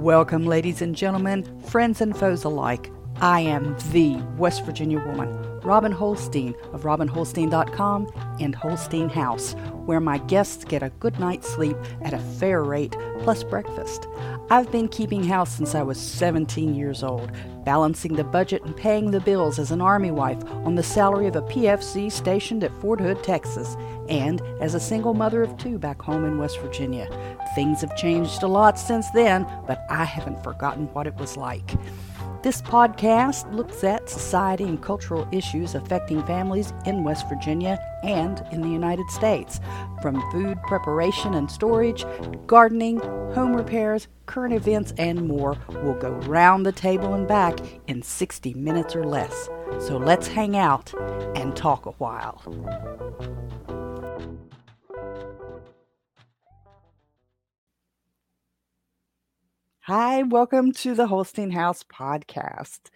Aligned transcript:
Welcome, 0.00 0.46
ladies 0.46 0.80
and 0.80 0.96
gentlemen, 0.96 1.44
friends 1.60 2.00
and 2.00 2.16
foes 2.16 2.44
alike. 2.44 2.90
I 3.20 3.40
am 3.40 3.76
the 3.92 4.16
West 4.38 4.64
Virginia 4.64 4.98
woman, 4.98 5.28
Robin 5.60 5.92
Holstein 5.92 6.54
of 6.72 6.84
RobinHolstein.com 6.84 8.10
and 8.40 8.54
Holstein 8.54 9.10
House, 9.10 9.52
where 9.84 10.00
my 10.00 10.16
guests 10.16 10.64
get 10.64 10.82
a 10.82 10.88
good 11.00 11.20
night's 11.20 11.50
sleep 11.50 11.76
at 12.00 12.14
a 12.14 12.18
fair 12.18 12.62
rate 12.62 12.96
plus 13.18 13.44
breakfast. 13.44 14.06
I've 14.48 14.72
been 14.72 14.88
keeping 14.88 15.22
house 15.22 15.54
since 15.54 15.74
I 15.74 15.82
was 15.82 16.00
17 16.00 16.74
years 16.74 17.02
old, 17.02 17.30
balancing 17.66 18.14
the 18.14 18.24
budget 18.24 18.62
and 18.62 18.74
paying 18.74 19.10
the 19.10 19.20
bills 19.20 19.58
as 19.58 19.70
an 19.70 19.82
Army 19.82 20.10
wife 20.10 20.42
on 20.64 20.76
the 20.76 20.82
salary 20.82 21.26
of 21.26 21.36
a 21.36 21.42
PFC 21.42 22.10
stationed 22.10 22.64
at 22.64 22.72
Fort 22.80 23.00
Hood, 23.00 23.22
Texas, 23.22 23.76
and 24.10 24.42
as 24.60 24.74
a 24.74 24.80
single 24.80 25.14
mother 25.14 25.42
of 25.42 25.56
two 25.56 25.78
back 25.78 26.02
home 26.02 26.24
in 26.24 26.36
West 26.36 26.60
Virginia. 26.60 27.08
Things 27.54 27.80
have 27.80 27.96
changed 27.96 28.42
a 28.42 28.48
lot 28.48 28.78
since 28.78 29.10
then, 29.10 29.46
but 29.66 29.84
I 29.88 30.04
haven't 30.04 30.42
forgotten 30.42 30.86
what 30.92 31.06
it 31.06 31.16
was 31.16 31.36
like. 31.36 31.72
This 32.42 32.62
podcast 32.62 33.52
looks 33.52 33.84
at 33.84 34.08
society 34.08 34.64
and 34.64 34.82
cultural 34.82 35.28
issues 35.30 35.74
affecting 35.74 36.22
families 36.24 36.72
in 36.86 37.04
West 37.04 37.28
Virginia 37.28 37.78
and 38.02 38.42
in 38.50 38.62
the 38.62 38.68
United 38.68 39.10
States, 39.10 39.60
from 40.00 40.22
food 40.32 40.58
preparation 40.62 41.34
and 41.34 41.50
storage, 41.50 42.06
gardening, 42.46 42.98
home 43.34 43.54
repairs, 43.54 44.08
current 44.24 44.54
events, 44.54 44.94
and 44.96 45.28
more. 45.28 45.58
We'll 45.68 46.00
go 46.00 46.12
round 46.12 46.64
the 46.64 46.72
table 46.72 47.12
and 47.12 47.28
back 47.28 47.58
in 47.88 48.00
60 48.00 48.54
minutes 48.54 48.96
or 48.96 49.04
less. 49.04 49.50
So 49.78 49.98
let's 49.98 50.26
hang 50.26 50.56
out 50.56 50.94
and 51.36 51.54
talk 51.54 51.84
a 51.84 51.92
while. 51.92 52.40
Hi, 59.84 60.22
welcome 60.24 60.72
to 60.72 60.94
the 60.94 61.06
Holstein 61.06 61.50
House 61.50 61.82
podcast. 61.82 62.90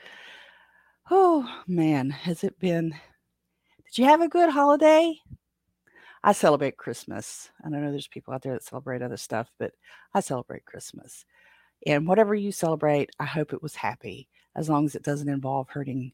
Oh 1.11 1.49
man, 1.67 2.11
has 2.11 2.45
it 2.45 2.59
been? 2.61 2.91
Did 3.87 3.99
you 3.99 4.05
have 4.05 4.21
a 4.21 4.29
good 4.29 4.51
holiday? 4.51 5.19
I 6.23 6.33
celebrate 6.33 6.77
Christmas. 6.77 7.51
I 7.65 7.71
know 7.71 7.91
there's 7.91 8.07
people 8.07 8.35
out 8.35 8.43
there 8.43 8.53
that 8.53 8.65
celebrate 8.65 9.01
other 9.01 9.17
stuff, 9.17 9.51
but 9.59 9.73
I 10.13 10.21
celebrate 10.21 10.67
Christmas. 10.67 11.25
And 11.87 12.07
whatever 12.07 12.35
you 12.35 12.53
celebrate, 12.53 13.09
I 13.19 13.25
hope 13.25 13.55
it 13.55 13.63
was 13.63 13.75
happy, 13.75 14.29
as 14.55 14.69
long 14.69 14.85
as 14.85 14.95
it 14.95 15.03
doesn't 15.03 15.31
involve 15.31 15.71
hurting 15.71 16.13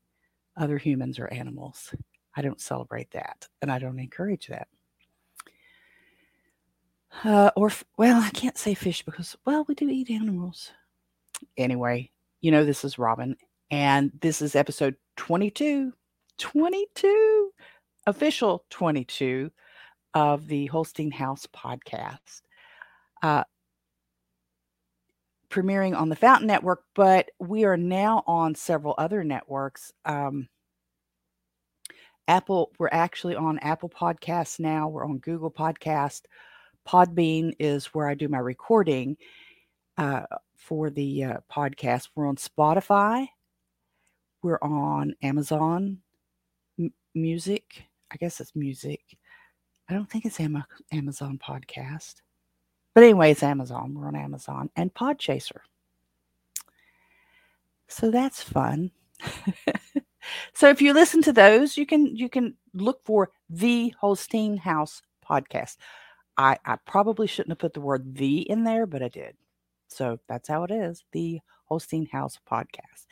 other 0.56 0.78
humans 0.78 1.19
or 1.19 1.27
animals. 1.33 1.92
I 2.36 2.42
don't 2.42 2.61
celebrate 2.61 3.11
that, 3.11 3.48
and 3.61 3.73
I 3.73 3.80
don't 3.80 3.98
encourage 3.98 4.47
that. 4.47 4.69
Uh, 7.25 7.50
or, 7.56 7.70
well, 7.97 8.20
I 8.20 8.30
can't 8.30 8.56
say 8.56 8.75
fish 8.75 9.05
because, 9.05 9.36
well, 9.44 9.64
we 9.69 9.75
do 9.75 9.89
eat 9.89 10.11
animals. 10.11 10.70
Anyway, 11.56 12.11
you 12.41 12.50
know, 12.50 12.64
this 12.64 12.84
is 12.84 12.98
Robin, 12.98 13.36
and 13.70 14.12
this 14.20 14.41
is 14.41 14.55
episode 14.55 14.97
22, 15.17 15.92
22, 16.39 17.50
official 18.06 18.64
22 18.70 19.50
of 20.14 20.47
the 20.47 20.67
Holstein 20.67 21.11
House 21.11 21.47
podcast. 21.55 22.42
Uh, 23.22 23.45
premiering 25.50 25.98
on 25.98 26.08
the 26.08 26.17
Fountain 26.17 26.47
Network, 26.47 26.84
but 26.95 27.30
we 27.39 27.64
are 27.64 27.77
now 27.77 28.22
on 28.27 28.55
several 28.55 28.95
other 28.97 29.24
networks. 29.24 29.92
Um, 30.05 30.48
Apple, 32.28 32.70
we're 32.78 32.89
actually 32.92 33.34
on 33.34 33.58
Apple 33.58 33.89
Podcasts 33.89 34.61
now. 34.61 34.89
We're 34.89 35.05
on 35.05 35.19
Google 35.19 35.50
Podcast. 35.50 36.22
Podbean 36.89 37.55
is 37.59 37.86
where 37.86 38.09
I 38.09 38.14
do 38.14 38.28
my 38.28 38.39
recording 38.39 39.17
uh, 39.98 40.23
for 40.56 40.91
the 40.91 41.25
uh, 41.25 41.36
podcast. 41.53 42.09
We're 42.14 42.27
on 42.27 42.36
Spotify. 42.36 43.28
We're 44.42 44.59
on 44.62 45.14
Amazon 45.23 45.98
M- 46.78 46.92
Music. 47.14 47.85
I 48.11 48.17
guess 48.17 48.41
it's 48.41 48.57
music. 48.57 49.01
I 49.89 49.95
don't 49.95 50.08
think 50.08 50.24
it's 50.24 50.41
Am- 50.41 50.64
Amazon 50.92 51.39
Podcast. 51.45 52.17
But 52.95 53.05
anyway, 53.05 53.33
it's 53.33 53.42
Amazon. 53.42 53.95
We're 53.95 54.08
on 54.08 54.17
Amazon 54.17 54.70
and 54.77 54.92
Podchaser. 54.92 55.61
So 57.89 58.11
that's 58.11 58.42
fun. 58.42 58.92
so 60.55 60.68
if 60.68 60.80
you 60.80 60.92
listen 60.92 61.23
to 61.23 61.33
those, 61.33 61.77
you 61.77 61.86
can 61.86 62.17
you 62.17 62.29
can 62.29 62.55
look 62.73 63.05
for 63.05 63.30
the 63.48 63.92
Holstein 64.01 64.57
House 64.57 65.02
podcast. 65.29 65.77
I, 66.36 66.58
I 66.64 66.77
probably 66.86 67.27
shouldn't 67.27 67.51
have 67.51 67.58
put 67.58 67.74
the 67.74 67.80
word 67.80 68.14
the 68.14 68.48
in 68.48 68.64
there, 68.64 68.86
but 68.86 69.02
I 69.02 69.08
did. 69.08 69.36
So 69.89 70.18
that's 70.29 70.48
how 70.48 70.64
it 70.64 70.70
is. 70.70 71.05
The 71.13 71.41
Holstein 71.64 72.07
House 72.07 72.39
podcast. 72.51 73.07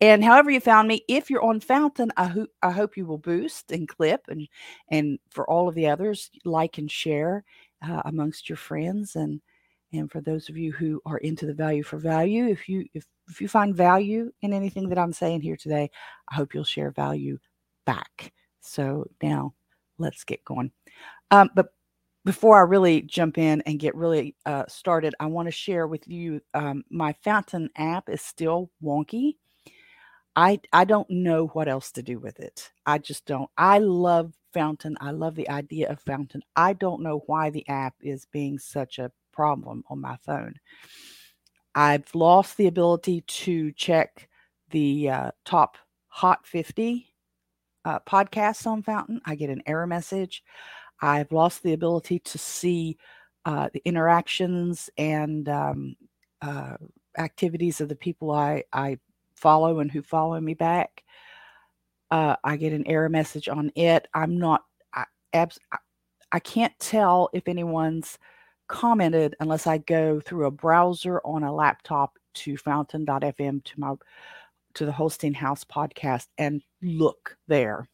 And 0.00 0.22
however 0.22 0.50
you 0.50 0.60
found 0.60 0.86
me, 0.88 1.02
if 1.08 1.30
you're 1.30 1.44
on 1.44 1.60
Fountain, 1.60 2.12
I, 2.16 2.26
ho- 2.26 2.46
I 2.62 2.70
hope 2.70 2.96
you 2.96 3.06
will 3.06 3.18
boost 3.18 3.72
and 3.72 3.88
clip 3.88 4.22
and 4.28 4.46
and 4.88 5.18
for 5.30 5.48
all 5.48 5.68
of 5.68 5.74
the 5.74 5.88
others, 5.88 6.30
like 6.44 6.78
and 6.78 6.90
share 6.90 7.44
uh, 7.86 8.02
amongst 8.04 8.48
your 8.48 8.56
friends 8.56 9.16
and 9.16 9.40
and 9.94 10.10
for 10.10 10.22
those 10.22 10.48
of 10.48 10.56
you 10.56 10.72
who 10.72 11.00
are 11.04 11.18
into 11.18 11.46
the 11.46 11.54
value 11.54 11.82
for 11.82 11.98
value, 11.98 12.46
if 12.46 12.68
you 12.68 12.86
if 12.94 13.06
if 13.28 13.40
you 13.40 13.48
find 13.48 13.74
value 13.74 14.30
in 14.42 14.52
anything 14.52 14.88
that 14.88 14.98
I'm 14.98 15.12
saying 15.12 15.40
here 15.40 15.56
today, 15.56 15.90
I 16.30 16.34
hope 16.34 16.54
you'll 16.54 16.64
share 16.64 16.90
value 16.90 17.38
back. 17.86 18.32
So 18.60 19.06
now 19.22 19.54
let's 19.98 20.24
get 20.24 20.44
going. 20.44 20.72
Um, 21.30 21.50
but 21.54 21.68
before 22.24 22.58
I 22.58 22.62
really 22.62 23.02
jump 23.02 23.38
in 23.38 23.62
and 23.62 23.80
get 23.80 23.94
really 23.94 24.36
uh, 24.46 24.64
started, 24.68 25.14
I 25.18 25.26
want 25.26 25.48
to 25.48 25.52
share 25.52 25.86
with 25.86 26.06
you 26.06 26.40
um, 26.54 26.84
my 26.90 27.12
Fountain 27.24 27.68
app 27.76 28.08
is 28.08 28.22
still 28.22 28.70
wonky. 28.82 29.36
I 30.34 30.60
I 30.72 30.84
don't 30.84 31.10
know 31.10 31.48
what 31.48 31.68
else 31.68 31.92
to 31.92 32.02
do 32.02 32.18
with 32.18 32.40
it. 32.40 32.70
I 32.86 32.98
just 32.98 33.26
don't. 33.26 33.50
I 33.58 33.78
love 33.78 34.32
Fountain. 34.54 34.96
I 35.00 35.10
love 35.10 35.34
the 35.34 35.48
idea 35.48 35.90
of 35.90 36.00
Fountain. 36.00 36.42
I 36.56 36.72
don't 36.72 37.02
know 37.02 37.22
why 37.26 37.50
the 37.50 37.68
app 37.68 37.94
is 38.00 38.26
being 38.32 38.58
such 38.58 38.98
a 38.98 39.12
problem 39.32 39.84
on 39.88 40.00
my 40.00 40.16
phone. 40.24 40.54
I've 41.74 42.14
lost 42.14 42.56
the 42.56 42.66
ability 42.66 43.22
to 43.22 43.72
check 43.72 44.28
the 44.70 45.10
uh, 45.10 45.30
top 45.44 45.76
hot 46.08 46.46
50 46.46 47.06
uh, 47.84 47.98
podcasts 48.00 48.66
on 48.66 48.82
Fountain. 48.82 49.20
I 49.24 49.34
get 49.34 49.50
an 49.50 49.62
error 49.66 49.86
message. 49.86 50.42
I've 51.02 51.32
lost 51.32 51.62
the 51.62 51.72
ability 51.72 52.20
to 52.20 52.38
see 52.38 52.96
uh, 53.44 53.68
the 53.72 53.82
interactions 53.84 54.88
and 54.96 55.48
um, 55.48 55.96
uh, 56.40 56.76
activities 57.18 57.80
of 57.80 57.88
the 57.88 57.96
people 57.96 58.30
I, 58.30 58.64
I 58.72 58.98
follow 59.34 59.80
and 59.80 59.90
who 59.90 60.00
follow 60.00 60.40
me 60.40 60.54
back. 60.54 61.02
Uh, 62.10 62.36
I 62.44 62.56
get 62.56 62.72
an 62.72 62.86
error 62.86 63.08
message 63.08 63.48
on 63.48 63.72
it. 63.74 64.06
I'm 64.14 64.38
not, 64.38 64.64
I, 64.94 65.04
abs- 65.32 65.58
I, 65.72 65.78
I 66.30 66.38
can't 66.38 66.78
tell 66.78 67.30
if 67.32 67.48
anyone's 67.48 68.18
commented 68.68 69.34
unless 69.40 69.66
I 69.66 69.78
go 69.78 70.20
through 70.20 70.46
a 70.46 70.50
browser 70.50 71.20
on 71.24 71.42
a 71.42 71.52
laptop 71.52 72.16
to 72.34 72.56
fountain.fm 72.56 73.64
to 73.64 73.80
my 73.80 73.94
to 74.74 74.86
the 74.86 74.92
Holstein 74.92 75.34
House 75.34 75.64
podcast 75.64 76.28
and 76.38 76.62
look 76.80 77.36
there 77.46 77.86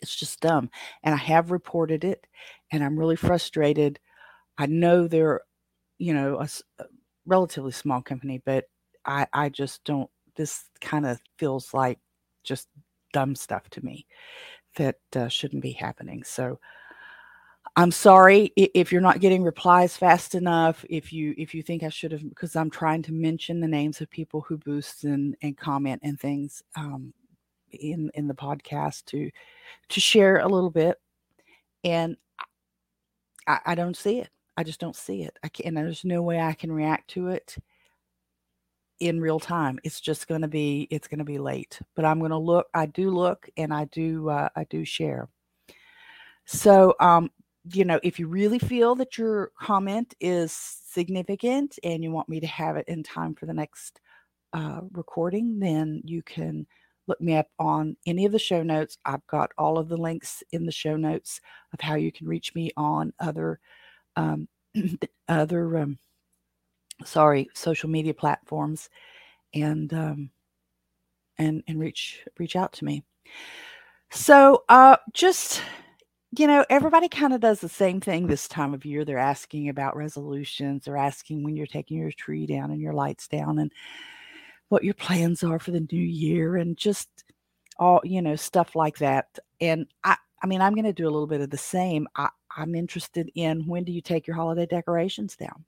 it's 0.00 0.14
just 0.14 0.40
dumb. 0.40 0.70
And 1.02 1.14
I 1.14 1.18
have 1.18 1.50
reported 1.50 2.04
it 2.04 2.26
and 2.72 2.82
I'm 2.82 2.98
really 2.98 3.16
frustrated. 3.16 3.98
I 4.56 4.66
know 4.66 5.06
they're, 5.06 5.42
you 5.98 6.14
know, 6.14 6.38
a, 6.38 6.48
a 6.80 6.86
relatively 7.26 7.72
small 7.72 8.02
company, 8.02 8.42
but 8.44 8.64
I, 9.04 9.26
I 9.32 9.48
just 9.48 9.84
don't, 9.84 10.10
this 10.36 10.64
kind 10.80 11.06
of 11.06 11.20
feels 11.38 11.74
like 11.74 11.98
just 12.44 12.68
dumb 13.12 13.34
stuff 13.34 13.68
to 13.70 13.84
me 13.84 14.06
that 14.76 14.96
uh, 15.16 15.28
shouldn't 15.28 15.62
be 15.62 15.72
happening. 15.72 16.22
So 16.24 16.58
I'm 17.76 17.92
sorry 17.92 18.52
if 18.56 18.90
you're 18.90 19.00
not 19.00 19.20
getting 19.20 19.42
replies 19.42 19.96
fast 19.96 20.34
enough. 20.34 20.84
If 20.90 21.12
you 21.12 21.34
if 21.38 21.54
you 21.54 21.62
think 21.62 21.82
I 21.82 21.90
should 21.90 22.10
have, 22.10 22.28
because 22.28 22.56
I'm 22.56 22.70
trying 22.70 23.02
to 23.02 23.12
mention 23.12 23.60
the 23.60 23.68
names 23.68 24.00
of 24.00 24.10
people 24.10 24.40
who 24.40 24.58
boost 24.58 25.04
and, 25.04 25.36
and 25.42 25.56
comment 25.56 26.00
and 26.02 26.18
things. 26.18 26.62
Um, 26.76 27.12
in 27.72 28.10
in 28.14 28.28
the 28.28 28.34
podcast 28.34 29.04
to 29.06 29.30
to 29.88 30.00
share 30.00 30.38
a 30.38 30.48
little 30.48 30.70
bit. 30.70 30.98
And 31.84 32.16
I, 33.46 33.60
I 33.66 33.74
don't 33.74 33.96
see 33.96 34.18
it. 34.18 34.30
I 34.56 34.64
just 34.64 34.80
don't 34.80 34.96
see 34.96 35.22
it. 35.22 35.38
I 35.42 35.48
can 35.48 35.74
there's 35.74 36.04
no 36.04 36.22
way 36.22 36.40
i 36.40 36.52
can 36.52 36.72
react 36.72 37.10
to 37.10 37.28
it 37.28 37.56
in 39.00 39.20
real 39.20 39.38
time. 39.38 39.78
It's 39.84 40.00
just 40.00 40.26
going 40.26 40.42
to 40.42 40.48
be 40.48 40.88
it's 40.90 41.08
going 41.08 41.18
to 41.18 41.24
be 41.24 41.38
late 41.38 41.80
but 41.94 42.04
i'm 42.04 42.18
going 42.18 42.32
to 42.32 42.38
look 42.38 42.66
i 42.74 42.86
do 42.86 43.10
look 43.10 43.48
and 43.56 43.72
i 43.72 43.84
do 43.86 44.28
uh, 44.28 44.48
i 44.56 44.64
do 44.64 44.84
share. 44.84 45.28
So 46.44 46.94
um 47.00 47.30
you 47.72 47.84
know 47.84 48.00
if 48.02 48.18
you 48.18 48.26
really 48.28 48.58
feel 48.58 48.94
that 48.96 49.18
your 49.18 49.52
comment 49.60 50.14
is 50.20 50.52
significant 50.52 51.78
and 51.84 52.02
you 52.02 52.10
want 52.10 52.28
me 52.28 52.40
to 52.40 52.46
have 52.46 52.76
it 52.76 52.88
in 52.88 53.02
time 53.02 53.34
for 53.34 53.46
the 53.46 53.54
next 53.54 54.00
uh, 54.52 54.80
recording 54.92 55.58
then 55.58 56.00
you 56.04 56.22
can 56.22 56.66
look 57.08 57.20
me 57.20 57.36
up 57.36 57.48
on 57.58 57.96
any 58.06 58.26
of 58.26 58.32
the 58.32 58.38
show 58.38 58.62
notes. 58.62 58.98
I've 59.04 59.26
got 59.26 59.50
all 59.58 59.78
of 59.78 59.88
the 59.88 59.96
links 59.96 60.42
in 60.52 60.66
the 60.66 60.72
show 60.72 60.96
notes 60.96 61.40
of 61.72 61.80
how 61.80 61.94
you 61.94 62.12
can 62.12 62.28
reach 62.28 62.54
me 62.54 62.70
on 62.76 63.12
other 63.18 63.58
um, 64.16 64.48
other 65.28 65.78
um, 65.78 65.98
sorry, 67.04 67.48
social 67.54 67.88
media 67.88 68.14
platforms, 68.14 68.88
and 69.54 69.92
um, 69.94 70.30
and 71.38 71.62
and 71.66 71.78
reach 71.78 72.24
reach 72.38 72.56
out 72.56 72.72
to 72.74 72.84
me. 72.84 73.04
So 74.10 74.64
uh, 74.68 74.96
just 75.12 75.62
you 76.36 76.46
know, 76.46 76.64
everybody 76.68 77.08
kind 77.08 77.32
of 77.32 77.40
does 77.40 77.60
the 77.60 77.68
same 77.68 78.00
thing 78.00 78.26
this 78.26 78.48
time 78.48 78.74
of 78.74 78.84
year. 78.84 79.04
They're 79.04 79.16
asking 79.18 79.70
about 79.70 79.96
resolutions. 79.96 80.84
They're 80.84 80.96
asking 80.96 81.42
when 81.42 81.56
you're 81.56 81.66
taking 81.66 81.96
your 81.98 82.12
tree 82.12 82.46
down 82.46 82.70
and 82.70 82.80
your 82.80 82.92
lights 82.92 83.28
down, 83.28 83.58
and 83.58 83.72
what 84.68 84.84
your 84.84 84.94
plans 84.94 85.42
are 85.42 85.58
for 85.58 85.70
the 85.70 85.86
new 85.90 86.00
year, 86.00 86.56
and 86.56 86.76
just 86.76 87.08
all 87.78 88.00
you 88.04 88.22
know 88.22 88.36
stuff 88.36 88.74
like 88.74 88.98
that. 88.98 89.38
And 89.60 89.86
I, 90.04 90.16
I 90.42 90.46
mean, 90.46 90.60
I'm 90.60 90.74
going 90.74 90.84
to 90.84 90.92
do 90.92 91.04
a 91.04 91.10
little 91.10 91.26
bit 91.26 91.40
of 91.40 91.50
the 91.50 91.58
same. 91.58 92.06
I, 92.16 92.28
I'm 92.56 92.74
interested 92.74 93.30
in 93.34 93.66
when 93.66 93.84
do 93.84 93.92
you 93.92 94.00
take 94.00 94.26
your 94.26 94.36
holiday 94.36 94.66
decorations 94.66 95.36
down? 95.36 95.64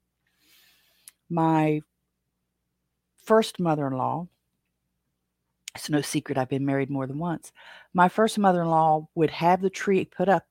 My 1.28 1.80
first 3.24 3.60
mother 3.60 3.86
in 3.86 3.92
law, 3.94 4.26
it's 5.74 5.88
no 5.88 6.00
secret 6.00 6.36
I've 6.36 6.48
been 6.48 6.66
married 6.66 6.90
more 6.90 7.06
than 7.06 7.18
once. 7.18 7.52
My 7.94 8.08
first 8.08 8.38
mother 8.38 8.62
in 8.62 8.68
law 8.68 9.08
would 9.14 9.30
have 9.30 9.60
the 9.60 9.70
tree 9.70 10.04
put 10.04 10.28
up 10.28 10.44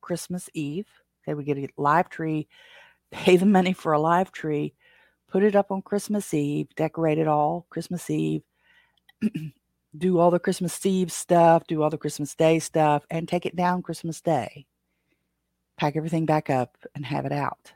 Christmas 0.00 0.48
Eve. 0.54 0.86
They 1.26 1.34
would 1.34 1.46
get 1.46 1.58
a 1.58 1.68
live 1.76 2.08
tree, 2.08 2.46
pay 3.10 3.36
the 3.36 3.46
money 3.46 3.72
for 3.72 3.92
a 3.92 4.00
live 4.00 4.30
tree, 4.30 4.74
put 5.34 5.42
it 5.42 5.56
up 5.56 5.72
on 5.72 5.82
Christmas 5.82 6.32
Eve, 6.32 6.68
decorate 6.76 7.18
it 7.18 7.26
all 7.26 7.66
Christmas 7.68 8.08
Eve, 8.08 8.42
do 9.98 10.20
all 10.20 10.30
the 10.30 10.38
Christmas 10.38 10.86
Eve 10.86 11.10
stuff, 11.10 11.66
do 11.66 11.82
all 11.82 11.90
the 11.90 11.98
Christmas 11.98 12.36
Day 12.36 12.60
stuff, 12.60 13.04
and 13.10 13.26
take 13.26 13.44
it 13.44 13.56
down 13.56 13.82
Christmas 13.82 14.20
Day. 14.20 14.64
Pack 15.76 15.96
everything 15.96 16.24
back 16.24 16.50
up 16.50 16.76
and 16.94 17.04
have 17.04 17.26
it 17.26 17.32
out. 17.32 17.72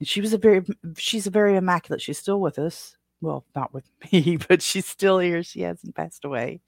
And 0.00 0.08
she 0.08 0.20
was 0.20 0.32
a 0.32 0.38
very, 0.38 0.64
she's 0.96 1.28
a 1.28 1.30
very 1.30 1.54
immaculate. 1.54 2.02
She's 2.02 2.18
still 2.18 2.40
with 2.40 2.58
us. 2.58 2.96
Well, 3.20 3.44
not 3.54 3.72
with 3.72 3.84
me, 4.12 4.36
but 4.48 4.60
she's 4.60 4.86
still 4.86 5.20
here. 5.20 5.44
She 5.44 5.60
hasn't 5.60 5.94
passed 5.94 6.24
away. 6.24 6.60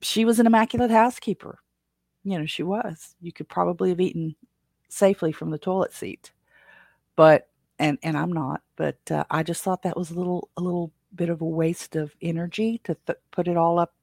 She 0.00 0.24
was 0.24 0.40
an 0.40 0.46
immaculate 0.46 0.90
housekeeper. 0.90 1.58
You 2.24 2.38
know, 2.38 2.46
she 2.46 2.62
was. 2.62 3.14
You 3.20 3.30
could 3.30 3.50
probably 3.50 3.90
have 3.90 4.00
eaten 4.00 4.36
safely 4.88 5.32
from 5.32 5.50
the 5.50 5.58
toilet 5.58 5.92
seat, 5.92 6.32
but 7.14 7.46
and 7.78 7.98
and 8.02 8.16
I'm 8.16 8.32
not. 8.32 8.62
But 8.76 8.98
uh, 9.10 9.24
I 9.30 9.42
just 9.42 9.62
thought 9.62 9.82
that 9.82 9.96
was 9.96 10.10
a 10.10 10.14
little 10.14 10.50
a 10.56 10.62
little 10.62 10.92
bit 11.14 11.30
of 11.30 11.40
a 11.40 11.46
waste 11.46 11.96
of 11.96 12.14
energy 12.22 12.80
to 12.84 12.96
th- 13.06 13.18
put 13.32 13.48
it 13.48 13.56
all 13.56 13.78
up 13.78 13.94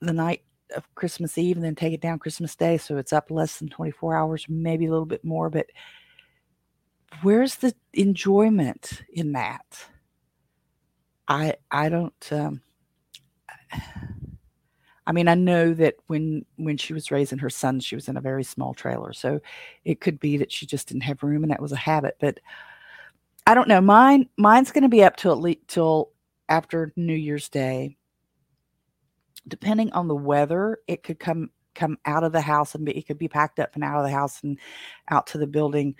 the 0.00 0.12
night 0.12 0.42
of 0.76 0.94
Christmas 0.94 1.38
Eve 1.38 1.56
and 1.56 1.64
then 1.64 1.74
take 1.74 1.92
it 1.92 2.00
down 2.00 2.18
Christmas 2.18 2.54
Day. 2.56 2.78
So 2.78 2.96
it's 2.96 3.12
up 3.12 3.30
less 3.30 3.58
than 3.58 3.68
24 3.68 4.16
hours, 4.16 4.46
maybe 4.48 4.86
a 4.86 4.90
little 4.90 5.06
bit 5.06 5.24
more. 5.24 5.50
But 5.50 5.66
where's 7.22 7.56
the 7.56 7.74
enjoyment 7.94 9.02
in 9.12 9.32
that? 9.32 9.88
I 11.26 11.54
I 11.70 11.88
don't. 11.88 12.28
Um, 12.32 12.62
I 15.08 15.12
mean, 15.12 15.26
I 15.26 15.34
know 15.34 15.72
that 15.72 15.96
when 16.06 16.44
when 16.56 16.76
she 16.76 16.92
was 16.92 17.10
raising 17.10 17.38
her 17.38 17.48
son, 17.48 17.80
she 17.80 17.94
was 17.94 18.08
in 18.08 18.18
a 18.18 18.20
very 18.20 18.44
small 18.44 18.74
trailer, 18.74 19.14
so 19.14 19.40
it 19.86 20.02
could 20.02 20.20
be 20.20 20.36
that 20.36 20.52
she 20.52 20.66
just 20.66 20.88
didn't 20.88 21.04
have 21.04 21.22
room, 21.22 21.42
and 21.42 21.50
that 21.50 21.62
was 21.62 21.72
a 21.72 21.76
habit. 21.76 22.18
But 22.20 22.40
I 23.46 23.54
don't 23.54 23.68
know. 23.68 23.80
Mine 23.80 24.28
mine's 24.36 24.70
going 24.70 24.82
to 24.82 24.88
be 24.90 25.02
up 25.02 25.16
till 25.16 25.32
at 25.32 25.38
least 25.38 25.66
till 25.66 26.10
after 26.50 26.92
New 26.94 27.14
Year's 27.14 27.48
Day. 27.48 27.96
Depending 29.48 29.90
on 29.92 30.08
the 30.08 30.14
weather, 30.14 30.80
it 30.86 31.02
could 31.02 31.18
come 31.18 31.48
come 31.74 31.96
out 32.04 32.22
of 32.22 32.32
the 32.32 32.42
house 32.42 32.74
and 32.74 32.84
be, 32.84 32.92
it 32.92 33.06
could 33.06 33.18
be 33.18 33.28
packed 33.28 33.58
up 33.58 33.70
and 33.74 33.84
out 33.84 33.96
of 33.96 34.04
the 34.04 34.14
house 34.14 34.42
and 34.42 34.58
out 35.10 35.26
to 35.28 35.38
the 35.38 35.46
building 35.46 35.94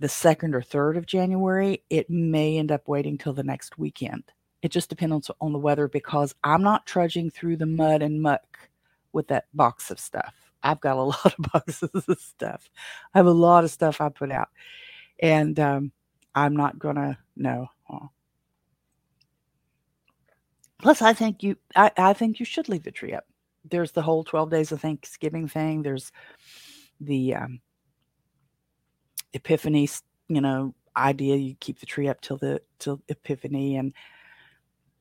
the 0.00 0.08
second 0.08 0.54
or 0.54 0.62
third 0.62 0.96
of 0.96 1.04
January. 1.04 1.84
It 1.90 2.08
may 2.08 2.56
end 2.56 2.72
up 2.72 2.88
waiting 2.88 3.18
till 3.18 3.34
the 3.34 3.44
next 3.44 3.76
weekend. 3.76 4.24
It 4.62 4.70
just 4.70 4.88
depends 4.88 5.30
on, 5.40 5.52
the 5.52 5.58
weather 5.58 5.88
because 5.88 6.34
I'm 6.44 6.62
not 6.62 6.86
trudging 6.86 7.30
through 7.30 7.56
the 7.56 7.66
mud 7.66 8.00
and 8.00 8.22
muck 8.22 8.58
with 9.12 9.28
that 9.28 9.46
box 9.52 9.90
of 9.90 9.98
stuff. 9.98 10.34
I've 10.62 10.80
got 10.80 10.96
a 10.96 11.02
lot 11.02 11.26
of 11.26 11.52
boxes 11.52 12.08
of 12.08 12.20
stuff. 12.20 12.70
I 13.12 13.18
have 13.18 13.26
a 13.26 13.32
lot 13.32 13.64
of 13.64 13.70
stuff 13.70 14.00
I 14.00 14.08
put 14.08 14.30
out. 14.30 14.48
And 15.20 15.58
um, 15.58 15.92
I'm 16.34 16.56
not 16.56 16.78
gonna 16.78 17.18
no. 17.36 17.68
Plus, 20.82 21.00
I 21.00 21.12
think 21.12 21.44
you, 21.44 21.56
I, 21.76 21.92
I 21.96 22.12
think 22.12 22.40
you 22.40 22.44
should 22.44 22.68
leave 22.68 22.82
the 22.82 22.90
tree 22.90 23.14
up. 23.14 23.24
There's 23.64 23.92
the 23.92 24.02
whole 24.02 24.24
12 24.24 24.50
days 24.50 24.72
of 24.72 24.80
Thanksgiving 24.80 25.46
thing. 25.46 25.82
There's 25.82 26.10
the 27.00 27.36
um, 27.36 27.60
Epiphany, 29.32 29.88
you 30.28 30.40
know, 30.40 30.74
idea. 30.96 31.36
You 31.36 31.54
keep 31.60 31.78
the 31.78 31.86
tree 31.86 32.08
up 32.08 32.20
till 32.20 32.36
the 32.36 32.60
till 32.80 33.00
Epiphany, 33.08 33.76
and 33.76 33.94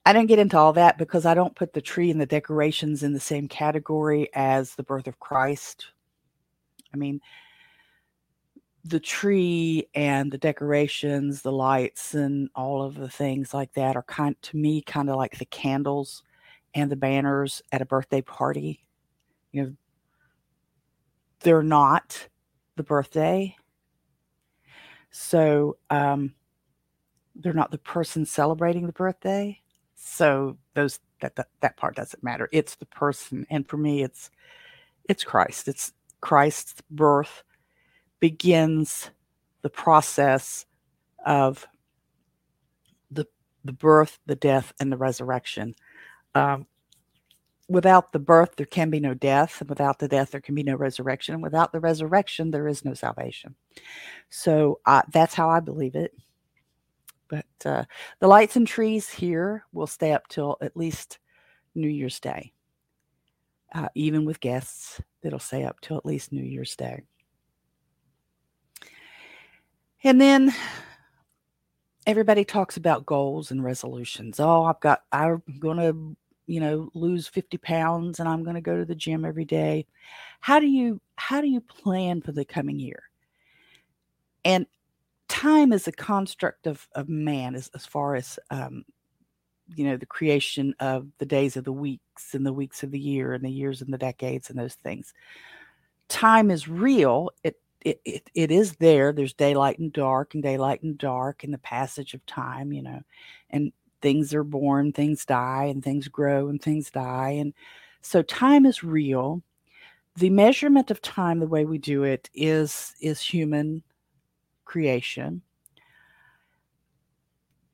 I 0.06 0.14
didn't 0.14 0.30
get 0.30 0.40
into 0.40 0.58
all 0.58 0.74
that 0.74 0.98
because 0.98 1.26
I 1.26 1.34
don't 1.36 1.56
put 1.56 1.74
the 1.74 1.82
tree 1.82 2.10
and 2.10 2.20
the 2.20 2.26
decorations 2.26 3.04
in 3.04 3.14
the 3.14 3.20
same 3.20 3.48
category 3.48 4.30
as 4.34 4.74
the 4.74 4.84
birth 4.84 5.08
of 5.08 5.20
Christ. 5.20 5.88
I 6.94 6.98
mean, 6.98 7.22
the 8.84 9.00
tree 9.00 9.88
and 9.94 10.32
the 10.32 10.40
decorations, 10.40 11.44
the 11.44 11.52
lights, 11.52 12.16
and 12.16 12.50
all 12.56 12.82
of 12.82 12.96
the 12.96 13.10
things 13.10 13.54
like 13.54 13.74
that 13.74 13.96
are 13.96 14.04
kind 14.04 14.36
to 14.42 14.58
me 14.58 14.82
kind 14.82 15.10
of 15.10 15.18
like 15.18 15.38
the 15.38 15.46
candles 15.46 16.24
and 16.74 16.92
the 16.92 16.96
banners 16.96 17.62
at 17.72 17.82
a 17.82 17.86
birthday 17.86 18.22
party. 18.22 18.84
You 19.52 19.64
know, 19.64 19.74
they're 21.42 21.64
not 21.64 22.28
the 22.76 22.84
birthday, 22.84 23.56
so 25.12 25.78
um, 25.92 26.34
they're 27.36 27.54
not 27.54 27.72
the 27.72 27.78
person 27.78 28.26
celebrating 28.26 28.88
the 28.88 28.94
birthday. 28.94 29.61
So 30.04 30.58
those 30.74 31.00
that, 31.22 31.36
that 31.36 31.48
that 31.62 31.78
part 31.78 31.96
doesn't 31.96 32.24
matter. 32.24 32.50
It's 32.52 32.76
the 32.76 32.88
person, 32.88 33.46
and 33.50 33.68
for 33.68 33.78
me, 33.78 34.04
it's 34.04 34.32
it's 35.08 35.24
Christ. 35.24 35.68
It's 35.68 35.94
Christ's 36.22 36.82
birth 36.90 37.44
begins 38.20 39.12
the 39.62 39.70
process 39.70 40.66
of 41.26 41.68
the 43.12 43.28
the 43.64 43.74
birth, 43.74 44.18
the 44.26 44.36
death, 44.36 44.74
and 44.80 44.92
the 44.92 44.98
resurrection. 44.98 45.76
Um, 46.34 46.66
without 47.70 48.12
the 48.12 48.20
birth, 48.20 48.56
there 48.56 48.66
can 48.66 48.90
be 48.90 49.00
no 49.00 49.14
death, 49.14 49.62
and 49.62 49.70
without 49.70 50.00
the 50.00 50.08
death, 50.08 50.32
there 50.32 50.42
can 50.42 50.56
be 50.56 50.64
no 50.64 50.76
resurrection. 50.76 51.36
And 51.36 51.44
without 51.44 51.72
the 51.72 51.80
resurrection, 51.80 52.50
there 52.50 52.68
is 52.68 52.84
no 52.84 52.96
salvation. 52.96 53.56
So 54.30 54.80
uh, 54.86 55.04
that's 55.12 55.36
how 55.36 55.50
I 55.50 55.60
believe 55.60 55.96
it. 55.96 56.12
But 57.32 57.46
uh, 57.66 57.86
the 58.20 58.28
lights 58.28 58.58
and 58.58 58.68
trees 58.68 59.10
here 59.10 59.64
will 59.72 59.88
stay 59.88 60.12
up 60.12 60.28
till 60.28 60.58
at 60.62 60.76
least 60.76 61.18
New 61.74 61.88
Year's 61.88 62.20
Day. 62.20 62.52
Uh, 63.74 63.88
even 63.96 64.26
with 64.26 64.42
guests, 64.42 65.00
it'll 65.24 65.40
stay 65.40 65.64
up 65.64 65.80
till 65.80 65.96
at 65.96 66.06
least 66.06 66.34
New 66.34 66.44
Year's 66.44 66.76
Day. 66.76 67.04
And 70.04 70.20
then 70.20 70.54
everybody 72.06 72.44
talks 72.44 72.76
about 72.76 73.06
goals 73.06 73.50
and 73.50 73.64
resolutions. 73.64 74.42
Oh, 74.42 74.66
I've 74.66 74.82
got, 74.82 75.04
I'm 75.14 75.42
going 75.58 75.78
to, 75.78 76.18
you 76.48 76.60
know, 76.60 76.90
lose 76.94 77.30
50 77.30 77.58
pounds 77.60 78.20
and 78.20 78.28
I'm 78.28 78.44
going 78.44 78.56
to 78.56 78.62
go 78.62 78.78
to 78.78 78.84
the 78.84 78.94
gym 78.94 79.24
every 79.24 79.46
day. 79.46 79.88
How 80.42 80.60
do 80.60 80.68
you, 80.68 81.00
how 81.16 81.40
do 81.40 81.48
you 81.48 81.62
plan 81.62 82.22
for 82.22 82.34
the 82.34 82.44
coming 82.44 82.78
year? 82.78 83.04
And 84.44 84.66
time 85.32 85.72
is 85.72 85.88
a 85.88 85.94
construct 85.94 86.68
of, 86.68 86.88
of 86.94 87.08
man 87.08 87.56
as, 87.56 87.72
as 87.74 87.86
far 87.86 88.16
as, 88.16 88.38
um, 88.50 88.84
you 89.76 89.86
know, 89.86 89.96
the 89.96 90.06
creation 90.06 90.76
of 90.82 91.08
the 91.20 91.26
days 91.26 91.56
of 91.56 91.64
the 91.64 91.72
weeks 91.72 92.36
and 92.36 92.46
the 92.46 92.52
weeks 92.52 92.84
of 92.84 92.92
the 92.92 93.00
year 93.00 93.34
and 93.34 93.44
the 93.44 93.50
years 93.50 93.82
and 93.82 93.94
the 93.94 93.98
decades 93.98 94.50
and 94.50 94.60
those 94.60 94.76
things. 94.76 95.14
Time 96.10 96.52
is 96.52 96.68
real. 96.68 97.32
It 97.44 97.56
it, 97.84 98.00
it, 98.06 98.30
it 98.36 98.52
is 98.52 98.74
there. 98.76 99.12
There's 99.12 99.34
daylight 99.34 99.80
and 99.80 99.92
dark, 99.92 100.36
and 100.36 100.44
daylight 100.44 100.84
and 100.84 100.98
dark, 100.98 101.44
and 101.44 101.52
the 101.52 101.58
passage 101.58 102.14
of 102.14 102.24
time, 102.28 102.72
you 102.72 102.84
know, 102.84 103.02
and 103.50 103.72
things 104.02 104.36
are 104.36 104.44
born, 104.44 104.92
things 104.92 105.26
die, 105.26 105.66
and 105.66 105.84
things 105.84 106.08
grow, 106.08 106.48
and 106.50 106.62
things 106.62 106.92
die. 106.92 107.38
And 107.40 107.54
so 108.02 108.22
time 108.22 108.68
is 108.68 108.84
real. 108.84 109.42
The 110.18 110.30
measurement 110.30 110.92
of 110.92 111.02
time, 111.02 111.40
the 111.40 111.48
way 111.48 111.66
we 111.66 111.78
do 111.80 112.04
it, 112.04 112.30
is 112.36 112.94
is 113.02 113.22
human 113.22 113.82
creation. 114.72 115.42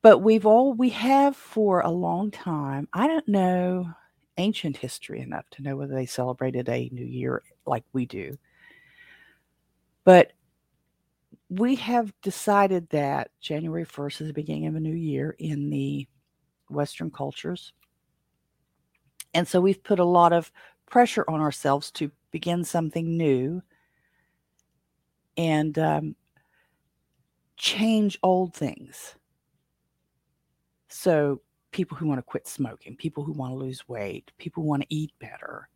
But 0.01 0.20
we've 0.20 0.46
all 0.46 0.74
we 0.74 0.89
have 0.89 1.36
for 1.36 1.82
a 1.82 1.89
long 1.89 2.32
time. 2.32 2.88
I 2.94 3.08
don't 3.08 3.27
know 3.27 3.89
ancient 4.38 4.77
history 4.77 5.22
enough 5.22 5.50
to 5.50 5.63
know 5.63 5.75
whether 5.75 5.96
they 5.96 6.06
celebrated 6.06 6.70
a 6.70 6.89
new 6.92 7.06
year 7.06 7.42
like 7.66 7.84
we 7.92 8.06
do 8.06 8.38
but 10.08 10.32
we 11.50 11.75
have 11.75 12.13
decided 12.22 12.89
that 12.92 13.30
January 13.42 13.86
1st 13.86 14.22
is 14.22 14.27
the 14.27 14.34
beginning 14.34 14.68
of 14.68 14.75
a 14.75 14.80
new 14.80 14.96
year 14.96 15.36
in 15.38 15.70
the 15.70 16.08
Western 16.70 17.12
cultures. 17.12 17.74
And 19.34 19.46
so 19.46 19.60
we've 19.60 19.84
put 19.84 20.00
a 20.00 20.06
lot 20.06 20.32
of 20.32 20.50
pressure 20.86 21.25
on 21.27 21.42
ourselves 21.42 21.92
to 21.92 22.10
begin 22.32 22.63
something 22.63 23.18
new. 23.18 23.62
And 25.36 25.77
um, 25.77 26.16
change 27.58 28.18
old 28.24 28.54
things. 28.54 29.16
So, 30.90 31.42
people 31.72 31.98
who 31.98 32.08
want 32.08 32.20
to 32.20 32.24
quit 32.24 32.48
smoking, 32.48 32.96
people 32.96 33.24
who 33.24 33.34
want 33.34 33.52
to 33.52 33.58
lose 33.58 33.88
weight, 33.88 34.32
people 34.38 34.64
who 34.64 34.70
want 34.70 34.84
to 34.84 34.96
eat 34.96 35.12
better, 35.20 35.68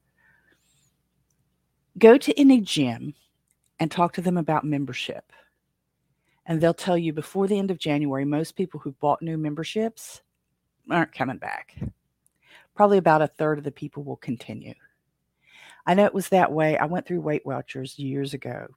go 1.98 2.18
to 2.18 2.40
any 2.40 2.62
gym 2.62 3.14
and 3.80 3.92
talk 3.92 4.14
to 4.14 4.22
them 4.22 4.38
about 4.38 4.64
membership. 4.64 5.32
And 6.46 6.60
they'll 6.60 6.74
tell 6.74 6.98
you 6.98 7.14
before 7.14 7.48
the 7.48 7.60
end 7.60 7.72
of 7.72 7.78
January, 7.78 8.26
most 8.26 8.56
people 8.56 8.80
who 8.80 8.94
bought 8.94 9.22
new 9.22 9.38
memberships 9.38 10.22
aren't 10.90 11.14
coming 11.14 11.38
back. 11.38 11.76
Probably 12.76 12.98
about 12.98 13.22
a 13.22 13.28
third 13.28 13.58
of 13.58 13.64
the 13.64 13.72
people 13.72 14.04
will 14.04 14.18
continue. 14.18 14.74
I 15.86 15.94
know 15.94 16.06
it 16.06 16.14
was 16.14 16.30
that 16.30 16.52
way. 16.52 16.78
I 16.78 16.86
went 16.86 17.06
through 17.06 17.22
Weight 17.22 17.46
Watchers 17.46 18.00
years 18.00 18.34
ago. 18.34 18.68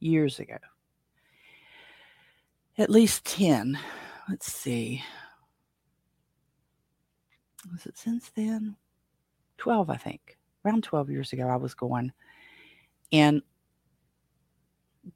Years 0.00 0.38
ago. 0.38 0.56
At 2.80 2.88
least 2.88 3.26
10. 3.26 3.78
Let's 4.30 4.50
see. 4.50 5.04
Was 7.70 7.84
it 7.84 7.98
since 7.98 8.30
then? 8.30 8.74
12, 9.58 9.90
I 9.90 9.96
think. 9.96 10.38
Around 10.64 10.84
12 10.84 11.10
years 11.10 11.34
ago, 11.34 11.46
I 11.46 11.56
was 11.56 11.74
going. 11.74 12.10
And 13.12 13.42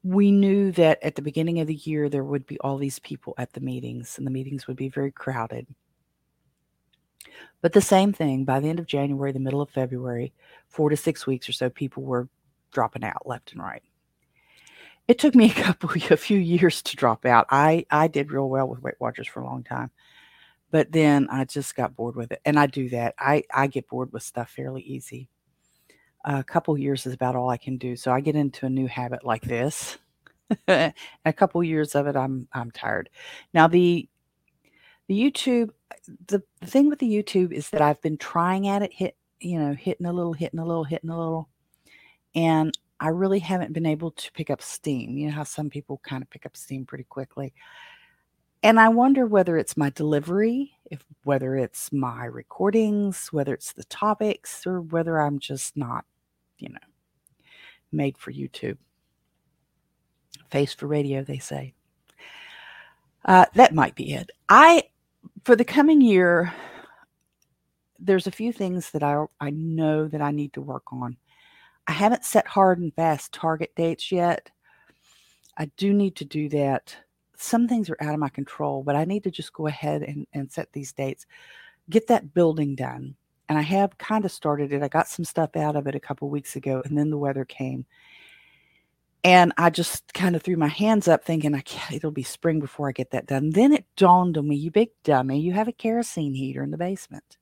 we 0.03 0.31
knew 0.31 0.71
that 0.73 1.01
at 1.01 1.15
the 1.15 1.23
beginning 1.23 1.59
of 1.59 1.65
the 1.65 1.73
year, 1.73 2.07
there 2.07 2.23
would 2.23 2.45
be 2.45 2.59
all 2.59 2.77
these 2.77 2.99
people 2.99 3.33
at 3.39 3.51
the 3.53 3.61
meetings, 3.61 4.19
and 4.19 4.27
the 4.27 4.31
meetings 4.31 4.67
would 4.67 4.77
be 4.77 4.89
very 4.89 5.11
crowded. 5.11 5.65
But 7.63 7.73
the 7.73 7.81
same 7.81 8.13
thing, 8.13 8.45
by 8.45 8.59
the 8.59 8.69
end 8.69 8.77
of 8.77 8.85
January, 8.85 9.31
the 9.31 9.39
middle 9.39 9.61
of 9.61 9.71
February, 9.71 10.33
four 10.67 10.91
to 10.91 10.97
six 10.97 11.25
weeks 11.25 11.49
or 11.49 11.53
so, 11.53 11.71
people 11.71 12.03
were 12.03 12.29
dropping 12.71 13.03
out 13.03 13.25
left 13.25 13.53
and 13.53 13.61
right. 13.63 13.81
It 15.07 15.19
took 15.19 15.35
me 15.35 15.45
a 15.51 15.53
couple, 15.53 15.91
a 15.91 16.17
few 16.17 16.37
years 16.37 16.81
to 16.83 16.95
drop 16.95 17.25
out. 17.25 17.47
I, 17.49 17.85
I 17.91 18.07
did 18.07 18.31
real 18.31 18.49
well 18.49 18.67
with 18.67 18.81
Weight 18.81 18.95
Watchers 18.99 19.27
for 19.27 19.41
a 19.41 19.45
long 19.45 19.63
time, 19.63 19.91
but 20.71 20.91
then 20.91 21.27
I 21.29 21.45
just 21.45 21.75
got 21.75 21.95
bored 21.95 22.15
with 22.15 22.31
it. 22.31 22.41
And 22.45 22.59
I 22.59 22.67
do 22.67 22.89
that. 22.89 23.15
I, 23.19 23.43
I 23.53 23.67
get 23.67 23.87
bored 23.87 24.11
with 24.11 24.23
stuff 24.23 24.49
fairly 24.49 24.81
easy. 24.81 25.29
A 26.23 26.43
couple 26.43 26.75
years 26.77 27.05
is 27.05 27.13
about 27.13 27.35
all 27.35 27.49
I 27.49 27.57
can 27.57 27.77
do. 27.77 27.95
So 27.95 28.11
I 28.11 28.19
get 28.19 28.35
into 28.35 28.65
a 28.65 28.69
new 28.69 28.87
habit 28.87 29.23
like 29.23 29.43
this. 29.43 29.99
a 30.67 30.93
couple 31.35 31.63
years 31.63 31.95
of 31.95 32.07
it, 32.07 32.15
I'm 32.15 32.47
I'm 32.53 32.71
tired. 32.71 33.09
Now 33.53 33.67
the 33.67 34.07
the 35.07 35.19
YouTube, 35.19 35.69
the, 36.27 36.41
the 36.61 36.67
thing 36.67 36.89
with 36.89 36.99
the 36.99 37.09
YouTube 37.11 37.51
is 37.51 37.69
that 37.69 37.81
I've 37.81 38.01
been 38.01 38.17
trying 38.17 38.67
at 38.67 38.81
it, 38.81 38.91
hit, 38.91 39.15
you 39.39 39.59
know, 39.59 39.73
hitting 39.73 40.07
a 40.07 40.13
little, 40.13 40.33
hitting 40.33 40.59
a 40.59 40.65
little, 40.65 40.83
hitting 40.83 41.09
a 41.11 41.17
little, 41.17 41.49
and 42.33 42.75
I 42.99 43.09
really 43.09 43.39
haven't 43.39 43.73
been 43.73 43.85
able 43.85 44.11
to 44.11 44.31
pick 44.31 44.49
up 44.49 44.61
steam. 44.61 45.17
You 45.17 45.27
know 45.27 45.33
how 45.33 45.43
some 45.43 45.69
people 45.69 45.99
kind 46.03 46.23
of 46.23 46.29
pick 46.29 46.45
up 46.45 46.55
steam 46.55 46.85
pretty 46.85 47.03
quickly. 47.03 47.53
And 48.63 48.79
I 48.79 48.89
wonder 48.89 49.25
whether 49.27 49.57
it's 49.57 49.77
my 49.77 49.91
delivery, 49.91 50.71
if 50.89 51.03
whether 51.23 51.55
it's 51.55 51.91
my 51.91 52.25
recordings, 52.25 53.27
whether 53.31 53.53
it's 53.53 53.73
the 53.73 53.83
topics, 53.85 54.65
or 54.65 54.81
whether 54.81 55.19
I'm 55.19 55.39
just 55.39 55.77
not, 55.77 56.05
you 56.57 56.69
know, 56.69 56.79
made 57.91 58.17
for 58.17 58.31
YouTube. 58.31 58.77
Face 60.49 60.73
for 60.73 60.87
radio, 60.87 61.23
they 61.23 61.37
say. 61.37 61.73
Uh, 63.25 63.45
that 63.55 63.73
might 63.73 63.95
be 63.95 64.13
it. 64.13 64.31
I 64.49 64.83
for 65.43 65.55
the 65.55 65.65
coming 65.65 66.01
year, 66.01 66.53
there's 67.99 68.27
a 68.27 68.31
few 68.31 68.51
things 68.51 68.91
that 68.91 69.03
I 69.03 69.25
I 69.39 69.49
know 69.51 70.07
that 70.07 70.21
I 70.21 70.31
need 70.31 70.53
to 70.53 70.61
work 70.61 70.91
on. 70.91 71.17
I 71.87 71.91
haven't 71.93 72.25
set 72.25 72.47
hard 72.47 72.79
and 72.79 72.93
fast 72.93 73.31
target 73.31 73.73
dates 73.75 74.11
yet. 74.11 74.49
I 75.57 75.65
do 75.77 75.93
need 75.93 76.15
to 76.17 76.25
do 76.25 76.49
that. 76.49 76.95
Some 77.37 77.67
things 77.67 77.89
are 77.89 77.97
out 78.01 78.13
of 78.13 78.19
my 78.19 78.29
control, 78.29 78.83
but 78.83 78.95
I 78.95 79.05
need 79.05 79.23
to 79.23 79.31
just 79.31 79.53
go 79.53 79.67
ahead 79.67 80.01
and, 80.01 80.25
and 80.33 80.51
set 80.51 80.71
these 80.71 80.93
dates. 80.93 81.25
Get 81.89 82.07
that 82.07 82.33
building 82.33 82.75
done. 82.75 83.15
And 83.47 83.57
I 83.57 83.61
have 83.61 83.97
kind 83.97 84.25
of 84.25 84.31
started 84.31 84.73
it. 84.73 84.81
I 84.81 84.87
got 84.87 85.07
some 85.07 85.25
stuff 85.25 85.55
out 85.55 85.75
of 85.75 85.85
it 85.85 85.95
a 85.95 85.99
couple 85.99 86.29
weeks 86.29 86.55
ago, 86.55 86.81
and 86.83 86.97
then 86.97 87.11
the 87.11 87.17
weather 87.17 87.45
came. 87.45 87.85
And 89.23 89.53
I 89.57 89.69
just 89.69 90.13
kind 90.13 90.35
of 90.35 90.41
threw 90.41 90.55
my 90.55 90.67
hands 90.67 91.07
up 91.07 91.23
thinking, 91.23 91.55
I 91.55 91.63
it'll 91.91 92.11
be 92.11 92.23
spring 92.23 92.59
before 92.59 92.89
I 92.89 92.91
get 92.91 93.11
that 93.11 93.27
done. 93.27 93.51
Then 93.51 93.73
it 93.73 93.85
dawned 93.95 94.37
on 94.37 94.47
me, 94.47 94.55
you 94.55 94.71
big 94.71 94.89
dummy, 95.03 95.39
you 95.39 95.53
have 95.53 95.67
a 95.67 95.73
kerosene 95.73 96.33
heater 96.33 96.63
in 96.63 96.71
the 96.71 96.77
basement. 96.77 97.37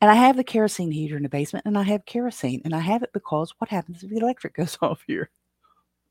And 0.00 0.10
I 0.10 0.14
have 0.14 0.36
the 0.36 0.44
kerosene 0.44 0.90
heater 0.90 1.16
in 1.16 1.22
the 1.22 1.28
basement 1.28 1.66
and 1.66 1.76
I 1.78 1.82
have 1.84 2.06
kerosene. 2.06 2.62
And 2.64 2.74
I 2.74 2.80
have 2.80 3.02
it 3.02 3.12
because 3.12 3.54
what 3.58 3.70
happens 3.70 4.02
if 4.02 4.10
the 4.10 4.18
electric 4.18 4.54
goes 4.54 4.78
off 4.82 5.02
here? 5.06 5.30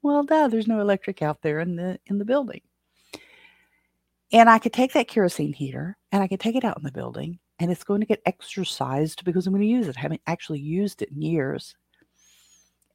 Well, 0.02 0.24
duh, 0.24 0.48
there's 0.48 0.68
no 0.68 0.80
electric 0.80 1.22
out 1.22 1.42
there 1.42 1.60
in 1.60 1.76
the 1.76 2.00
in 2.08 2.20
the 2.20 2.26
building. 2.26 2.62
And 4.32 4.50
I 4.50 4.60
could 4.60 4.74
take 4.74 4.94
that 4.94 5.08
kerosene 5.08 5.54
heater 5.54 5.98
and 6.12 6.22
I 6.22 6.28
could 6.28 6.40
take 6.40 6.56
it 6.56 6.66
out 6.66 6.78
in 6.78 6.84
the 6.84 6.92
building 6.92 7.40
and 7.60 7.72
it's 7.72 7.84
going 7.84 8.02
to 8.02 8.08
get 8.08 8.22
exercised 8.26 9.24
because 9.24 9.48
I'm 9.48 9.54
going 9.54 9.62
to 9.62 9.68
use 9.68 9.88
it. 9.88 9.98
I 9.98 10.02
haven't 10.02 10.22
actually 10.28 10.60
used 10.60 11.02
it 11.02 11.10
in 11.10 11.22
years 11.22 11.76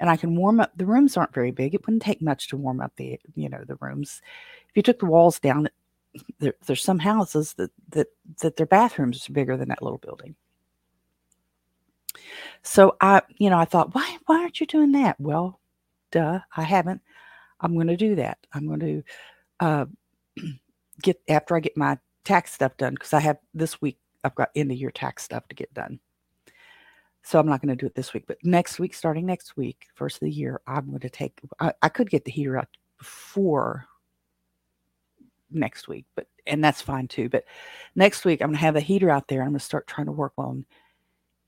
and 0.01 0.09
I 0.09 0.17
can 0.17 0.35
warm 0.35 0.61
up. 0.61 0.73
The 0.75 0.87
rooms 0.87 1.17
aren't 1.17 1.35
very 1.35 1.51
big. 1.51 1.75
It 1.75 1.87
wouldn't 1.87 2.03
take 2.03 2.23
much 2.23 2.49
to 2.49 2.57
warm 2.57 2.81
up 2.81 2.93
the 2.97 3.21
you 3.35 3.49
know 3.49 3.63
the 3.67 3.77
rooms. 3.77 4.23
If 4.71 4.77
you 4.77 4.83
took 4.83 4.99
the 4.99 5.07
walls 5.07 5.39
down, 5.39 5.69
there, 6.39 6.55
there's 6.67 6.83
some 6.83 6.99
houses 6.99 7.53
that 7.55 7.71
that 7.91 8.09
that 8.41 8.57
their 8.57 8.67
bathrooms 8.67 9.29
are 9.29 9.33
bigger 9.33 9.57
than 9.57 9.69
that 9.69 9.83
little 9.83 9.99
building. 9.99 10.35
So 12.63 12.97
I 13.01 13.23
you 13.39 13.51
know 13.51 13.59
I 13.59 13.65
thought 13.65 13.95
why 13.95 14.19
why 14.27 14.41
aren't 14.41 14.61
you 14.61 14.67
doing 14.67 14.93
that? 14.93 15.17
Well, 15.21 15.61
duh, 16.11 16.41
I 16.57 16.63
haven't. 16.63 17.03
I'm 17.61 17.75
going 17.75 17.89
to 17.89 17.97
do 17.97 18.15
that. 18.17 18.39
I'm 18.53 18.67
going 18.67 18.81
to 18.81 19.03
uh, 19.61 19.85
get 21.03 21.21
after 21.29 21.57
I 21.57 21.61
get 21.61 21.77
my 21.77 21.99
tax 22.25 22.53
stuff 22.53 22.77
done 22.77 22.95
because 22.95 23.13
I 23.13 23.21
have 23.21 23.39
this 23.55 23.81
week. 23.81 23.99
I've 24.25 24.35
got 24.35 24.51
end 24.55 24.71
of 24.71 24.79
year 24.79 24.91
tax 24.91 25.23
stuff 25.25 25.47
to 25.49 25.55
get 25.55 25.73
done. 25.75 26.01
So 27.23 27.39
I'm 27.39 27.47
not 27.47 27.61
going 27.61 27.69
to 27.69 27.77
do 27.77 27.87
it 27.87 27.95
this 27.95 28.15
week, 28.15 28.25
but 28.27 28.39
next 28.43 28.79
week, 28.79 28.95
starting 28.95 29.27
next 29.27 29.57
week, 29.57 29.87
first 29.95 30.17
of 30.17 30.21
the 30.21 30.31
year, 30.31 30.61
I'm 30.67 30.89
going 30.89 31.01
to 31.01 31.11
take. 31.11 31.39
I, 31.61 31.73
I 31.83 31.89
could 31.91 32.09
get 32.09 32.25
the 32.25 32.31
heater 32.31 32.57
out 32.57 32.69
before 32.99 33.87
next 35.51 35.87
week, 35.87 36.07
but 36.15 36.27
and 36.47 36.65
that's 36.65 36.81
fine 36.81 37.09
too. 37.09 37.29
But 37.29 37.45
next 37.95 38.25
week, 38.25 38.41
I'm 38.41 38.49
going 38.49 38.59
to 38.59 38.65
have 38.65 38.75
the 38.75 38.81
heater 38.81 39.11
out 39.11 39.29
there. 39.29 39.43
I'm 39.43 39.49
going 39.49 39.59
to 39.59 39.65
start 39.65 39.87
trying 39.87 40.07
to 40.07 40.13
work 40.13 40.33
on 40.39 40.65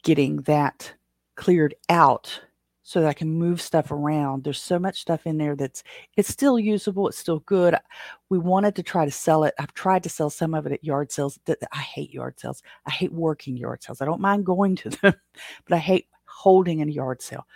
getting 0.02 0.42
that 0.42 0.94
cleared 1.36 1.74
out 1.88 2.40
so 2.82 3.00
that 3.00 3.08
I 3.08 3.12
can 3.14 3.30
move 3.30 3.60
stuff 3.60 3.90
around. 3.90 4.44
There's 4.44 4.60
so 4.60 4.78
much 4.78 5.00
stuff 5.00 5.26
in 5.26 5.38
there 5.38 5.56
that's 5.56 5.82
it's 6.16 6.28
still 6.28 6.58
usable, 6.58 7.08
it's 7.08 7.18
still 7.18 7.40
good. 7.40 7.76
We 8.28 8.38
wanted 8.38 8.74
to 8.76 8.82
try 8.82 9.04
to 9.04 9.10
sell 9.10 9.44
it. 9.44 9.54
I've 9.58 9.72
tried 9.74 10.02
to 10.02 10.08
sell 10.08 10.30
some 10.30 10.54
of 10.54 10.66
it 10.66 10.72
at 10.72 10.84
yard 10.84 11.12
sales. 11.12 11.38
I 11.72 11.78
hate 11.78 12.12
yard 12.12 12.38
sales. 12.38 12.62
I 12.86 12.90
hate 12.90 13.12
working 13.12 13.56
yard 13.56 13.82
sales. 13.82 14.02
I 14.02 14.04
don't 14.04 14.20
mind 14.20 14.44
going 14.44 14.76
to 14.76 14.90
them, 15.02 15.14
but 15.64 15.74
I 15.74 15.78
hate 15.78 16.08
holding 16.26 16.82
a 16.82 16.86
yard 16.86 17.22
sale. 17.22 17.46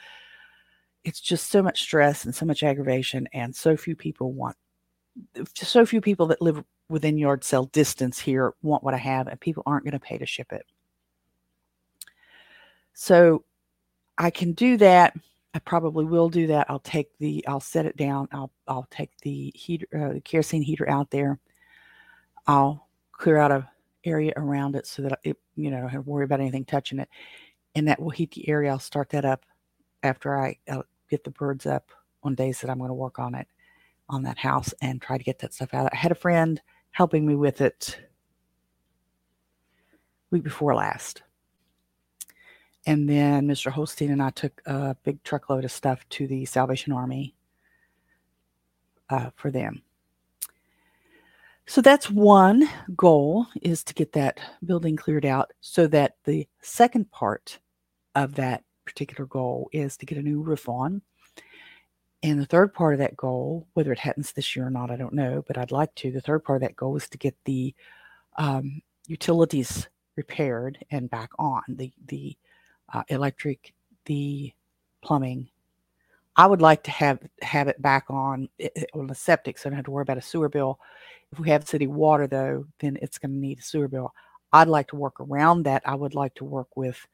It's 1.05 1.21
just 1.21 1.50
so 1.50 1.62
much 1.62 1.83
stress 1.83 2.25
and 2.25 2.35
so 2.35 2.47
much 2.47 2.62
aggravation 2.62 3.29
and 3.33 3.55
so 3.55 3.76
few 3.76 3.97
people 3.97 4.33
want 4.33 4.57
so 5.55 5.87
few 5.87 6.00
people 6.00 6.26
that 6.26 6.43
live 6.43 6.62
within 6.88 7.19
yard 7.19 7.43
sale 7.43 7.67
distance 7.67 8.19
here 8.19 8.55
want 8.62 8.85
what 8.85 8.95
I 8.95 8.99
have 8.99 9.29
and 9.29 9.41
people 9.41 9.62
aren't 9.67 9.85
going 9.85 9.93
to 9.93 10.00
pay 10.00 10.19
to 10.19 10.26
ship 10.26 10.53
it. 10.53 10.65
So 12.99 13.45
I 14.17 14.31
can 14.31 14.53
do 14.53 14.79
that. 14.79 15.15
I 15.53 15.59
probably 15.59 16.07
will 16.07 16.31
do 16.31 16.47
that. 16.47 16.67
I'll 16.71 16.81
take 16.81 17.17
the, 17.19 17.47
I'll 17.47 17.61
set 17.61 17.85
it 17.85 17.97
down. 17.99 18.26
I'll, 18.33 18.50
I'll 18.67 18.88
take 18.91 19.11
the 19.21 19.53
heater, 19.55 19.87
uh, 19.95 20.15
the 20.15 20.21
kerosene 20.21 20.62
heater 20.62 20.88
out 20.88 21.11
there. 21.11 21.38
I'll 22.47 22.88
clear 23.12 23.37
out 23.37 23.53
a 23.53 23.69
area 24.05 24.33
around 24.37 24.76
it 24.76 24.87
so 24.87 25.03
that 25.03 25.19
it, 25.25 25.37
you 25.57 25.71
know, 25.71 25.87
I 25.87 25.93
don't 25.93 26.07
worry 26.07 26.25
about 26.25 26.41
anything 26.41 26.65
touching 26.65 26.99
it. 26.99 27.11
And 27.75 27.87
that 27.87 28.00
will 28.00 28.11
heat 28.11 28.33
the 28.33 28.49
area. 28.49 28.71
I'll 28.71 28.79
start 28.79 29.11
that 29.11 29.26
up 29.26 29.45
after 30.03 30.35
I 30.38 30.57
I'll 30.71 30.87
get 31.11 31.23
the 31.23 31.31
birds 31.31 31.67
up 31.67 31.93
on 32.23 32.35
days 32.35 32.62
that 32.62 32.71
I'm 32.71 32.79
going 32.79 32.88
to 32.88 32.95
work 32.95 33.19
on 33.19 33.35
it, 33.35 33.47
on 34.09 34.23
that 34.23 34.38
house 34.38 34.73
and 34.81 35.03
try 35.03 35.19
to 35.19 35.25
get 35.25 35.38
that 35.41 35.53
stuff 35.53 35.75
out. 35.75 35.91
I 35.93 35.97
had 35.97 36.12
a 36.12 36.17
friend 36.17 36.62
helping 36.93 37.26
me 37.26 37.35
with 37.35 37.61
it 37.61 37.99
week 40.31 40.45
before 40.45 40.75
last. 40.75 41.23
And 42.87 43.09
then 43.09 43.49
Mr. 43.49 43.71
Holstein 43.71 44.12
and 44.12 44.23
I 44.23 44.31
took 44.31 44.62
a 44.64 44.97
big 45.02 45.23
truckload 45.25 45.64
of 45.64 45.73
stuff 45.73 46.09
to 46.11 46.26
the 46.28 46.45
Salvation 46.45 46.93
Army 46.93 47.35
uh, 49.11 49.31
for 49.35 49.50
them. 49.50 49.83
So 51.66 51.81
that's 51.81 52.09
one 52.09 52.69
goal 52.97 53.47
is 53.61 53.83
to 53.85 53.95
get 53.95 54.12
that 54.12 54.38
building 54.64 54.95
cleared 54.95 55.26
out 55.26 55.52
so 55.61 55.88
that 55.88 56.14
the 56.25 56.47
second 56.62 57.11
part 57.11 57.59
of 58.14 58.37
that 58.37 58.62
particular 58.85 59.26
goal 59.26 59.69
is 59.73 59.97
to 59.97 60.07
get 60.07 60.16
a 60.16 60.23
new 60.23 60.40
roof 60.40 60.69
on. 60.69 61.02
And 62.23 62.40
the 62.40 62.47
third 62.47 62.73
part 62.73 62.95
of 62.95 63.00
that 63.00 63.16
goal, 63.16 63.66
whether 63.75 63.90
it 63.90 63.99
happens 63.99 64.33
this 64.33 64.55
year 64.55 64.66
or 64.66 64.71
not, 64.71 64.93
I 64.93 64.97
don't 64.97 65.12
know, 65.12 65.45
but 65.47 65.59
I'd 65.59 65.73
like 65.73 65.93
to. 65.97 66.12
The 66.12 66.21
third 66.21 66.45
part 66.45 66.62
of 66.62 66.69
that 66.69 66.76
goal 66.76 66.97
is 66.97 67.09
to 67.09 67.19
get 67.19 67.35
the 67.45 67.75
um, 68.38 68.81
utilities 69.07 69.88
repaired 70.16 70.78
and 70.90 71.11
back 71.11 71.31
on 71.38 71.62
the 71.69 71.93
the 72.07 72.37
uh, 72.93 73.02
electric, 73.09 73.75
the 74.05 74.52
plumbing, 75.02 75.49
I 76.37 76.47
would 76.47 76.61
like 76.61 76.83
to 76.85 76.90
have 76.90 77.21
have 77.40 77.69
it 77.69 77.81
back 77.81 78.05
on 78.09 78.49
eh, 78.61 78.69
eh, 78.76 78.85
on 78.95 79.07
the 79.07 79.14
septic, 79.14 79.59
so 79.59 79.69
I 79.69 79.71
don't 79.71 79.76
have 79.76 79.85
to 79.87 79.90
worry 79.90 80.02
about 80.02 80.19
a 80.19 80.23
sewer 80.23 80.49
bill. 80.49 80.78
If 81.33 81.40
we 81.40 81.49
have 81.49 81.66
city 81.66 81.87
water, 81.87 82.26
though, 82.26 82.66
then 82.78 82.99
it's 83.00 83.19
going 83.19 83.33
to 83.33 83.38
need 83.38 83.59
a 83.59 83.62
sewer 83.62 83.88
bill. 83.88 84.12
I'd 84.52 84.69
like 84.69 84.88
to 84.88 84.97
work 84.97 85.21
around 85.21 85.64
that. 85.64 85.83
I 85.85 85.95
would 85.95 86.14
like 86.14 86.35
to 86.37 86.45
work 86.45 86.69
with 86.76 87.05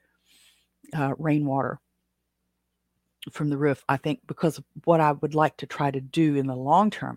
uh, 0.95 1.15
rainwater 1.19 1.81
from 3.31 3.49
the 3.49 3.57
roof. 3.57 3.85
I 3.89 3.97
think 3.97 4.21
because 4.27 4.59
of 4.59 4.65
what 4.85 5.01
I 5.01 5.13
would 5.13 5.35
like 5.35 5.57
to 5.59 5.67
try 5.67 5.91
to 5.91 6.01
do 6.01 6.37
in 6.37 6.47
the 6.47 6.57
long 6.57 6.91
term, 6.91 7.17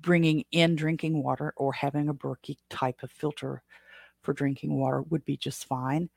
bringing 0.00 0.44
in 0.52 0.76
drinking 0.76 1.22
water 1.22 1.52
or 1.56 1.72
having 1.72 2.08
a 2.08 2.14
Berkey 2.14 2.56
type 2.70 3.02
of 3.02 3.10
filter 3.10 3.62
for 4.22 4.32
drinking 4.32 4.78
water 4.78 5.02
would 5.02 5.24
be 5.24 5.36
just 5.36 5.66
fine. 5.66 6.08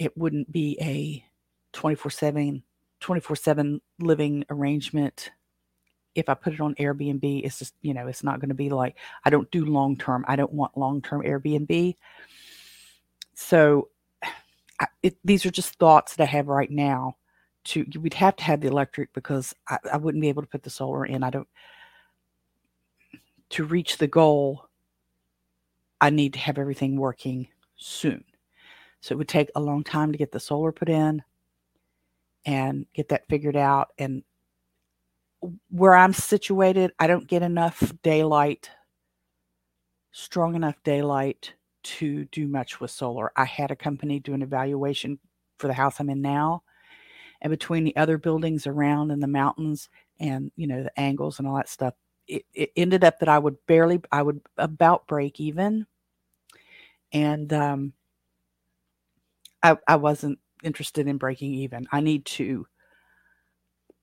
It 0.00 0.18
wouldn't 0.18 0.50
be 0.50 0.78
a 0.80 1.24
24 1.74 2.10
7 2.10 2.64
24 3.00 3.36
7 3.36 3.80
living 4.00 4.44
arrangement 4.50 5.30
if 6.14 6.28
I 6.28 6.34
put 6.34 6.52
it 6.52 6.60
on 6.60 6.74
Airbnb, 6.74 7.44
it's 7.44 7.58
just, 7.58 7.74
you 7.82 7.94
know, 7.94 8.06
it's 8.06 8.24
not 8.24 8.40
going 8.40 8.48
to 8.48 8.54
be 8.54 8.70
like, 8.70 8.96
I 9.24 9.30
don't 9.30 9.50
do 9.50 9.64
long 9.64 9.96
term. 9.96 10.24
I 10.26 10.36
don't 10.36 10.52
want 10.52 10.76
long 10.76 11.02
term 11.02 11.22
Airbnb. 11.22 11.96
So 13.34 13.88
I, 14.80 14.86
it, 15.02 15.16
these 15.24 15.46
are 15.46 15.50
just 15.50 15.76
thoughts 15.76 16.16
that 16.16 16.24
I 16.24 16.26
have 16.26 16.48
right 16.48 16.70
now. 16.70 17.16
To 17.66 17.84
we'd 18.00 18.14
have 18.14 18.36
to 18.36 18.44
have 18.44 18.62
the 18.62 18.68
electric 18.68 19.12
because 19.12 19.54
I, 19.68 19.78
I 19.92 19.96
wouldn't 19.98 20.22
be 20.22 20.30
able 20.30 20.42
to 20.42 20.48
put 20.48 20.62
the 20.62 20.70
solar 20.70 21.04
in. 21.04 21.22
I 21.22 21.30
don't 21.30 21.48
to 23.50 23.64
reach 23.64 23.98
the 23.98 24.06
goal. 24.06 24.66
I 26.00 26.10
need 26.10 26.32
to 26.34 26.38
have 26.38 26.58
everything 26.58 26.96
working 26.96 27.48
soon. 27.76 28.24
So 29.00 29.14
it 29.14 29.18
would 29.18 29.28
take 29.28 29.50
a 29.54 29.60
long 29.60 29.82
time 29.82 30.12
to 30.12 30.18
get 30.18 30.32
the 30.32 30.40
solar 30.40 30.72
put 30.72 30.88
in 30.88 31.22
and 32.44 32.86
get 32.94 33.08
that 33.08 33.28
figured 33.28 33.56
out. 33.56 33.88
And 33.98 34.22
where 35.70 35.94
I'm 35.94 36.12
situated, 36.12 36.92
I 36.98 37.06
don't 37.06 37.26
get 37.26 37.42
enough 37.42 37.92
daylight, 38.02 38.70
strong 40.12 40.54
enough 40.54 40.76
daylight 40.84 41.54
to 41.82 42.26
do 42.26 42.46
much 42.46 42.80
with 42.80 42.90
solar. 42.90 43.32
I 43.36 43.46
had 43.46 43.70
a 43.70 43.76
company 43.76 44.20
do 44.20 44.34
an 44.34 44.42
evaluation 44.42 45.18
for 45.58 45.66
the 45.66 45.74
house 45.74 45.98
I'm 45.98 46.10
in 46.10 46.20
now. 46.20 46.62
And 47.40 47.50
between 47.50 47.84
the 47.84 47.96
other 47.96 48.18
buildings 48.18 48.66
around 48.66 49.10
in 49.10 49.20
the 49.20 49.26
mountains 49.26 49.88
and, 50.18 50.52
you 50.56 50.66
know, 50.66 50.82
the 50.82 51.00
angles 51.00 51.38
and 51.38 51.48
all 51.48 51.56
that 51.56 51.70
stuff, 51.70 51.94
it, 52.26 52.44
it 52.52 52.70
ended 52.76 53.02
up 53.02 53.18
that 53.20 53.30
I 53.30 53.38
would 53.38 53.56
barely, 53.66 54.00
I 54.12 54.20
would 54.20 54.42
about 54.58 55.06
break 55.06 55.40
even. 55.40 55.86
And 57.12 57.50
um, 57.52 57.94
I, 59.62 59.76
I 59.86 59.96
wasn't 59.96 60.38
interested 60.62 61.06
in 61.06 61.18
breaking 61.18 61.54
even. 61.54 61.86
I 61.92 62.00
need 62.00 62.24
to 62.26 62.66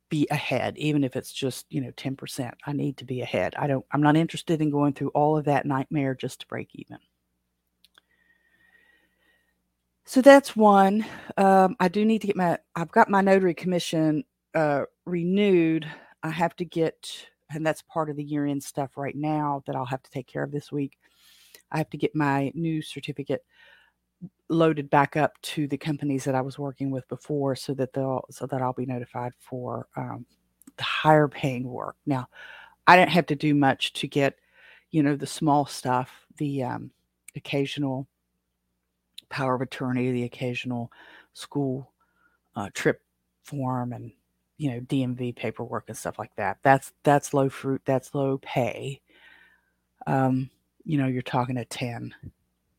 be 0.10 0.28
ahead, 0.32 0.78
even 0.78 1.04
if 1.04 1.16
it's 1.16 1.32
just, 1.34 1.66
you 1.70 1.82
know, 1.82 1.92
10%. 1.92 2.52
I 2.66 2.74
need 2.74 2.98
to 2.98 3.06
be 3.06 3.22
ahead. 3.22 3.56
I 3.58 3.68
don't, 3.68 3.86
I'm 3.92 4.02
not 4.02 4.16
interested 4.16 4.62
in 4.62 4.70
going 4.70 4.94
through 4.94 5.10
all 5.10 5.38
of 5.38 5.46
that 5.46 5.66
nightmare 5.66 6.16
just 6.16 6.42
to 6.42 6.48
break 6.48 6.70
even. 6.74 6.98
So 10.06 10.22
that's 10.22 10.56
one. 10.56 11.06
Um, 11.36 11.76
I 11.80 11.90
do 11.90 12.06
need 12.06 12.22
to 12.22 12.28
get 12.28 12.38
my, 12.38 12.58
I've 12.76 12.92
got 12.92 13.10
my 13.10 13.20
notary 13.20 13.54
commission 13.54 14.24
uh, 14.56 14.84
renewed. 15.06 15.86
I 16.24 16.30
have 16.30 16.56
to 16.58 16.66
get, 16.66 17.28
and 17.52 17.66
that's 17.66 17.82
part 17.82 18.10
of 18.10 18.16
the 18.16 18.24
year 18.24 18.46
end 18.46 18.64
stuff 18.64 18.92
right 18.96 19.16
now 19.16 19.64
that 19.68 19.76
I'll 19.76 19.86
have 19.86 20.04
to 20.04 20.12
take 20.12 20.28
care 20.28 20.44
of 20.44 20.52
this 20.52 20.72
week. 20.72 20.98
I 21.70 21.78
have 21.78 21.90
to 21.90 21.98
get 21.98 22.16
my 22.16 22.52
new 22.56 22.82
certificate 22.82 23.44
loaded 24.50 24.90
back 24.90 25.18
up 25.18 25.40
to 25.42 25.68
the 25.68 25.78
companies 25.78 26.24
that 26.24 26.36
I 26.36 26.42
was 26.42 26.58
working 26.58 26.92
with 26.92 27.08
before, 27.08 27.56
so 27.56 27.74
that 27.76 27.94
they'll 27.94 28.26
so 28.30 28.46
that 28.48 28.62
I'll 28.62 28.74
be 28.74 28.86
notified 28.86 29.34
for 29.40 29.88
um, 29.96 30.26
the 30.78 30.84
higher 30.84 31.28
paying 31.28 31.68
work. 31.68 31.96
Now, 32.06 32.28
I 32.88 32.96
didn't 32.96 33.12
have 33.12 33.26
to 33.28 33.36
do 33.36 33.54
much 33.54 33.94
to 33.94 34.08
get, 34.08 34.36
you 34.92 35.04
know, 35.04 35.16
the 35.16 35.28
small 35.28 35.66
stuff, 35.66 36.26
the 36.38 36.64
um, 36.64 36.92
occasional 37.36 38.08
power 39.30 39.56
of 39.56 39.62
attorney, 39.62 40.12
the 40.12 40.24
occasional 40.24 40.92
school 41.34 41.92
uh, 42.56 42.70
trip 42.74 43.02
form, 43.44 43.94
and 43.94 44.12
you 44.58 44.72
know 44.72 44.80
DMV 44.82 45.36
paperwork 45.36 45.86
and 45.88 45.98
stuff 45.98 46.18
like 46.18 46.36
that. 46.38 46.58
That's 46.64 46.94
that's 47.04 47.34
low 47.34 47.50
fruit. 47.50 47.82
That's 47.86 48.16
low 48.16 48.40
pay. 48.40 49.02
Um, 50.06 50.50
you 50.86 50.98
know, 50.98 51.08
you're 51.08 51.22
talking 51.22 51.58
a 51.58 51.66
ten, 51.66 52.14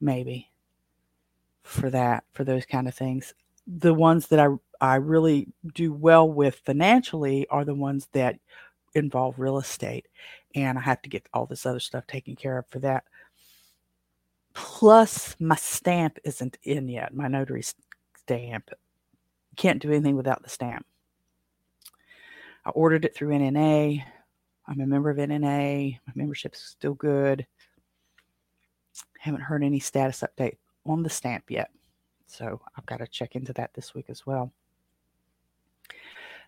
maybe 0.01 0.48
for 1.68 1.90
that 1.90 2.24
for 2.33 2.44
those 2.44 2.64
kind 2.66 2.88
of 2.88 2.94
things. 2.94 3.35
The 3.66 3.94
ones 3.94 4.28
that 4.28 4.40
i 4.40 4.48
i 4.81 4.94
really 4.94 5.48
do 5.74 5.92
well 5.92 6.28
with 6.28 6.62
financially 6.64 7.46
are 7.48 7.64
the 7.64 7.74
ones 7.74 8.09
that 8.12 8.38
involve 8.94 9.38
real 9.38 9.59
estate 9.59 10.07
and 10.54 10.78
i 10.78 10.81
have 10.81 11.02
to 11.02 11.11
get 11.11 11.28
all 11.35 11.46
this 11.46 11.66
other 11.66 11.81
stuff 11.81 12.07
taken 12.07 12.35
care 12.35 12.59
of 12.59 12.66
for 12.68 12.78
that. 12.78 13.04
Plus 14.54 15.37
my 15.38 15.57
stamp 15.57 16.18
isn't 16.24 16.59
in 16.62 16.88
yet 16.88 17.14
my 17.14 17.28
notary 17.28 17.62
stamp. 18.16 18.70
Can't 19.57 19.83
do 19.83 19.90
anything 19.90 20.16
without 20.16 20.42
the 20.42 20.48
stamp. 20.48 20.87
I 22.64 22.70
ordered 22.70 23.04
it 23.04 23.14
through 23.14 23.31
nna 23.31 24.02
i'm 24.66 24.81
a 24.81 24.87
member 24.87 25.11
of 25.11 25.18
nna 25.18 25.98
my 26.07 26.12
membership's 26.14 26.62
still 26.62 26.94
good. 26.94 27.46
Haven't 29.18 29.42
heard 29.42 29.62
any 29.62 29.81
status 29.81 30.22
update 30.22 30.57
on 30.87 31.03
the 31.03 31.11
stamp 31.11 31.45
yet. 31.49 31.71
So 32.27 32.61
I've 32.77 32.87
got 32.87 32.99
to 32.99 33.07
check 33.07 33.37
into 33.37 33.53
that 33.55 33.73
this 33.75 33.95
week 33.95 34.07
as 34.09 34.27
well. 34.27 34.53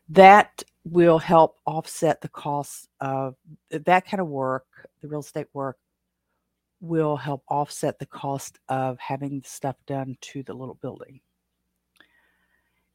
That 0.09 0.63
will 0.85 1.19
help 1.19 1.59
offset 1.67 2.21
the 2.21 2.29
costs 2.29 2.89
of 3.01 3.37
that 3.71 4.07
kind 4.07 4.21
of 4.21 4.29
work, 4.29 4.67
the 5.01 5.09
real 5.09 5.21
estate 5.21 5.47
work 5.53 5.79
will 6.81 7.17
help 7.17 7.45
offset 7.49 7.99
the 7.99 8.07
cost 8.07 8.59
of 8.69 8.99
having 8.99 9.43
stuff 9.45 9.77
done 9.87 10.17
to 10.21 10.43
the 10.43 10.55
little 10.55 10.79
building. 10.81 11.21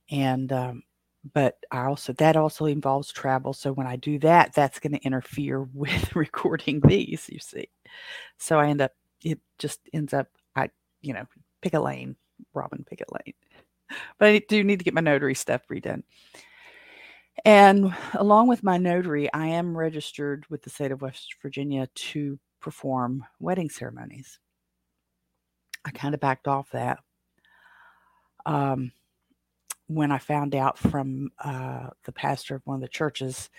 And, 0.10 0.52
um, 0.52 0.84
but 1.34 1.58
I 1.72 1.86
also, 1.86 2.14
that 2.14 2.36
also 2.36 2.66
involves 2.66 3.12
travel. 3.12 3.54
So 3.54 3.72
when 3.74 3.88
I 3.88 3.96
do 3.96 4.20
that, 4.20 4.54
that's 4.54 4.80
going 4.80 4.94
to 4.94 5.06
interfere 5.06 5.62
with 5.74 6.16
recording 6.16 6.82
these, 6.82 7.30
you 7.32 7.40
see. 7.40 7.70
So 8.38 8.60
I 8.60 8.68
end 8.68 8.82
up, 8.82 8.92
it 9.24 9.40
just 9.58 9.80
ends 9.94 10.14
up 10.14 10.28
you 11.02 11.14
know, 11.14 11.26
pick 11.62 11.74
a 11.74 11.80
lane, 11.80 12.16
Robin, 12.54 12.86
pick 12.88 13.02
a 13.02 13.14
lane. 13.14 13.34
But 14.18 14.30
I 14.30 14.40
do 14.48 14.64
need 14.64 14.80
to 14.80 14.86
get 14.86 14.94
my 14.94 15.02
notary 15.02 15.36
stuff 15.36 15.62
redone. 15.72 16.04
And 17.44 17.94
along 18.14 18.48
with 18.48 18.64
my 18.64 18.78
notary, 18.78 19.32
I 19.34 19.48
am 19.48 19.78
registered 19.78 20.46
with 20.50 20.64
the 20.64 20.70
state 20.70 20.92
of 20.92 21.02
West 21.02 21.36
Virginia 21.42 21.88
to 21.94 22.40
perform 22.62 23.26
wedding 23.40 23.70
ceremonies. 23.70 24.40
I 25.84 25.92
kind 25.92 26.16
of 26.16 26.20
backed 26.20 26.48
off 26.48 26.72
that 26.72 27.00
um, 28.46 28.92
when 29.88 30.12
I 30.12 30.18
found 30.18 30.56
out 30.56 30.78
from 30.78 31.32
uh, 31.44 31.90
the 32.06 32.12
pastor 32.12 32.56
of 32.56 32.62
one 32.66 32.76
of 32.76 32.82
the 32.82 32.88
churches. 32.88 33.50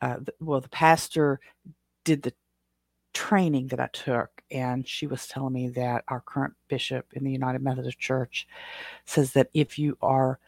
Uh, 0.00 0.18
well, 0.40 0.60
the 0.60 0.68
pastor 0.68 1.40
did 2.04 2.22
the 2.22 2.32
training 3.18 3.66
that 3.66 3.80
I 3.80 3.88
took, 3.92 4.30
and 4.52 4.86
she 4.86 5.08
was 5.08 5.26
telling 5.26 5.52
me 5.52 5.68
that 5.70 6.04
our 6.06 6.20
current 6.20 6.54
bishop 6.68 7.06
in 7.14 7.24
the 7.24 7.32
United 7.32 7.60
Methodist 7.60 7.98
Church 7.98 8.46
says 9.06 9.32
that 9.32 9.48
if 9.52 9.76
you 9.76 9.98
are 10.00 10.38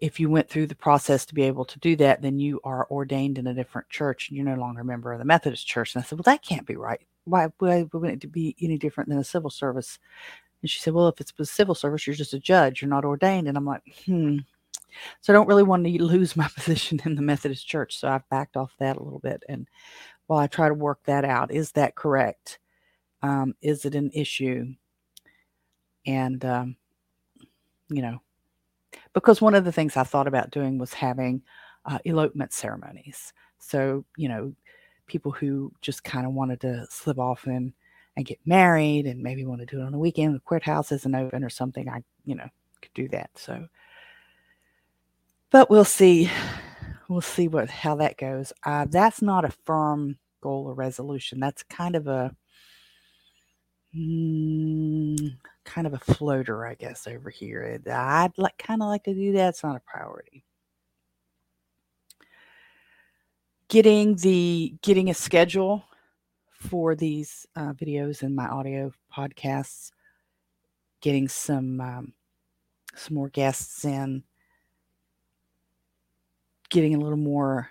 if 0.00 0.18
you 0.18 0.28
went 0.28 0.48
through 0.48 0.66
the 0.66 0.74
process 0.74 1.24
to 1.26 1.34
be 1.34 1.42
able 1.42 1.64
to 1.64 1.78
do 1.78 1.94
that, 1.96 2.22
then 2.22 2.38
you 2.40 2.60
are 2.64 2.88
ordained 2.90 3.38
in 3.38 3.46
a 3.46 3.54
different 3.54 3.88
church 3.88 4.28
and 4.28 4.36
you're 4.36 4.46
no 4.46 4.60
longer 4.60 4.80
a 4.80 4.84
member 4.84 5.12
of 5.12 5.20
the 5.20 5.24
Methodist 5.24 5.66
Church. 5.66 5.94
And 5.94 6.02
I 6.02 6.06
said, 6.06 6.18
Well, 6.18 6.24
that 6.24 6.42
can't 6.42 6.66
be 6.66 6.76
right. 6.76 7.00
Why, 7.24 7.48
why 7.58 7.86
wouldn't 7.92 8.24
it 8.24 8.32
be 8.32 8.56
any 8.60 8.78
different 8.78 9.08
than 9.10 9.18
a 9.18 9.24
civil 9.24 9.50
service? 9.50 10.00
And 10.60 10.70
she 10.70 10.80
said, 10.80 10.94
Well, 10.94 11.08
if 11.08 11.20
it's 11.20 11.32
a 11.38 11.44
civil 11.44 11.76
service, 11.76 12.04
you're 12.04 12.16
just 12.16 12.34
a 12.34 12.40
judge, 12.40 12.82
you're 12.82 12.88
not 12.88 13.04
ordained. 13.04 13.46
And 13.46 13.56
I'm 13.56 13.64
like, 13.64 13.82
Hmm. 14.04 14.38
So 15.20 15.32
I 15.32 15.34
don't 15.34 15.48
really 15.48 15.62
want 15.62 15.84
to 15.84 16.02
lose 16.02 16.36
my 16.36 16.48
position 16.56 17.00
in 17.04 17.14
the 17.14 17.22
Methodist 17.22 17.66
Church. 17.66 17.96
So 17.96 18.08
I've 18.08 18.28
backed 18.28 18.56
off 18.56 18.72
that 18.80 18.96
a 18.96 19.02
little 19.02 19.20
bit. 19.20 19.42
And 19.48 19.68
while 20.28 20.38
I 20.38 20.46
try 20.46 20.68
to 20.68 20.74
work 20.74 21.00
that 21.06 21.24
out. 21.24 21.50
Is 21.50 21.72
that 21.72 21.96
correct? 21.96 22.60
Um, 23.22 23.54
is 23.60 23.84
it 23.84 23.94
an 23.94 24.10
issue? 24.14 24.74
And, 26.06 26.44
um, 26.44 26.76
you 27.88 28.02
know, 28.02 28.20
because 29.14 29.40
one 29.40 29.54
of 29.54 29.64
the 29.64 29.72
things 29.72 29.96
I 29.96 30.04
thought 30.04 30.28
about 30.28 30.50
doing 30.50 30.78
was 30.78 30.92
having 30.92 31.42
uh, 31.86 31.98
elopement 32.04 32.52
ceremonies. 32.52 33.32
So, 33.58 34.04
you 34.16 34.28
know, 34.28 34.54
people 35.06 35.32
who 35.32 35.72
just 35.80 36.04
kind 36.04 36.26
of 36.26 36.34
wanted 36.34 36.60
to 36.60 36.86
slip 36.90 37.18
off 37.18 37.46
and, 37.46 37.72
and 38.16 38.26
get 38.26 38.38
married 38.44 39.06
and 39.06 39.22
maybe 39.22 39.46
want 39.46 39.60
to 39.60 39.66
do 39.66 39.80
it 39.80 39.84
on 39.84 39.92
the 39.92 39.98
weekend, 39.98 40.34
the 40.34 40.40
courthouse 40.40 40.92
isn't 40.92 41.14
open 41.14 41.42
or 41.42 41.50
something, 41.50 41.88
I, 41.88 42.02
you 42.26 42.34
know, 42.34 42.48
could 42.82 42.92
do 42.94 43.08
that. 43.08 43.30
So, 43.34 43.66
but 45.50 45.70
we'll 45.70 45.84
see 45.84 46.30
we'll 47.08 47.20
see 47.20 47.48
what 47.48 47.70
how 47.70 47.96
that 47.96 48.16
goes. 48.18 48.52
Uh, 48.64 48.86
that's 48.88 49.22
not 49.22 49.44
a 49.44 49.50
firm 49.50 50.18
goal 50.42 50.66
or 50.68 50.74
resolution. 50.74 51.40
That's 51.40 51.62
kind 51.64 51.96
of 51.96 52.06
a 52.06 52.34
mm, 53.96 55.36
kind 55.64 55.86
of 55.86 55.94
a 55.94 55.98
floater, 55.98 56.66
I 56.66 56.74
guess, 56.74 57.06
over 57.06 57.30
here. 57.30 57.80
I'd 57.90 58.32
like 58.38 58.58
kind 58.58 58.82
of 58.82 58.88
like 58.88 59.04
to 59.04 59.14
do 59.14 59.32
that. 59.32 59.50
It's 59.50 59.64
not 59.64 59.76
a 59.76 59.80
priority. 59.80 60.44
getting 63.68 64.16
the 64.16 64.74
getting 64.82 65.10
a 65.10 65.14
schedule 65.14 65.84
for 66.50 66.94
these 66.94 67.46
uh, 67.54 67.72
videos 67.74 68.22
and 68.22 68.34
my 68.34 68.48
audio 68.48 68.90
podcasts, 69.14 69.92
getting 71.00 71.28
some 71.28 71.80
um, 71.80 72.12
some 72.94 73.14
more 73.14 73.28
guests 73.28 73.84
in, 73.84 74.24
getting 76.68 76.94
a 76.94 76.98
little 76.98 77.18
more, 77.18 77.70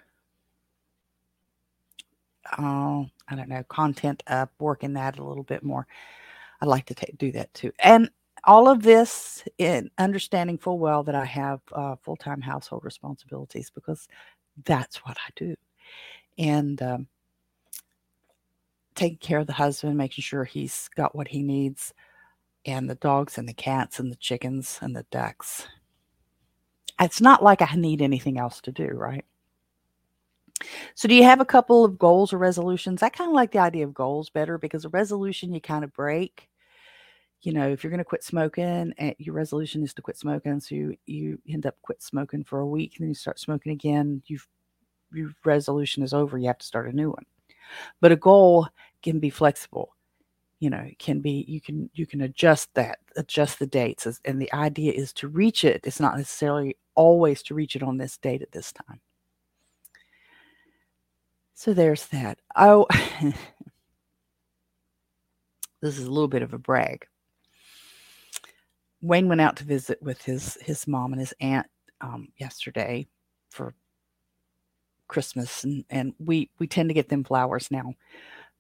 oh, 2.58 3.08
I 3.28 3.36
don't 3.36 3.50
know, 3.50 3.64
content 3.64 4.24
up, 4.28 4.52
working 4.60 4.94
that 4.94 5.20
a 5.20 5.24
little 5.24 5.44
bit 5.44 5.64
more. 5.64 5.88
I'd 6.62 6.68
like 6.68 6.86
to 6.88 6.96
do 7.18 7.32
that 7.34 7.54
too. 7.54 7.72
And 7.80 8.10
all 8.44 8.68
of 8.68 8.82
this 8.82 9.44
in 9.58 9.92
understanding 9.98 10.58
full 10.58 10.80
well 10.80 11.04
that 11.04 11.16
I 11.16 11.26
have 11.26 11.62
uh, 11.74 11.96
full 12.04 12.16
time 12.16 12.42
household 12.42 12.84
responsibilities 12.86 13.70
because 13.70 14.08
that's 14.66 14.98
what 15.06 15.18
I 15.18 15.30
do. 15.36 15.56
And 16.38 16.82
um, 16.82 17.08
taking 18.96 19.18
care 19.18 19.40
of 19.40 19.48
the 19.48 19.54
husband, 19.54 19.98
making 19.98 20.24
sure 20.24 20.44
he's 20.44 20.90
got 20.96 21.16
what 21.16 21.28
he 21.28 21.44
needs, 21.44 21.94
and 22.66 22.90
the 22.90 22.96
dogs 22.96 23.38
and 23.38 23.48
the 23.48 23.54
cats 23.54 24.00
and 24.00 24.12
the 24.12 24.18
chickens 24.18 24.80
and 24.82 24.96
the 24.96 25.06
ducks. 25.12 25.68
It's 27.00 27.22
not 27.22 27.44
like 27.44 27.62
I 27.62 27.76
need 27.76 28.02
anything 28.02 28.40
else 28.40 28.62
to 28.62 28.72
do, 28.72 28.88
right? 28.88 29.26
So, 30.96 31.08
do 31.08 31.14
you 31.14 31.24
have 31.24 31.40
a 31.40 31.46
couple 31.46 31.86
of 31.86 32.00
goals 32.00 32.34
or 32.34 32.38
resolutions? 32.38 33.04
I 33.04 33.10
kind 33.10 33.30
of 33.30 33.36
like 33.36 33.52
the 33.52 33.60
idea 33.60 33.86
of 33.86 33.94
goals 33.94 34.30
better 34.30 34.58
because 34.58 34.86
a 34.86 34.90
resolution 34.90 35.54
you 35.54 35.62
kind 35.62 35.84
of 35.84 35.94
break. 35.94 36.50
You 37.42 37.54
know, 37.54 37.70
if 37.70 37.84
you're 37.84 37.92
going 37.92 38.00
to 38.00 38.04
quit 38.04 38.24
smoking, 38.24 38.94
eh, 38.98 39.14
your 39.20 39.36
resolution 39.36 39.84
is 39.84 39.94
to 39.94 40.02
quit 40.02 40.18
smoking, 40.18 40.60
so 40.60 40.74
you, 40.74 40.98
you 41.06 41.40
end 41.48 41.68
up 41.68 41.76
quit 41.84 42.02
smoking 42.02 42.44
for 42.44 42.60
a 42.60 42.68
week, 42.68 42.94
and 42.96 43.04
then 43.04 43.10
you 43.10 43.16
start 43.16 43.40
smoking 43.40 43.72
again. 43.72 44.24
You've 44.26 44.48
your 45.14 45.30
resolution 45.46 46.04
is 46.04 46.14
over. 46.14 46.38
You 46.38 46.48
have 46.48 46.58
to 46.58 46.66
start 46.66 46.90
a 46.90 46.96
new 46.96 47.12
one. 47.12 47.26
But 48.02 48.12
a 48.12 48.16
goal 48.16 48.68
can 49.04 49.20
be 49.20 49.30
flexible. 49.30 49.96
You 50.60 50.72
know, 50.72 50.80
it 50.80 50.98
can 50.98 51.20
be 51.20 51.46
you 51.48 51.62
can 51.62 51.90
you 51.94 52.08
can 52.08 52.22
adjust 52.22 52.74
that, 52.74 52.98
adjust 53.16 53.60
the 53.60 53.68
dates, 53.68 54.08
and 54.26 54.42
the 54.42 54.52
idea 54.54 54.92
is 54.92 55.14
to 55.14 55.28
reach 55.28 55.64
it. 55.64 55.82
It's 55.84 56.00
not 56.00 56.18
necessarily 56.18 56.76
always 56.98 57.42
to 57.44 57.54
reach 57.54 57.78
it 57.78 57.84
on 57.84 57.98
this 57.98 58.18
date 58.18 58.42
at 58.42 58.52
this 58.52 58.74
time. 58.74 59.00
So 61.54 61.74
there's 61.74 62.08
that. 62.08 62.40
Oh, 62.56 62.86
this 65.82 65.98
is 65.98 66.06
a 66.06 66.12
little 66.12 66.28
bit 66.28 66.42
of 66.42 66.54
a 66.54 66.58
brag. 66.58 67.08
Wayne 69.02 69.30
went 69.30 69.42
out 69.42 69.56
to 69.58 69.64
visit 69.64 70.02
with 70.02 70.22
his 70.24 70.58
his 70.62 70.88
mom 70.88 71.14
and 71.14 71.20
his 71.20 71.34
aunt 71.40 71.68
um, 72.02 72.30
yesterday 72.38 73.08
for 73.50 73.74
Christmas, 75.08 75.64
and 75.64 75.86
and 75.90 76.14
we 76.20 76.50
we 76.60 76.68
tend 76.68 76.90
to 76.90 76.94
get 76.96 77.10
them 77.10 77.24
flowers 77.24 77.70
now 77.72 77.94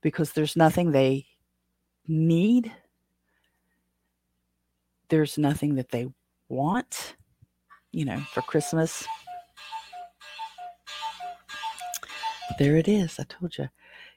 because 0.02 0.32
there's 0.34 0.56
nothing 0.56 0.92
they 0.92 1.26
need. 2.08 2.72
There's 5.10 5.38
nothing 5.38 5.76
that 5.76 5.90
they 5.90 6.08
want, 6.50 7.16
you 7.92 8.06
know, 8.06 8.20
for 8.34 8.42
Christmas. 8.42 9.06
There 12.60 12.78
it 12.78 12.88
is. 12.88 13.20
I 13.20 13.24
told 13.24 13.58
you. 13.58 13.68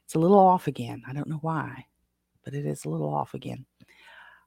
It's 0.05 0.15
a 0.15 0.19
little 0.19 0.39
off 0.39 0.67
again. 0.67 1.03
I 1.07 1.13
don't 1.13 1.29
know 1.29 1.39
why, 1.41 1.85
but 2.43 2.53
it 2.53 2.65
is 2.65 2.85
a 2.85 2.89
little 2.89 3.13
off 3.13 3.33
again. 3.33 3.65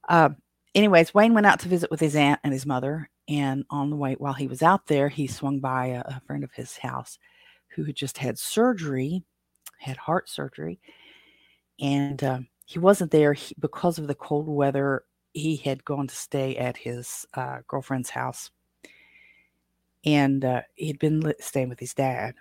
Uh, 0.08 0.30
anyways, 0.74 1.14
Wayne 1.14 1.34
went 1.34 1.46
out 1.46 1.60
to 1.60 1.68
visit 1.68 1.90
with 1.90 2.00
his 2.00 2.16
aunt 2.16 2.40
and 2.44 2.52
his 2.52 2.66
mother. 2.66 3.08
And 3.28 3.64
on 3.70 3.88
the 3.88 3.96
way, 3.96 4.14
while 4.18 4.34
he 4.34 4.46
was 4.46 4.62
out 4.62 4.86
there, 4.86 5.08
he 5.08 5.26
swung 5.26 5.60
by 5.60 5.86
a, 5.86 6.00
a 6.00 6.22
friend 6.26 6.44
of 6.44 6.52
his 6.52 6.76
house 6.76 7.18
who 7.68 7.84
had 7.84 7.96
just 7.96 8.18
had 8.18 8.38
surgery, 8.38 9.24
had 9.78 9.96
heart 9.96 10.28
surgery, 10.28 10.80
and 11.80 12.22
uh, 12.22 12.40
he 12.66 12.78
wasn't 12.78 13.10
there 13.10 13.32
he, 13.32 13.54
because 13.58 13.98
of 13.98 14.06
the 14.06 14.14
cold 14.14 14.48
weather. 14.48 15.04
He 15.32 15.56
had 15.56 15.84
gone 15.84 16.06
to 16.06 16.14
stay 16.14 16.56
at 16.56 16.76
his 16.76 17.26
uh, 17.34 17.58
girlfriend's 17.66 18.10
house, 18.10 18.50
and 20.04 20.44
uh, 20.44 20.62
he'd 20.74 20.98
been 20.98 21.32
staying 21.40 21.68
with 21.68 21.80
his 21.80 21.94
dad, 21.94 22.34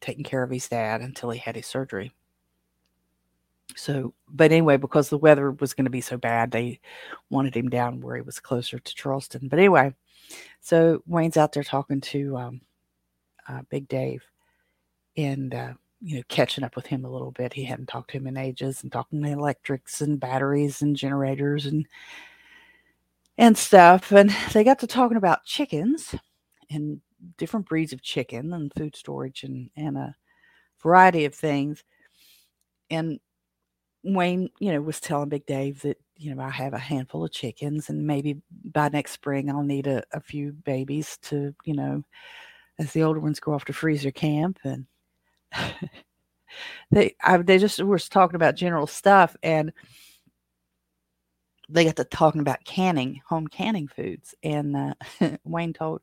taking 0.00 0.24
care 0.24 0.42
of 0.42 0.50
his 0.50 0.68
dad 0.68 1.00
until 1.00 1.30
he 1.30 1.38
had 1.38 1.56
his 1.56 1.66
surgery. 1.66 2.12
So, 3.74 4.14
but 4.28 4.52
anyway, 4.52 4.76
because 4.76 5.08
the 5.08 5.18
weather 5.18 5.50
was 5.50 5.74
going 5.74 5.84
to 5.84 5.90
be 5.90 6.00
so 6.00 6.16
bad, 6.16 6.50
they 6.50 6.80
wanted 7.30 7.56
him 7.56 7.68
down 7.68 8.00
where 8.00 8.16
he 8.16 8.22
was 8.22 8.40
closer 8.40 8.78
to 8.78 8.94
Charleston. 8.94 9.48
But 9.48 9.58
anyway, 9.58 9.94
so 10.60 11.02
Wayne's 11.06 11.36
out 11.36 11.52
there 11.52 11.64
talking 11.64 12.00
to 12.02 12.36
um, 12.36 12.60
uh, 13.48 13.62
Big 13.68 13.88
Dave 13.88 14.22
and 15.16 15.54
uh, 15.54 15.72
you 16.00 16.16
know, 16.16 16.22
catching 16.28 16.64
up 16.64 16.76
with 16.76 16.86
him 16.86 17.04
a 17.04 17.10
little 17.10 17.32
bit. 17.32 17.52
He 17.52 17.64
hadn't 17.64 17.86
talked 17.86 18.10
to 18.10 18.16
him 18.16 18.26
in 18.26 18.36
ages 18.36 18.82
and 18.82 18.92
talking 18.92 19.22
to 19.22 19.30
electrics 19.30 20.00
and 20.00 20.20
batteries 20.20 20.82
and 20.82 20.96
generators 20.96 21.66
and 21.66 21.86
and 23.38 23.56
stuff. 23.56 24.12
And 24.12 24.34
they 24.52 24.64
got 24.64 24.78
to 24.80 24.86
talking 24.86 25.16
about 25.16 25.44
chickens 25.44 26.14
and 26.70 27.00
different 27.38 27.66
breeds 27.66 27.92
of 27.92 28.02
chicken 28.02 28.52
and 28.52 28.72
food 28.74 28.96
storage 28.96 29.42
and, 29.44 29.70
and 29.76 29.96
a 29.96 30.14
variety 30.82 31.24
of 31.24 31.34
things. 31.34 31.84
And 32.90 33.18
Wayne, 34.02 34.50
you 34.60 34.72
know, 34.72 34.80
was 34.80 35.00
telling 35.00 35.28
Big 35.28 35.46
Dave 35.46 35.82
that, 35.82 35.98
you 36.16 36.34
know, 36.34 36.42
I 36.42 36.50
have 36.50 36.72
a 36.74 36.78
handful 36.78 37.24
of 37.24 37.32
chickens 37.32 37.90
and 37.90 38.06
maybe 38.06 38.40
by 38.72 38.88
next 38.88 39.12
spring 39.12 39.50
I'll 39.50 39.62
need 39.62 39.86
a, 39.86 40.02
a 40.12 40.20
few 40.20 40.52
babies 40.52 41.18
to, 41.24 41.54
you 41.64 41.74
know, 41.74 42.02
as 42.78 42.92
the 42.92 43.02
older 43.02 43.20
ones 43.20 43.40
go 43.40 43.52
off 43.52 43.64
to 43.66 43.72
freezer 43.72 44.10
camp 44.10 44.58
and 44.64 44.86
they 46.90 47.14
I, 47.22 47.38
they 47.38 47.58
just 47.58 47.82
were 47.82 47.98
talking 47.98 48.36
about 48.36 48.56
general 48.56 48.86
stuff 48.86 49.36
and 49.42 49.72
they 51.68 51.84
got 51.84 51.96
to 51.96 52.04
talking 52.04 52.40
about 52.40 52.64
canning 52.64 53.20
home 53.26 53.46
canning 53.46 53.88
foods 53.88 54.34
and 54.42 54.76
uh, 54.76 54.94
wayne 55.44 55.72
told 55.72 56.00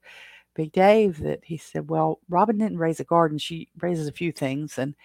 big 0.56 0.72
dave 0.72 1.20
that 1.20 1.40
he 1.44 1.58
said 1.58 1.90
well 1.90 2.20
robin 2.30 2.58
didn't 2.58 2.78
raise 2.78 3.00
a 3.00 3.04
garden 3.04 3.38
she 3.38 3.68
raises 3.80 4.08
a 4.08 4.12
few 4.12 4.32
things 4.32 4.78
and 4.78 4.96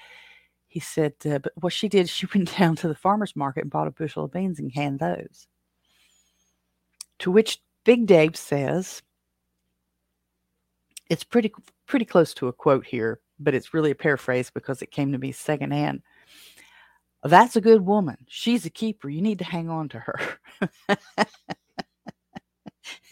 he 0.66 0.80
said 0.80 1.14
uh, 1.26 1.38
but 1.38 1.52
what 1.60 1.72
she 1.72 1.88
did 1.88 2.08
she 2.08 2.26
went 2.34 2.56
down 2.56 2.76
to 2.76 2.88
the 2.88 2.94
farmers 2.94 3.36
market 3.36 3.62
and 3.62 3.70
bought 3.70 3.88
a 3.88 3.92
bushel 3.92 4.24
of 4.24 4.32
beans 4.32 4.58
and 4.58 4.72
canned 4.72 4.98
those 4.98 5.46
to 7.18 7.30
which 7.30 7.60
big 7.84 8.06
dave 8.06 8.36
says 8.36 9.02
it's 11.08 11.24
pretty 11.24 11.52
pretty 11.86 12.04
close 12.04 12.34
to 12.34 12.48
a 12.48 12.52
quote 12.52 12.84
here 12.84 13.20
but 13.40 13.54
it's 13.54 13.74
really 13.74 13.90
a 13.90 13.94
paraphrase 13.94 14.50
because 14.50 14.82
it 14.82 14.90
came 14.90 15.12
to 15.12 15.18
me 15.18 15.32
secondhand. 15.32 16.02
That's 17.22 17.56
a 17.56 17.60
good 17.60 17.84
woman. 17.84 18.16
She's 18.28 18.64
a 18.64 18.70
keeper. 18.70 19.08
You 19.08 19.22
need 19.22 19.40
to 19.40 19.44
hang 19.44 19.68
on 19.68 19.88
to 19.90 19.98
her. 19.98 20.20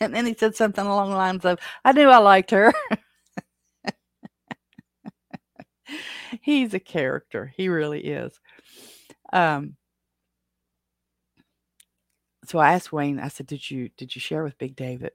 and 0.00 0.14
then 0.14 0.26
he 0.26 0.34
said 0.34 0.54
something 0.54 0.84
along 0.84 1.10
the 1.10 1.16
lines 1.16 1.44
of, 1.44 1.58
I 1.84 1.92
knew 1.92 2.08
I 2.08 2.18
liked 2.18 2.50
her. 2.52 2.72
He's 6.40 6.74
a 6.74 6.80
character. 6.80 7.52
He 7.56 7.68
really 7.68 8.00
is. 8.00 8.38
Um, 9.32 9.76
so 12.44 12.58
I 12.58 12.74
asked 12.74 12.92
Wayne, 12.92 13.18
I 13.18 13.28
said, 13.28 13.46
Did 13.46 13.68
you 13.70 13.90
did 13.96 14.14
you 14.14 14.20
share 14.20 14.44
with 14.44 14.58
Big 14.58 14.76
David 14.76 15.12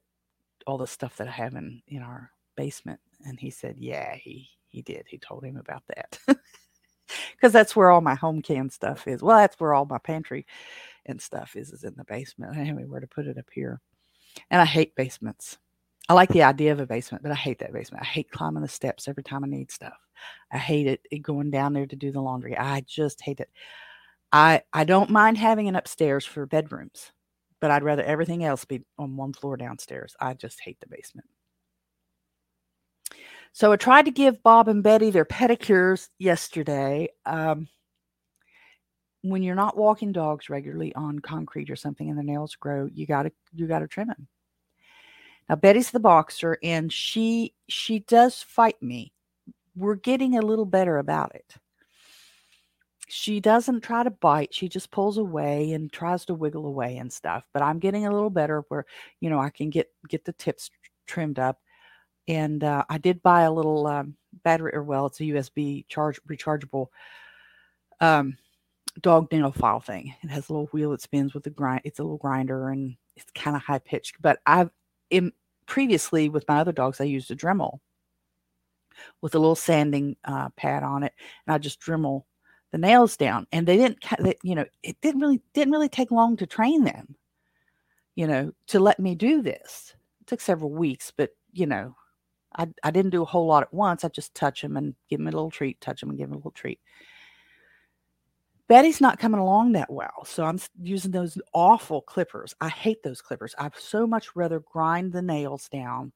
all 0.68 0.78
the 0.78 0.88
stuff 0.88 1.18
that 1.18 1.28
I 1.28 1.32
have 1.32 1.56
in, 1.56 1.82
in 1.88 2.02
our 2.02 2.32
basement? 2.58 3.00
And 3.26 3.40
he 3.40 3.50
said, 3.50 3.76
Yeah, 3.78 4.16
he 4.16 4.50
he 4.68 4.82
did. 4.82 5.06
He 5.08 5.18
told 5.18 5.44
him 5.44 5.58
about 5.58 5.84
that. 5.96 6.20
Because 7.42 7.54
that's 7.54 7.76
where 7.76 7.90
all 7.90 8.02
my 8.02 8.14
home 8.14 8.44
can 8.44 8.70
stuff 8.70 9.08
is. 9.08 9.24
Well, 9.24 9.38
that's 9.38 9.60
where 9.60 9.74
all 9.74 9.86
my 9.86 9.98
pantry 9.98 10.46
and 11.08 11.20
stuff 11.20 11.56
is, 11.56 11.72
is 11.72 11.84
in 11.84 11.96
the 11.98 12.04
basement. 12.04 12.52
I 12.52 12.58
don't 12.58 12.66
have 12.68 12.78
anywhere 12.78 13.00
to 13.00 13.08
put 13.08 13.26
it 13.26 13.40
up 13.40 13.50
here. 13.52 13.82
And 14.52 14.62
I 14.62 14.66
hate 14.66 14.96
basements. 14.96 15.58
I 16.08 16.14
like 16.14 16.30
the 16.30 16.44
idea 16.44 16.72
of 16.72 16.80
a 16.80 16.86
basement, 16.86 17.24
but 17.24 17.32
I 17.32 17.36
hate 17.36 17.58
that 17.60 17.74
basement. 17.74 18.04
I 18.04 18.06
hate 18.06 18.30
climbing 18.30 18.62
the 18.62 18.68
steps 18.68 19.08
every 19.08 19.24
time 19.24 19.44
I 19.44 19.48
need 19.48 19.72
stuff. 19.72 19.98
I 20.52 20.60
hate 20.60 20.86
it, 20.86 21.02
it 21.10 21.20
going 21.20 21.50
down 21.50 21.74
there 21.74 21.88
to 21.88 21.96
do 21.96 22.12
the 22.12 22.22
laundry. 22.22 22.56
I 22.56 22.82
just 22.82 23.22
hate 23.22 23.40
it. 23.40 23.50
I 24.32 24.62
I 24.72 24.84
don't 24.84 25.10
mind 25.10 25.38
having 25.38 25.68
an 25.68 25.76
upstairs 25.76 26.26
for 26.26 26.46
bedrooms, 26.46 27.12
but 27.60 27.72
I'd 27.72 27.84
rather 27.84 28.04
everything 28.04 28.44
else 28.44 28.66
be 28.66 28.82
on 29.00 29.18
one 29.18 29.34
floor 29.34 29.58
downstairs. 29.58 30.16
I 30.20 30.34
just 30.36 30.60
hate 30.62 30.80
the 30.80 30.88
basement. 30.88 31.28
So 33.54 33.72
I 33.72 33.76
tried 33.76 34.06
to 34.06 34.12
give 34.12 34.44
Bob 34.44 34.68
and 34.68 34.82
Betty 34.82 35.10
their 35.12 35.26
pedicures 35.26 36.10
yesterday. 36.20 37.10
Um, 37.26 37.68
when 39.24 39.44
you're 39.44 39.56
not 39.56 39.78
walking 39.78 40.12
dogs 40.12 40.50
regularly 40.50 40.96
on 40.96 41.20
concrete 41.20 41.70
or 41.70 41.76
something 41.76 42.10
and 42.10 42.18
the 42.18 42.24
nails 42.24 42.56
grow, 42.56 42.90
you 42.94 43.06
gotta 43.06 43.32
you 43.54 43.68
gotta 43.68 43.88
trim 43.88 44.08
them. 44.08 44.28
Now 45.50 45.56
Betty's 45.56 45.92
the 45.92 46.00
boxer 46.00 46.58
and 46.64 46.92
she 46.92 47.54
she 47.68 48.00
does 48.00 48.42
fight 48.42 48.82
me. 48.82 49.14
We're 49.76 49.96
getting 49.96 50.38
a 50.38 50.42
little 50.42 50.66
better 50.66 50.98
about 50.98 51.36
it. 51.36 51.56
She 53.08 53.42
doesn't 53.42 53.82
try 53.82 54.04
to 54.04 54.10
bite. 54.10 54.54
She 54.54 54.70
just 54.70 54.90
pulls 54.90 55.18
away 55.18 55.74
and 55.74 55.92
tries 55.92 56.26
to 56.26 56.34
wiggle 56.34 56.66
away 56.66 56.98
and 56.98 57.12
stuff. 57.12 57.44
But 57.54 57.62
I'm 57.62 57.80
getting 57.80 58.06
a 58.06 58.12
little 58.12 58.30
better 58.30 58.64
where, 58.70 58.86
you 59.20 59.30
know, 59.30 59.40
I 59.40 59.50
can 59.50 59.70
get 59.70 59.90
get 60.08 60.24
the 60.24 60.34
tips 60.34 60.72
trimmed 61.06 61.38
up 61.38 61.60
and 62.28 62.64
uh, 62.64 62.84
I 62.90 62.98
did 62.98 63.22
buy 63.24 63.42
a 63.44 63.52
little 63.52 63.88
um, 63.88 64.16
battery, 64.44 64.74
or 64.74 64.84
well, 64.84 65.08
it's 65.08 65.20
a 65.20 65.24
USB 65.24 65.88
charge 65.88 66.20
rechargeable 66.30 66.88
um, 68.00 68.38
dog 69.00 69.32
nail 69.32 69.52
file 69.52 69.80
thing. 69.80 70.14
It 70.24 70.30
has 70.30 70.50
a 70.50 70.54
little 70.54 70.68
wheel 70.68 70.92
that 70.92 71.02
spins 71.02 71.34
with 71.34 71.48
a 71.48 71.50
grind. 71.50 71.82
It's 71.84 72.00
a 72.00 72.04
little 72.04 72.18
grinder 72.18 72.70
and 72.70 72.96
it's 73.16 73.32
kind 73.36 73.56
of 73.56 73.62
high 73.62 73.80
pitched. 73.80 74.22
But 74.22 74.40
I've 74.46 74.72
in, 75.10 75.32
previously 75.66 76.30
with 76.30 76.48
my 76.48 76.60
other 76.60 76.72
dogs, 76.72 77.00
I 77.00 77.06
used 77.06 77.32
a 77.32 77.36
Dremel 77.36 77.80
with 79.22 79.36
a 79.36 79.40
little 79.40 79.56
sanding 79.56 80.16
uh, 80.26 80.50
pad 80.58 80.84
on 80.84 81.04
it, 81.04 81.14
and 81.46 81.54
I 81.54 81.58
just 81.58 81.80
Dremel 81.80 82.24
the 82.72 82.78
nails 82.78 83.18
down. 83.18 83.48
And 83.52 83.68
they 83.68 83.78
didn't, 83.78 84.04
they, 84.20 84.36
you 84.44 84.56
know, 84.56 84.66
it 84.84 85.00
didn't 85.02 85.22
really 85.22 85.42
didn't 85.54 85.74
really 85.74 85.90
take 85.90 86.12
long 86.12 86.38
to 86.38 86.46
train 86.46 86.84
them, 86.84 87.16
you 88.16 88.28
know, 88.28 88.52
to 88.68 88.80
let 88.80 89.00
me 89.00 89.16
do 89.16 89.42
this. 89.42 89.96
It 90.22 90.28
took 90.28 90.42
several 90.42 90.72
weeks, 90.72 91.12
but 91.16 91.32
you 91.54 91.66
know, 91.66 91.96
I 92.58 92.68
I 92.84 92.92
didn't 92.92 93.12
do 93.12 93.22
a 93.22 93.26
whole 93.26 93.48
lot 93.48 93.64
at 93.64 93.74
once. 93.74 94.04
I 94.04 94.10
just 94.10 94.36
touch 94.36 94.62
them 94.62 94.78
and 94.78 94.96
give 95.10 95.20
them 95.20 95.28
a 95.28 95.32
little 95.32 95.52
treat, 95.52 95.80
touch 95.82 96.02
them 96.02 96.10
and 96.10 96.18
give 96.18 96.28
them 96.28 96.34
a 96.34 96.38
little 96.38 96.52
treat. 96.52 96.80
Betty's 98.68 99.02
not 99.02 99.20
coming 99.20 99.42
along 99.42 99.74
that 99.74 99.92
well. 99.92 100.24
So 100.26 100.46
I'm 100.46 100.58
using 100.82 101.12
those 101.12 101.38
awful 101.54 102.02
clippers. 102.02 102.56
I 102.62 102.70
hate 102.70 103.04
those 103.04 103.22
clippers. 103.22 103.54
I'd 103.58 103.76
so 103.78 104.08
much 104.08 104.34
rather 104.34 104.62
grind 104.62 105.12
the 105.12 105.22
nails 105.22 105.68
down. 105.68 106.14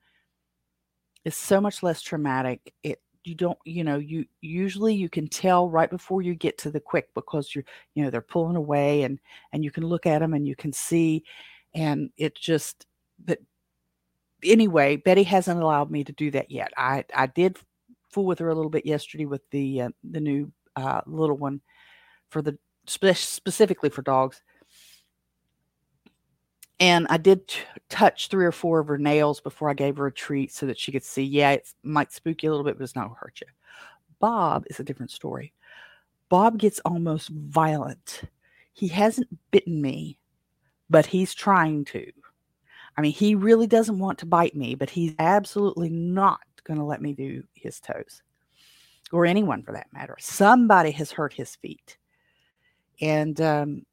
It's 1.26 1.36
so 1.36 1.60
much 1.60 1.84
less 1.84 2.02
traumatic. 2.02 2.74
It 2.82 3.02
you 3.26 3.36
don't, 3.36 3.58
you 3.66 3.84
know, 3.84 3.98
you 3.98 4.26
usually 4.42 4.94
you 4.94 5.10
can 5.10 5.28
tell 5.28 5.70
right 5.70 5.90
before 5.90 6.22
you 6.22 6.36
get 6.36 6.58
to 6.60 6.72
the 6.72 6.80
quick 6.80 7.10
because 7.14 7.54
you're, 7.54 7.66
you 7.96 8.04
know, 8.04 8.10
they're 8.10 8.22
pulling 8.22 8.56
away 8.56 9.04
and 9.04 9.20
and 9.52 9.64
you 9.64 9.72
can 9.72 9.86
look 9.86 10.06
at 10.06 10.20
them 10.20 10.34
and 10.34 10.48
you 10.48 10.56
can 10.56 10.72
see 10.72 11.24
and 11.74 12.10
it 12.18 12.36
just 12.36 12.86
but 13.26 13.40
anyway, 14.46 14.98
Betty 14.98 15.24
hasn't 15.24 15.62
allowed 15.62 15.92
me 15.92 16.04
to 16.04 16.12
do 16.14 16.32
that 16.32 16.52
yet. 16.52 16.72
I 16.78 17.06
I 17.14 17.28
did 17.28 17.58
fool 18.10 18.26
with 18.26 18.40
her 18.40 18.50
a 18.50 18.56
little 18.56 18.70
bit 18.70 18.86
yesterday 18.86 19.26
with 19.26 19.42
the 19.50 19.82
uh, 19.82 19.90
the 20.04 20.20
new 20.20 20.52
uh, 20.76 21.02
little 21.06 21.38
one 21.38 21.62
for 22.30 22.42
the 22.42 22.58
specifically 22.88 23.90
for 23.90 24.02
dogs. 24.02 24.42
And 26.80 27.08
I 27.10 27.18
did 27.18 27.48
t- 27.48 27.62
touch 27.90 28.28
three 28.28 28.46
or 28.46 28.52
four 28.52 28.80
of 28.80 28.88
her 28.88 28.98
nails 28.98 29.40
before 29.40 29.70
I 29.70 29.74
gave 29.74 29.96
her 29.98 30.08
a 30.08 30.12
treat 30.12 30.52
so 30.52 30.66
that 30.66 30.78
she 30.78 30.92
could 30.92 31.06
see, 31.06 31.24
yeah, 31.24 31.52
it 31.52 31.74
might 31.84 32.12
spook 32.12 32.44
you 32.44 32.50
a 32.50 32.52
little 32.52 32.66
bit, 32.66 32.78
but 32.78 32.84
it's 32.84 32.96
not 32.96 33.08
to 33.08 33.14
hurt 33.14 33.40
you. 33.40 33.48
Bob 34.20 34.66
is 34.70 34.80
a 34.80 34.84
different 34.84 35.12
story. 35.12 35.54
Bob 36.28 36.58
gets 36.58 36.80
almost 36.80 37.30
violent. 37.30 38.24
He 38.74 38.90
hasn't 38.90 39.28
bitten 39.52 39.82
me, 39.82 40.20
but 40.90 41.06
he's 41.06 41.34
trying 41.34 41.86
to. 41.86 42.12
I 42.98 43.02
mean, 43.02 43.12
he 43.12 43.36
really 43.36 43.68
doesn't 43.68 44.00
want 44.00 44.20
to 44.20 44.26
bite 44.26 44.56
me, 44.56 44.76
but 44.76 44.90
he's 44.90 45.14
absolutely 45.20 45.90
not 45.90 46.40
going 46.64 46.80
to 46.80 46.86
let 46.86 47.02
me 47.02 47.14
do 47.14 47.44
his 47.54 47.80
toes 47.80 48.22
or 49.12 49.26
anyone 49.26 49.64
for 49.64 49.74
that 49.74 49.88
matter. 49.94 50.16
Somebody 50.20 50.92
has 50.92 51.12
hurt 51.12 51.34
his 51.34 51.56
feet 51.56 51.98
and 53.02 53.40
um, 53.42 53.86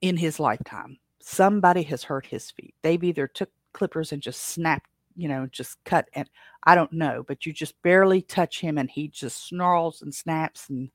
in 0.00 0.16
his 0.16 0.40
lifetime 0.40 0.98
somebody 1.20 1.82
has 1.82 2.02
hurt 2.02 2.26
his 2.26 2.50
feet. 2.50 2.74
They've 2.82 3.02
either 3.02 3.26
took 3.26 3.50
clippers 3.72 4.12
and 4.12 4.22
just 4.22 4.42
snapped 4.42 4.88
you 5.16 5.28
know 5.28 5.46
just 5.52 5.78
cut 5.84 6.08
and 6.14 6.28
i 6.64 6.74
don't 6.74 6.92
know 6.92 7.24
but 7.26 7.46
you 7.46 7.52
just 7.52 7.80
barely 7.82 8.20
touch 8.20 8.60
him 8.60 8.78
and 8.78 8.90
he 8.90 9.06
just 9.06 9.46
snarls 9.46 10.02
and 10.02 10.12
snaps 10.12 10.68
and 10.70 10.90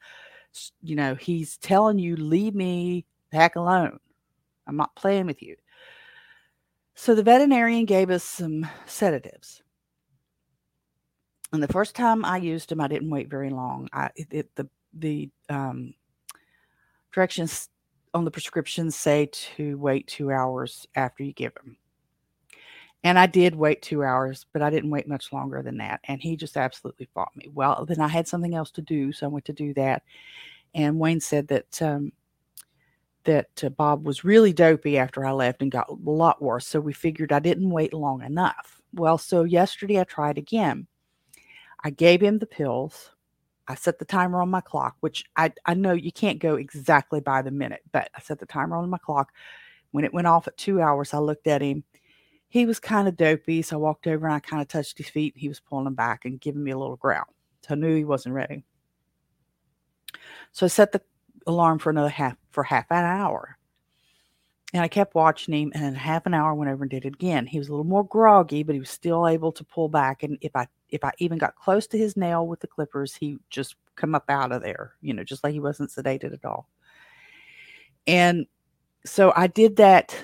you 0.81 0.95
know 0.95 1.15
he's 1.15 1.57
telling 1.57 1.97
you 1.97 2.17
leave 2.17 2.53
me 2.55 3.05
the 3.31 3.37
heck 3.37 3.55
alone. 3.55 3.99
I'm 4.67 4.77
not 4.77 4.95
playing 4.95 5.25
with 5.25 5.41
you 5.41 5.55
so 6.99 7.15
the 7.15 7.23
veterinarian 7.23 7.85
gave 7.85 8.09
us 8.09 8.23
some 8.23 8.67
sedatives 8.85 9.61
and 11.53 11.63
the 11.63 11.67
first 11.67 11.95
time 11.95 12.25
i 12.25 12.37
used 12.37 12.69
them 12.69 12.81
i 12.81 12.87
didn't 12.87 13.09
wait 13.09 13.29
very 13.29 13.49
long 13.49 13.87
i 13.93 14.09
it, 14.15 14.53
the 14.55 14.67
the 14.93 15.29
um 15.49 15.93
Directions 17.11 17.69
on 18.13 18.23
the 18.23 18.31
prescription 18.31 18.91
say 18.91 19.29
to 19.31 19.77
wait 19.77 20.07
two 20.07 20.31
hours 20.31 20.87
after 20.95 21.23
you 21.23 21.33
give 21.33 21.53
them. 21.55 21.77
And 23.03 23.17
I 23.17 23.27
did 23.27 23.55
wait 23.55 23.81
two 23.81 24.03
hours, 24.03 24.45
but 24.51 24.61
I 24.61 24.69
didn't 24.69 24.89
wait 24.89 25.07
much 25.07 25.31
longer 25.31 25.61
than 25.61 25.77
that. 25.77 26.01
And 26.03 26.21
he 26.21 26.35
just 26.35 26.57
absolutely 26.57 27.07
fought 27.13 27.35
me. 27.35 27.49
Well, 27.53 27.85
then 27.87 28.01
I 28.01 28.09
had 28.09 28.27
something 28.27 28.55
else 28.55 28.71
to 28.71 28.81
do, 28.81 29.11
so 29.11 29.25
I 29.25 29.29
went 29.29 29.45
to 29.45 29.53
do 29.53 29.73
that. 29.75 30.03
And 30.75 30.99
Wayne 30.99 31.21
said 31.21 31.47
that 31.47 31.81
um, 31.81 32.11
that 33.25 33.63
uh, 33.63 33.69
Bob 33.69 34.05
was 34.05 34.23
really 34.23 34.53
dopey 34.53 34.97
after 34.97 35.25
I 35.25 35.31
left 35.31 35.61
and 35.61 35.71
got 35.71 35.89
a 35.89 36.09
lot 36.09 36.41
worse. 36.41 36.67
So 36.67 36.79
we 36.79 36.93
figured 36.93 37.31
I 37.31 37.39
didn't 37.39 37.69
wait 37.69 37.93
long 37.93 38.23
enough. 38.23 38.81
Well, 38.93 39.17
so 39.17 39.43
yesterday 39.43 39.99
I 39.99 40.03
tried 40.03 40.37
again. 40.37 40.87
I 41.83 41.89
gave 41.91 42.21
him 42.21 42.39
the 42.39 42.45
pills. 42.45 43.11
I 43.67 43.75
set 43.75 43.99
the 43.99 44.05
timer 44.05 44.41
on 44.41 44.49
my 44.49 44.61
clock, 44.61 44.95
which 45.01 45.25
I, 45.35 45.53
I 45.65 45.75
know 45.75 45.93
you 45.93 46.11
can't 46.11 46.39
go 46.39 46.55
exactly 46.55 47.19
by 47.19 47.41
the 47.41 47.51
minute, 47.51 47.81
but 47.91 48.09
I 48.15 48.19
set 48.19 48.39
the 48.39 48.45
timer 48.45 48.75
on 48.75 48.89
my 48.89 48.97
clock. 48.97 49.31
When 49.91 50.03
it 50.03 50.13
went 50.13 50.27
off 50.27 50.47
at 50.47 50.57
two 50.57 50.81
hours, 50.81 51.13
I 51.13 51.19
looked 51.19 51.47
at 51.47 51.61
him. 51.61 51.83
He 52.47 52.65
was 52.65 52.79
kind 52.79 53.07
of 53.07 53.15
dopey, 53.15 53.61
so 53.61 53.75
I 53.75 53.79
walked 53.79 54.07
over 54.07 54.25
and 54.25 54.35
I 54.35 54.39
kind 54.39 54.61
of 54.61 54.67
touched 54.67 54.97
his 54.97 55.09
feet. 55.09 55.35
And 55.35 55.41
he 55.41 55.47
was 55.47 55.59
pulling 55.59 55.93
back 55.93 56.25
and 56.25 56.41
giving 56.41 56.63
me 56.63 56.71
a 56.71 56.77
little 56.77 56.95
growl. 56.95 57.27
So 57.61 57.75
I 57.75 57.77
knew 57.77 57.95
he 57.95 58.05
wasn't 58.05 58.33
ready. 58.33 58.63
So 60.51 60.65
I 60.65 60.69
set 60.69 60.91
the 60.91 61.01
alarm 61.47 61.79
for 61.79 61.89
another 61.89 62.09
half 62.09 62.35
for 62.51 62.63
half 62.63 62.85
an 62.91 63.05
hour. 63.05 63.57
And 64.73 64.83
I 64.83 64.87
kept 64.87 65.15
watching 65.15 65.53
him, 65.53 65.71
and 65.73 65.97
half 65.97 66.27
an 66.27 66.35
hour 66.35 66.53
went 66.53 66.69
over 66.69 66.83
and 66.83 66.91
did 66.91 67.05
it 67.05 67.15
again. 67.15 67.47
He 67.47 67.57
was 67.57 67.69
a 67.69 67.71
little 67.71 67.85
more 67.85 68.05
groggy, 68.05 68.61
but 68.61 68.73
he 68.73 68.79
was 68.79 68.89
still 68.89 69.27
able 69.27 69.51
to 69.53 69.63
pull 69.63 69.89
back. 69.89 70.21
And 70.21 70.37
if 70.41 70.55
I 70.55 70.67
if 70.89 71.03
I 71.03 71.11
even 71.17 71.37
got 71.37 71.55
close 71.55 71.87
to 71.87 71.97
his 71.97 72.15
nail 72.15 72.47
with 72.47 72.59
the 72.59 72.67
clippers, 72.67 73.15
he 73.15 73.37
just 73.49 73.75
come 73.95 74.13
up 74.13 74.29
out 74.29 74.51
of 74.51 74.61
there, 74.61 74.93
you 75.01 75.13
know, 75.13 75.23
just 75.23 75.43
like 75.43 75.53
he 75.53 75.59
wasn't 75.59 75.89
sedated 75.89 76.33
at 76.33 76.45
all. 76.45 76.69
And 78.05 78.45
so 79.05 79.33
I 79.35 79.47
did 79.47 79.77
that 79.77 80.15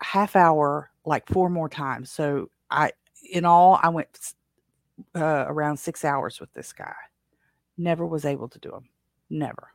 half 0.00 0.36
hour 0.36 0.90
like 1.04 1.28
four 1.28 1.50
more 1.50 1.68
times. 1.68 2.10
So 2.10 2.50
I 2.70 2.92
in 3.30 3.44
all 3.44 3.78
I 3.82 3.88
went 3.90 4.34
uh, 5.14 5.44
around 5.48 5.76
six 5.78 6.04
hours 6.04 6.40
with 6.40 6.52
this 6.52 6.72
guy. 6.72 6.94
Never 7.76 8.06
was 8.06 8.24
able 8.24 8.48
to 8.48 8.58
do 8.58 8.74
him. 8.74 8.88
Never. 9.28 9.73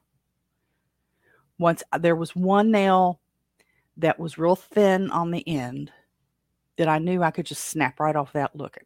Once 1.60 1.84
uh, 1.92 1.98
there 2.00 2.16
was 2.16 2.36
one 2.36 2.72
nail 2.72 3.20
that 3.98 4.18
was 4.18 4.38
real 4.38 4.56
thin 4.56 5.12
on 5.12 5.30
the 5.30 5.48
end 5.48 5.92
that 6.78 6.88
I 6.88 6.98
knew 6.98 7.22
I 7.22 7.32
could 7.32 7.46
just 7.46 7.66
snap 7.66 8.00
right 8.00 8.16
off 8.16 8.34
without 8.34 8.56
looking. 8.56 8.86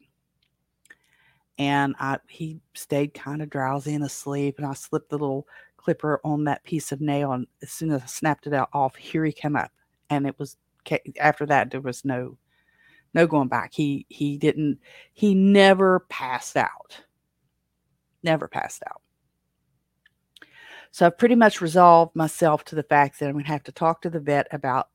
And 1.59 1.95
I 1.99 2.17
he 2.27 2.59
stayed 2.73 3.13
kind 3.13 3.43
of 3.43 3.49
drowsy 3.51 3.93
and 3.93 4.03
asleep, 4.03 4.55
and 4.57 4.65
I 4.65 4.73
slipped 4.73 5.11
the 5.11 5.19
little 5.19 5.47
clipper 5.77 6.19
on 6.23 6.45
that 6.45 6.63
piece 6.63 6.91
of 6.91 6.99
nail, 6.99 7.31
and 7.33 7.45
as 7.61 7.71
soon 7.71 7.91
as 7.91 8.01
I 8.01 8.07
snapped 8.07 8.47
it 8.47 8.53
out 8.53 8.69
off, 8.73 8.95
here 8.95 9.23
he 9.23 9.31
came 9.31 9.55
up, 9.55 9.71
and 10.09 10.25
it 10.25 10.37
was 10.39 10.57
after 11.19 11.45
that 11.45 11.69
there 11.69 11.79
was 11.81 12.03
no 12.03 12.37
no 13.13 13.27
going 13.27 13.49
back. 13.49 13.71
He 13.71 14.07
he 14.09 14.37
didn't 14.39 14.79
he 15.13 15.35
never 15.35 16.01
passed 16.09 16.57
out, 16.57 17.03
never 18.23 18.47
passed 18.47 18.81
out. 18.89 19.02
So 20.93 21.07
I've 21.07 21.17
pretty 21.17 21.33
much 21.33 21.59
resolved 21.59 22.15
myself 22.15 22.63
to 22.65 22.75
the 22.75 22.83
fact 22.83 23.19
that 23.19 23.25
I'm 23.25 23.31
going 23.31 23.45
to 23.45 23.51
have 23.51 23.63
to 23.63 23.71
talk 23.71 24.03
to 24.03 24.11
the 24.11 24.19
vet 24.19 24.45
about 24.51 24.89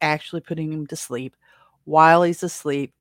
actually 0.00 0.40
putting 0.40 0.72
him 0.72 0.86
to 0.86 0.96
sleep 0.96 1.36
while 1.84 2.22
he's 2.22 2.42
asleep, 2.42 2.94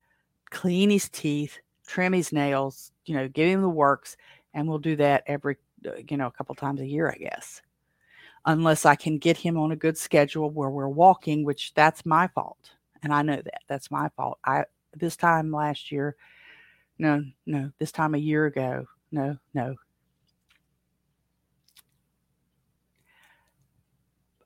clean 0.50 0.90
his 0.90 1.08
teeth, 1.08 1.58
trim 1.88 2.12
his 2.12 2.34
nails, 2.34 2.92
you 3.06 3.16
know, 3.16 3.30
give 3.30 3.48
him 3.48 3.62
the 3.62 3.70
works, 3.70 4.18
and 4.54 4.68
we'll 4.68 4.78
do 4.78 4.98
that 4.98 5.24
every, 5.26 5.56
uh, 5.88 5.92
you 6.10 6.18
know, 6.18 6.28
a 6.28 6.32
couple 6.32 6.54
times 6.54 6.82
a 6.82 6.86
year, 6.86 7.10
I 7.10 7.16
guess. 7.16 7.62
Unless 8.46 8.86
I 8.86 8.96
can 8.96 9.20
get 9.20 9.38
him 9.38 9.58
on 9.58 9.72
a 9.72 9.78
good 9.78 9.98
schedule 9.98 10.50
where 10.50 10.70
we're 10.70 10.90
walking, 10.90 11.46
which 11.46 11.74
that's 11.76 12.06
my 12.06 12.28
fault. 12.28 12.72
And 13.04 13.14
I 13.14 13.22
know 13.22 13.38
that. 13.38 13.62
That's 13.70 13.90
my 13.90 14.10
fault. 14.18 14.38
I 14.44 14.66
this 14.94 15.16
time 15.16 15.50
last 15.50 15.94
year, 15.94 16.18
no, 17.00 17.24
no, 17.46 17.72
this 17.80 17.94
time 17.94 18.16
a 18.16 18.18
year 18.18 18.48
ago, 18.48 18.86
no, 19.14 19.38
no, 19.54 19.78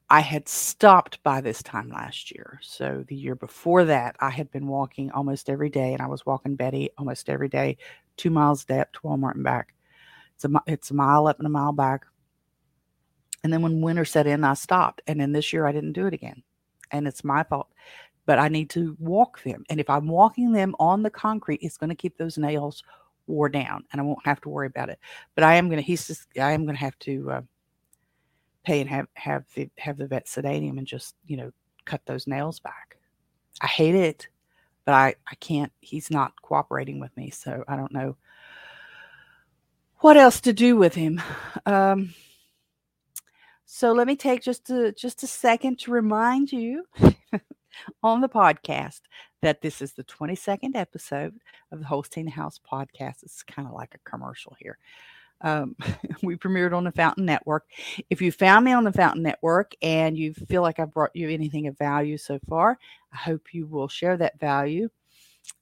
I 0.10 0.22
had 0.22 0.48
stopped 0.48 1.22
by 1.24 1.42
this 1.42 1.62
time 1.62 1.90
last 1.90 2.32
year. 2.32 2.60
So 2.62 3.04
the 3.08 3.16
year 3.16 3.36
before 3.36 3.84
that, 3.86 4.16
I 4.20 4.30
had 4.30 4.50
been 4.52 4.68
walking 4.68 5.12
almost 5.12 5.50
every 5.50 5.70
day, 5.70 5.94
and 5.94 6.02
I 6.02 6.08
was 6.08 6.26
walking 6.26 6.56
Betty 6.56 6.90
almost 6.98 7.30
every 7.30 7.50
day, 7.50 7.78
two 8.16 8.30
miles 8.30 8.64
a 8.64 8.68
day 8.68 8.80
up 8.80 8.94
to 8.94 9.00
Walmart 9.02 9.36
and 9.36 9.44
back. 9.44 9.74
It's 10.36 10.46
a 10.46 10.50
it's 10.66 10.92
a 10.92 10.94
mile 10.94 11.28
up 11.28 11.40
and 11.40 11.48
a 11.48 11.50
mile 11.50 11.74
back. 11.74 12.06
And 13.44 13.52
then 13.52 13.62
when 13.62 13.82
winter 13.82 14.06
set 14.06 14.28
in, 14.28 14.44
I 14.44 14.54
stopped. 14.54 15.02
And 15.08 15.20
then 15.20 15.32
this 15.32 15.52
year, 15.54 15.68
I 15.68 15.72
didn't 15.72 15.94
do 15.94 16.08
it 16.08 16.14
again, 16.14 16.42
and 16.92 17.08
it's 17.08 17.24
my 17.24 17.44
fault. 17.44 17.68
But 18.26 18.40
I 18.40 18.48
need 18.48 18.70
to 18.72 18.96
walk 19.00 19.44
them, 19.44 19.66
and 19.70 19.80
if 19.80 19.90
I'm 19.90 20.08
walking 20.08 20.54
them 20.54 20.76
on 20.80 21.04
the 21.04 21.10
concrete, 21.10 21.60
it's 21.62 21.78
going 21.78 21.90
to 21.90 21.96
keep 21.96 22.18
those 22.18 22.38
nails 22.38 22.84
wore 23.26 23.50
down, 23.50 23.84
and 23.92 24.00
I 24.00 24.06
won't 24.06 24.26
have 24.26 24.40
to 24.42 24.50
worry 24.50 24.68
about 24.68 24.90
it. 24.90 25.00
But 25.36 25.44
I 25.44 25.56
am 25.56 25.68
going 25.68 25.82
to. 25.82 25.86
He's 25.86 26.08
just. 26.08 26.28
I 26.40 26.54
am 26.54 26.64
going 26.64 26.76
to 26.76 26.82
have 26.82 26.98
to. 27.00 27.32
Uh, 27.32 27.42
pay 28.68 28.82
and 28.82 28.90
have 28.90 29.08
have 29.14 29.46
the 29.56 29.70
have 29.78 29.98
the 29.98 30.08
vet 30.08 30.28
sedate 30.28 30.62
him 30.62 30.78
and 30.78 30.86
just 30.86 31.16
you 31.26 31.38
know 31.38 31.52
cut 31.86 32.02
those 32.06 32.28
nails 32.28 32.60
back. 32.60 32.98
I 33.62 33.68
hate 33.68 33.96
it, 33.96 34.28
but 34.84 34.94
I 34.94 35.16
I 35.32 35.36
can't. 35.36 35.72
He's 35.80 36.12
not 36.12 36.42
cooperating 36.42 37.00
with 37.00 37.16
me, 37.16 37.30
so 37.30 37.64
I 37.68 37.78
don't 37.78 37.94
know 37.94 38.18
what 40.00 40.18
else 40.18 40.42
to 40.42 40.54
do 40.54 40.76
with 40.76 40.94
him? 40.94 41.22
Um, 41.66 42.14
so 43.66 43.94
let 43.94 44.06
me 44.06 44.16
take 44.16 44.42
just 44.42 44.70
a 44.70 44.92
just 44.92 45.24
a 45.24 45.28
second 45.28 45.80
to 45.80 45.92
remind 45.92 46.52
you 46.52 46.86
on 48.04 48.22
the 48.22 48.30
podcast 48.30 49.02
that 49.42 49.62
this 49.62 49.82
is 49.82 49.94
the 49.94 50.04
22nd 50.04 50.76
episode 50.76 51.40
of 51.72 51.80
the 51.80 51.86
Holstein 51.86 52.28
House 52.28 52.60
podcast. 52.70 53.24
It's 53.24 53.44
kind 53.44 53.68
of 53.68 53.74
like 53.74 53.96
a 53.96 54.10
commercial 54.10 54.56
here. 54.60 54.78
Um, 55.42 55.76
we 56.24 56.36
premiered 56.36 56.76
on 56.76 56.84
the 56.84 56.92
Fountain 56.92 57.26
Network. 57.26 57.66
If 58.10 58.22
you 58.22 58.32
found 58.32 58.66
me 58.66 58.74
on 58.74 58.84
the 58.84 58.92
Fountain 58.92 59.24
Network 59.24 59.74
and 59.82 60.18
you 60.18 60.34
feel 60.34 60.62
like 60.62 60.80
I've 60.80 60.94
brought 60.94 61.16
you 61.16 61.30
anything 61.30 61.68
of 61.68 61.78
value 61.78 62.18
so 62.18 62.40
far, 62.50 62.78
I 63.14 63.18
hope 63.18 63.54
you 63.54 63.68
will 63.68 63.88
share 63.88 64.18
that 64.18 64.40
value 64.40 64.90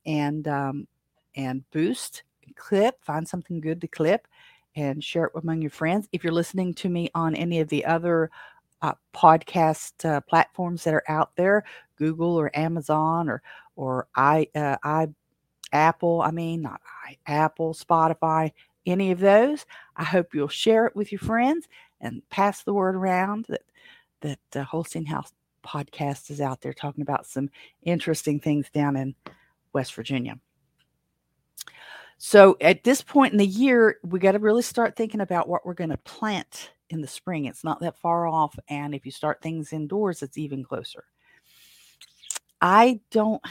and 0.05 0.47
um, 0.47 0.88
and 1.35 1.69
boost, 1.71 2.23
clip, 2.55 3.03
find 3.03 3.27
something 3.27 3.59
good 3.59 3.81
to 3.81 3.88
clip, 3.88 4.27
and 4.75 5.03
share 5.03 5.25
it 5.25 5.33
among 5.35 5.61
your 5.61 5.71
friends. 5.71 6.07
If 6.11 6.23
you're 6.23 6.33
listening 6.33 6.73
to 6.75 6.89
me 6.89 7.09
on 7.13 7.35
any 7.35 7.59
of 7.59 7.69
the 7.69 7.85
other 7.85 8.31
uh, 8.81 8.93
podcast 9.13 10.05
uh, 10.05 10.21
platforms 10.21 10.83
that 10.83 10.93
are 10.93 11.03
out 11.07 11.31
there, 11.35 11.63
Google 11.97 12.35
or 12.35 12.55
Amazon 12.57 13.29
or 13.29 13.41
or 13.75 14.07
i 14.15 14.47
uh, 14.55 14.77
i 14.83 15.07
Apple, 15.71 16.21
I 16.21 16.31
mean 16.31 16.61
not 16.61 16.81
I 17.05 17.17
Apple, 17.25 17.73
Spotify, 17.73 18.51
any 18.85 19.11
of 19.11 19.19
those. 19.19 19.65
I 19.95 20.03
hope 20.03 20.33
you'll 20.33 20.47
share 20.47 20.85
it 20.85 20.95
with 20.95 21.11
your 21.11 21.19
friends 21.19 21.67
and 22.01 22.21
pass 22.29 22.63
the 22.63 22.73
word 22.73 22.95
around 22.95 23.45
that 23.49 23.63
that 24.21 24.39
uh, 24.55 24.63
Holstein 24.63 25.05
House 25.05 25.31
podcast 25.65 26.29
is 26.29 26.41
out 26.41 26.61
there 26.61 26.73
talking 26.73 27.01
about 27.01 27.27
some 27.27 27.49
interesting 27.83 28.39
things 28.39 28.69
down 28.69 28.95
in 28.95 29.15
West 29.73 29.93
Virginia. 29.93 30.39
So 32.17 32.55
at 32.61 32.83
this 32.83 33.01
point 33.01 33.33
in 33.33 33.37
the 33.37 33.45
year, 33.45 33.97
we 34.03 34.19
got 34.19 34.31
to 34.33 34.39
really 34.39 34.61
start 34.61 34.95
thinking 34.95 35.21
about 35.21 35.49
what 35.49 35.65
we're 35.65 35.73
going 35.73 35.89
to 35.89 35.97
plant 35.97 36.71
in 36.89 37.01
the 37.01 37.07
spring. 37.07 37.45
It's 37.45 37.63
not 37.63 37.81
that 37.81 37.99
far 37.99 38.27
off. 38.27 38.57
And 38.69 38.95
if 38.95 39.05
you 39.05 39.11
start 39.11 39.41
things 39.41 39.73
indoors, 39.73 40.23
it's 40.23 40.37
even 40.37 40.63
closer. 40.63 41.03
I 42.61 43.01
don't, 43.11 43.41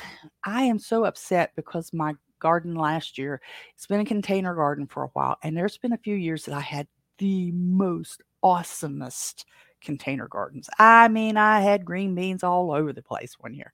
I 0.44 0.62
am 0.64 0.78
so 0.78 1.04
upset 1.04 1.52
because 1.56 1.92
my 1.92 2.14
garden 2.44 2.74
last 2.74 3.16
year, 3.16 3.40
it's 3.74 3.86
been 3.86 4.00
a 4.00 4.04
container 4.04 4.54
garden 4.54 4.86
for 4.86 5.04
a 5.04 5.10
while. 5.14 5.38
And 5.42 5.56
there's 5.56 5.78
been 5.78 5.94
a 5.94 5.98
few 5.98 6.14
years 6.14 6.44
that 6.44 6.54
I 6.54 6.60
had 6.60 6.86
the 7.16 7.50
most 7.52 8.20
awesomest 8.44 9.46
container 9.80 10.28
gardens. 10.28 10.68
I 10.78 11.08
mean, 11.08 11.38
I 11.38 11.62
had 11.62 11.86
green 11.86 12.14
beans 12.14 12.44
all 12.44 12.70
over 12.70 12.92
the 12.92 13.00
place 13.00 13.38
one 13.40 13.54
year. 13.54 13.72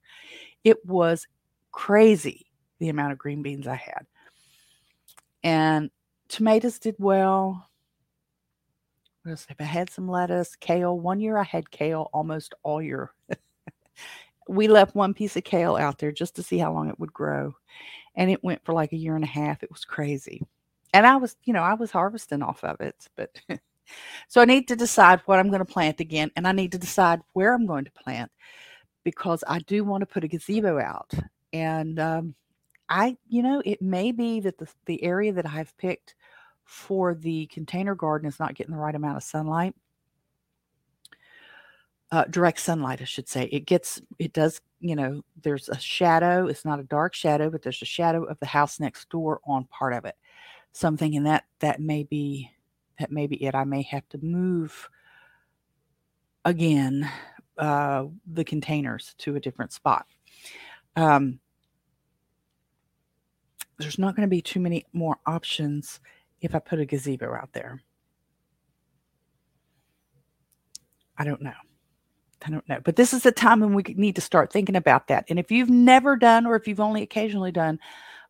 It 0.63 0.77
was 0.85 1.27
crazy 1.73 2.45
the 2.79 2.87
amount 2.87 3.11
of 3.11 3.17
green 3.17 3.41
beans 3.41 3.67
I 3.67 3.75
had. 3.75 4.05
And 5.43 5.91
tomatoes 6.29 6.79
did 6.79 6.95
well. 6.97 7.67
I 9.59 9.63
had 9.63 9.89
some 9.89 10.07
lettuce, 10.07 10.55
kale. 10.55 10.97
One 10.97 11.19
year 11.19 11.37
I 11.37 11.43
had 11.43 11.71
kale 11.71 12.09
almost 12.13 12.53
all 12.63 12.81
year. 12.81 13.11
we 14.47 14.69
left 14.69 14.95
one 14.95 15.13
piece 15.13 15.35
of 15.35 15.43
kale 15.43 15.75
out 15.75 15.97
there 15.97 16.13
just 16.13 16.37
to 16.37 16.43
see 16.43 16.57
how 16.57 16.71
long 16.73 16.87
it 16.87 16.99
would 16.99 17.13
grow. 17.13 17.53
And 18.15 18.29
it 18.29 18.43
went 18.43 18.63
for 18.65 18.73
like 18.73 18.93
a 18.93 18.97
year 18.97 19.15
and 19.15 19.23
a 19.23 19.27
half. 19.27 19.63
It 19.63 19.71
was 19.71 19.85
crazy. 19.85 20.41
And 20.93 21.07
I 21.07 21.15
was, 21.15 21.35
you 21.43 21.53
know, 21.53 21.61
I 21.61 21.73
was 21.73 21.91
harvesting 21.91 22.41
off 22.41 22.63
of 22.63 22.81
it. 22.81 23.07
But 23.15 23.29
so 24.27 24.41
I 24.41 24.45
need 24.45 24.67
to 24.67 24.75
decide 24.75 25.21
what 25.25 25.39
I'm 25.39 25.49
going 25.49 25.59
to 25.59 25.73
plant 25.73 25.99
again. 25.99 26.31
And 26.35 26.47
I 26.47 26.51
need 26.51 26.71
to 26.73 26.77
decide 26.77 27.21
where 27.33 27.53
I'm 27.53 27.65
going 27.65 27.85
to 27.85 27.91
plant 27.91 28.31
because 29.03 29.43
I 29.47 29.59
do 29.59 29.83
want 29.83 30.01
to 30.01 30.05
put 30.05 30.23
a 30.23 30.27
gazebo 30.27 30.79
out. 30.79 31.11
And 31.53 31.99
um, 31.99 32.35
I, 32.89 33.17
you 33.27 33.41
know, 33.41 33.61
it 33.65 33.81
may 33.81 34.11
be 34.11 34.41
that 34.41 34.57
the, 34.57 34.67
the 34.85 35.03
area 35.03 35.31
that 35.33 35.45
I've 35.45 35.75
picked 35.77 36.15
for 36.65 37.15
the 37.15 37.47
container 37.47 37.95
garden 37.95 38.27
is 38.27 38.39
not 38.39 38.55
getting 38.55 38.73
the 38.73 38.79
right 38.79 38.95
amount 38.95 39.17
of 39.17 39.23
sunlight. 39.23 39.75
Uh, 42.11 42.25
direct 42.25 42.59
sunlight, 42.59 43.01
I 43.01 43.05
should 43.05 43.29
say. 43.29 43.45
It 43.53 43.65
gets, 43.65 44.01
it 44.19 44.33
does, 44.33 44.59
you 44.81 44.97
know, 44.97 45.21
there's 45.43 45.69
a 45.69 45.79
shadow. 45.79 46.47
It's 46.47 46.65
not 46.65 46.79
a 46.79 46.83
dark 46.83 47.13
shadow, 47.13 47.49
but 47.49 47.61
there's 47.61 47.81
a 47.81 47.85
shadow 47.85 48.25
of 48.25 48.37
the 48.39 48.45
house 48.45 48.81
next 48.81 49.09
door 49.09 49.39
on 49.45 49.63
part 49.65 49.93
of 49.93 50.03
it. 50.03 50.15
So 50.73 50.89
I'm 50.89 50.97
thinking 50.97 51.23
that 51.23 51.45
that 51.59 51.79
may 51.79 52.03
be 52.03 52.51
that 52.99 53.11
may 53.11 53.27
be 53.27 53.43
it. 53.43 53.55
I 53.55 53.63
may 53.63 53.81
have 53.83 54.07
to 54.09 54.17
move 54.17 54.89
again 56.45 57.09
uh, 57.57 58.05
the 58.31 58.43
containers 58.43 59.15
to 59.19 59.35
a 59.35 59.39
different 59.39 59.71
spot. 59.71 60.05
Um, 60.95 61.39
there's 63.77 63.97
not 63.99 64.15
going 64.15 64.27
to 64.27 64.29
be 64.29 64.41
too 64.41 64.59
many 64.59 64.85
more 64.93 65.17
options 65.25 65.99
if 66.41 66.55
I 66.55 66.59
put 66.59 66.79
a 66.79 66.85
gazebo 66.85 67.33
out 67.33 67.53
there. 67.53 67.81
I 71.17 71.23
don't 71.23 71.41
know. 71.41 71.53
I 72.45 72.49
don't 72.49 72.67
know. 72.67 72.79
But 72.83 72.95
this 72.95 73.13
is 73.13 73.23
the 73.23 73.31
time 73.31 73.59
when 73.59 73.73
we 73.73 73.83
need 73.95 74.15
to 74.15 74.21
start 74.21 74.51
thinking 74.51 74.75
about 74.75 75.07
that. 75.07 75.25
And 75.29 75.37
if 75.37 75.51
you've 75.51 75.69
never 75.69 76.15
done, 76.15 76.45
or 76.45 76.55
if 76.55 76.67
you've 76.67 76.79
only 76.79 77.03
occasionally 77.03 77.51
done 77.51 77.79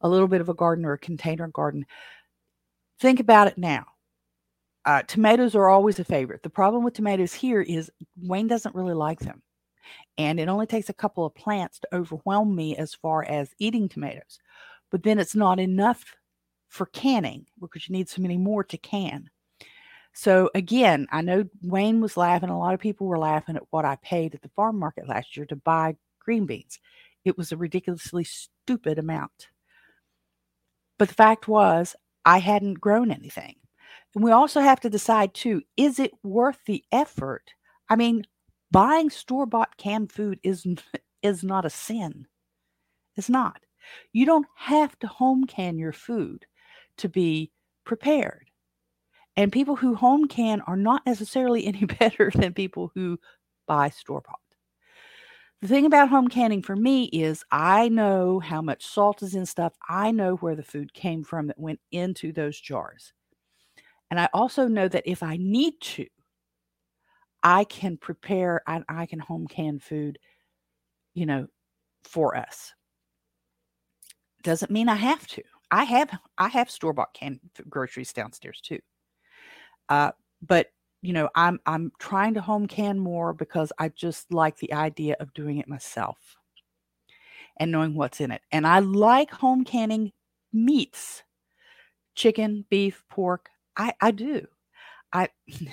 a 0.02 0.10
little 0.10 0.28
bit 0.28 0.42
of 0.42 0.50
a 0.50 0.54
garden 0.54 0.86
or 0.86 0.94
a 0.94 1.00
container 1.00 1.48
garden, 1.48 1.86
think 3.00 3.20
about 3.20 3.48
it 3.48 3.58
now. 3.58 3.86
Uh, 4.84 5.04
tomatoes 5.04 5.56
are 5.56 5.70
always 5.70 6.00
a 6.00 6.04
favorite. 6.04 6.44
The 6.44 6.50
problem 6.50 6.84
with 6.84 6.96
tomatoes 6.96 7.34
here 7.34 7.62
is 7.62 7.92
Wayne 8.22 8.48
doesn't 8.48 8.76
really 8.76 8.96
like 8.96 9.20
them. 9.20 9.42
And 10.18 10.40
it 10.40 10.50
only 10.50 10.66
takes 10.66 10.90
a 10.90 10.94
couple 10.94 11.26
of 11.26 11.36
plants 11.36 11.80
to 11.80 11.96
overwhelm 11.96 12.56
me 12.56 12.76
as 12.78 12.96
far 12.96 13.24
as 13.24 13.54
eating 13.60 13.88
tomatoes 13.88 14.40
but 14.92 15.04
then 15.04 15.18
it's 15.18 15.36
not 15.36 15.60
enough 15.60 16.16
for 16.68 16.86
canning 16.88 17.46
because 17.60 17.88
you 17.88 17.94
need 17.94 18.10
so 18.10 18.22
many 18.22 18.38
more 18.38 18.64
to 18.66 18.78
can. 18.78 19.30
So 20.14 20.50
again, 20.54 21.08
I 21.12 21.22
know 21.22 21.46
Wayne 21.62 22.02
was 22.02 22.18
laughing. 22.18 22.50
A 22.50 22.58
lot 22.58 22.74
of 22.74 22.80
people 22.80 23.08
were 23.08 23.18
laughing 23.18 23.56
at 23.56 23.64
what 23.70 23.86
I 23.86 23.98
paid 23.98 24.36
at 24.36 24.42
the 24.42 24.50
farm 24.50 24.78
market 24.78 25.08
last 25.08 25.38
year 25.38 25.46
to 25.48 25.56
buy 25.56 25.96
green 26.20 26.46
beans. 26.46 26.80
It 27.24 27.38
was 27.38 27.52
a 27.52 27.58
ridiculously 27.58 28.24
stupid 28.24 29.00
amount. 29.00 29.50
But 30.98 31.08
the 31.08 31.16
fact 31.16 31.48
was, 31.48 31.96
I 32.26 32.40
hadn't 32.40 32.76
grown 32.76 33.12
anything. 33.12 33.56
And 34.14 34.24
we 34.24 34.32
also 34.32 34.60
have 34.60 34.80
to 34.82 34.90
decide 34.90 35.34
too 35.34 35.62
is 35.78 36.00
it 36.00 36.12
worth 36.24 36.60
the 36.66 36.84
effort? 36.92 37.54
I 37.90 37.96
mean, 37.96 38.26
buying 38.70 39.10
store 39.10 39.46
bought 39.46 39.78
canned 39.78 40.12
food 40.12 40.40
is, 40.44 40.66
is 41.24 41.44
not 41.44 41.66
a 41.66 41.70
sin. 41.70 42.28
It's 43.16 43.30
not. 43.30 43.62
You 44.14 44.26
don't 44.26 44.48
have 44.56 44.98
to 45.00 45.08
home 45.08 45.46
can 45.46 45.78
your 45.78 45.94
food 45.94 46.46
to 46.98 47.10
be 47.10 47.52
prepared. 47.84 48.51
And 49.42 49.52
people 49.52 49.76
who 49.76 49.96
home 49.96 50.28
can 50.28 50.62
are 50.68 50.78
not 50.78 51.04
necessarily 51.04 51.66
any 51.66 51.86
better 52.00 52.30
than 52.36 52.54
people 52.54 52.92
who 52.94 53.20
buy 53.66 53.90
store 53.90 54.22
bought. 54.22 54.38
The 55.64 55.68
thing 55.68 55.88
about 55.88 56.10
home 56.10 56.28
canning 56.28 56.62
for 56.62 56.76
me 56.76 57.06
is 57.06 57.44
I 57.52 57.90
know 57.90 58.40
how 58.40 58.62
much 58.62 58.86
salt 58.86 59.24
is 59.24 59.34
in 59.34 59.48
stuff. 59.48 59.74
I 59.90 60.12
know 60.12 60.36
where 60.36 60.56
the 60.56 60.62
food 60.62 60.94
came 60.94 61.24
from 61.24 61.48
that 61.48 61.58
went 61.58 61.80
into 61.92 62.32
those 62.32 62.62
jars. 62.62 63.14
And 64.12 64.20
I 64.20 64.30
also 64.32 64.68
know 64.68 64.88
that 64.88 65.10
if 65.10 65.24
I 65.24 65.38
need 65.38 65.82
to, 65.82 66.06
I 67.42 67.64
can 67.64 67.98
prepare 67.98 68.62
and 68.68 68.84
I 68.88 69.08
can 69.08 69.18
home 69.18 69.48
can 69.48 69.80
food, 69.80 70.20
you 71.16 71.26
know, 71.26 71.48
for 72.04 72.38
us 72.38 72.76
doesn't 74.44 74.72
mean 74.72 74.88
I 74.90 74.96
have 74.96 75.26
to. 75.28 75.44
I 75.72 75.84
have 75.86 76.12
I 76.38 76.50
have 76.50 76.70
store 76.70 76.94
bought 76.94 77.14
canned 77.16 77.40
groceries 77.70 78.14
downstairs 78.14 78.62
too. 78.62 78.80
Uh, 79.92 80.12
but 80.42 80.68
you 81.02 81.12
know, 81.12 81.30
I'm 81.36 81.60
I'm 81.66 81.92
trying 82.00 82.36
to 82.36 82.42
home 82.42 82.66
can 82.66 82.98
more 82.98 83.34
because 83.34 83.74
I 83.78 83.90
just 83.90 84.34
like 84.34 84.58
the 84.58 84.72
idea 84.74 85.18
of 85.20 85.34
doing 85.34 85.58
it 85.58 85.68
myself 85.68 86.38
and 87.58 87.72
knowing 87.72 87.94
what's 87.96 88.22
in 88.22 88.32
it. 88.32 88.42
And 88.54 88.66
I 88.66 88.80
like 88.80 89.32
home 89.32 89.66
canning 89.66 90.14
meats, 90.54 91.24
chicken, 92.16 92.66
beef, 92.70 93.04
pork. 93.10 93.50
I 93.76 93.94
I 94.00 94.12
do. 94.12 94.48
I 95.12 95.28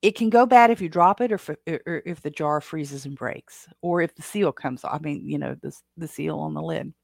it 0.00 0.14
can 0.14 0.30
go 0.30 0.46
bad 0.46 0.70
if 0.70 0.80
you 0.80 0.88
drop 0.88 1.20
it 1.20 1.32
or 1.32 1.34
if, 1.34 1.50
or 1.86 2.02
if 2.06 2.22
the 2.22 2.30
jar 2.30 2.62
freezes 2.62 3.04
and 3.04 3.14
breaks 3.14 3.68
or 3.82 4.00
if 4.00 4.14
the 4.14 4.22
seal 4.22 4.52
comes 4.52 4.84
off. 4.84 4.94
I 4.94 4.98
mean, 5.00 5.28
you 5.28 5.36
know, 5.36 5.54
the, 5.60 5.76
the 5.98 6.08
seal 6.08 6.38
on 6.38 6.54
the 6.54 6.62
lid. 6.62 6.94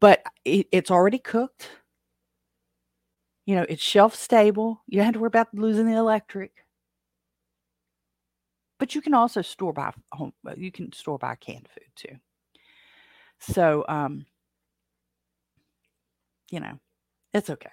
But 0.00 0.22
it, 0.44 0.66
it's 0.70 0.90
already 0.90 1.18
cooked. 1.18 1.70
You 3.46 3.56
know, 3.56 3.66
it's 3.68 3.82
shelf 3.82 4.14
stable. 4.14 4.82
You 4.86 4.98
don't 4.98 5.06
have 5.06 5.14
to 5.14 5.20
worry 5.20 5.28
about 5.28 5.54
losing 5.54 5.86
the 5.86 5.96
electric. 5.96 6.52
But 8.78 8.94
you 8.94 9.00
can 9.00 9.14
also 9.14 9.42
store 9.42 9.72
by 9.72 9.92
home. 10.12 10.32
Uh, 10.46 10.54
you 10.56 10.72
can 10.72 10.92
store 10.92 11.18
by 11.18 11.34
canned 11.34 11.68
food 11.68 11.88
too. 11.96 12.16
So, 13.38 13.84
um, 13.88 14.26
you 16.50 16.60
know, 16.60 16.78
it's 17.32 17.50
okay 17.50 17.70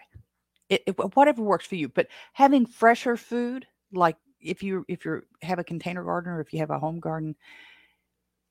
it, 0.69 0.83
it, 0.87 1.15
whatever 1.15 1.41
works 1.41 1.65
for 1.65 1.75
you. 1.75 1.89
But 1.89 2.07
having 2.33 2.65
fresher 2.65 3.17
food, 3.17 3.65
like 3.91 4.17
if 4.39 4.61
you 4.63 4.85
if 4.87 5.05
you 5.05 5.21
have 5.41 5.59
a 5.59 5.63
container 5.63 6.03
garden 6.03 6.31
or 6.31 6.41
if 6.41 6.53
you 6.53 6.59
have 6.59 6.71
a 6.71 6.79
home 6.79 6.99
garden, 6.99 7.35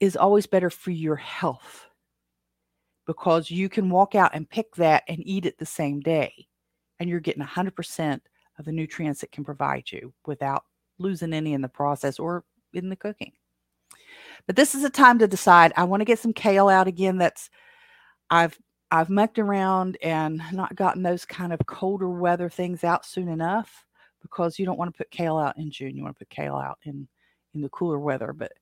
is 0.00 0.16
always 0.16 0.46
better 0.46 0.70
for 0.70 0.90
your 0.90 1.16
health 1.16 1.86
because 3.06 3.50
you 3.50 3.68
can 3.68 3.88
walk 3.88 4.14
out 4.14 4.32
and 4.34 4.48
pick 4.48 4.74
that 4.76 5.04
and 5.08 5.22
eat 5.26 5.46
it 5.46 5.58
the 5.58 5.66
same 5.66 6.00
day. 6.00 6.46
And 6.98 7.08
you're 7.08 7.20
getting 7.20 7.44
100% 7.44 8.20
of 8.58 8.64
the 8.64 8.72
nutrients 8.72 9.22
it 9.22 9.32
can 9.32 9.44
provide 9.44 9.90
you 9.90 10.12
without 10.26 10.64
losing 10.98 11.32
any 11.32 11.52
in 11.52 11.60
the 11.60 11.68
process 11.68 12.18
or 12.18 12.44
in 12.72 12.88
the 12.88 12.96
cooking. 12.96 13.32
But 14.46 14.56
this 14.56 14.74
is 14.74 14.84
a 14.84 14.90
time 14.90 15.18
to 15.18 15.28
decide. 15.28 15.72
I 15.76 15.84
want 15.84 16.00
to 16.00 16.06
get 16.06 16.18
some 16.18 16.32
kale 16.32 16.68
out 16.68 16.86
again. 16.86 17.18
That's 17.18 17.50
I've 18.30 18.58
I've 18.90 19.10
mucked 19.10 19.38
around 19.38 19.98
and 20.02 20.40
not 20.52 20.76
gotten 20.76 21.02
those 21.02 21.24
kind 21.24 21.52
of 21.52 21.60
colder 21.66 22.08
weather 22.08 22.48
things 22.48 22.84
out 22.84 23.04
soon 23.04 23.28
enough 23.28 23.84
because 24.22 24.58
you 24.58 24.64
don't 24.64 24.78
want 24.78 24.92
to 24.92 24.98
put 24.98 25.10
kale 25.10 25.38
out 25.38 25.58
in 25.58 25.70
June. 25.70 25.96
You 25.96 26.04
want 26.04 26.16
to 26.16 26.24
put 26.24 26.30
kale 26.30 26.56
out 26.56 26.78
in 26.84 27.08
in 27.54 27.60
the 27.60 27.68
cooler 27.70 27.98
weather. 27.98 28.32
But 28.32 28.52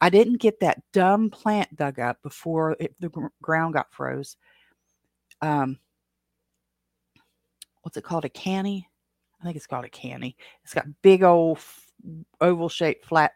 I 0.00 0.10
didn't 0.10 0.40
get 0.40 0.60
that 0.60 0.82
dumb 0.92 1.30
plant 1.30 1.74
dug 1.76 1.98
up 1.98 2.22
before 2.22 2.76
it, 2.80 2.94
the 3.00 3.08
gr- 3.08 3.26
ground 3.42 3.74
got 3.74 3.92
froze. 3.92 4.36
Um, 5.40 5.78
what's 7.84 7.96
it 7.96 8.04
called? 8.04 8.24
A 8.24 8.30
canny? 8.30 8.88
I 9.40 9.44
think 9.44 9.56
it's 9.56 9.66
called 9.66 9.84
a 9.84 9.90
canny. 9.90 10.36
It's 10.64 10.74
got 10.74 10.86
big 11.02 11.22
old 11.22 11.58
oval 12.40 12.68
shaped 12.68 13.04
flat 13.04 13.32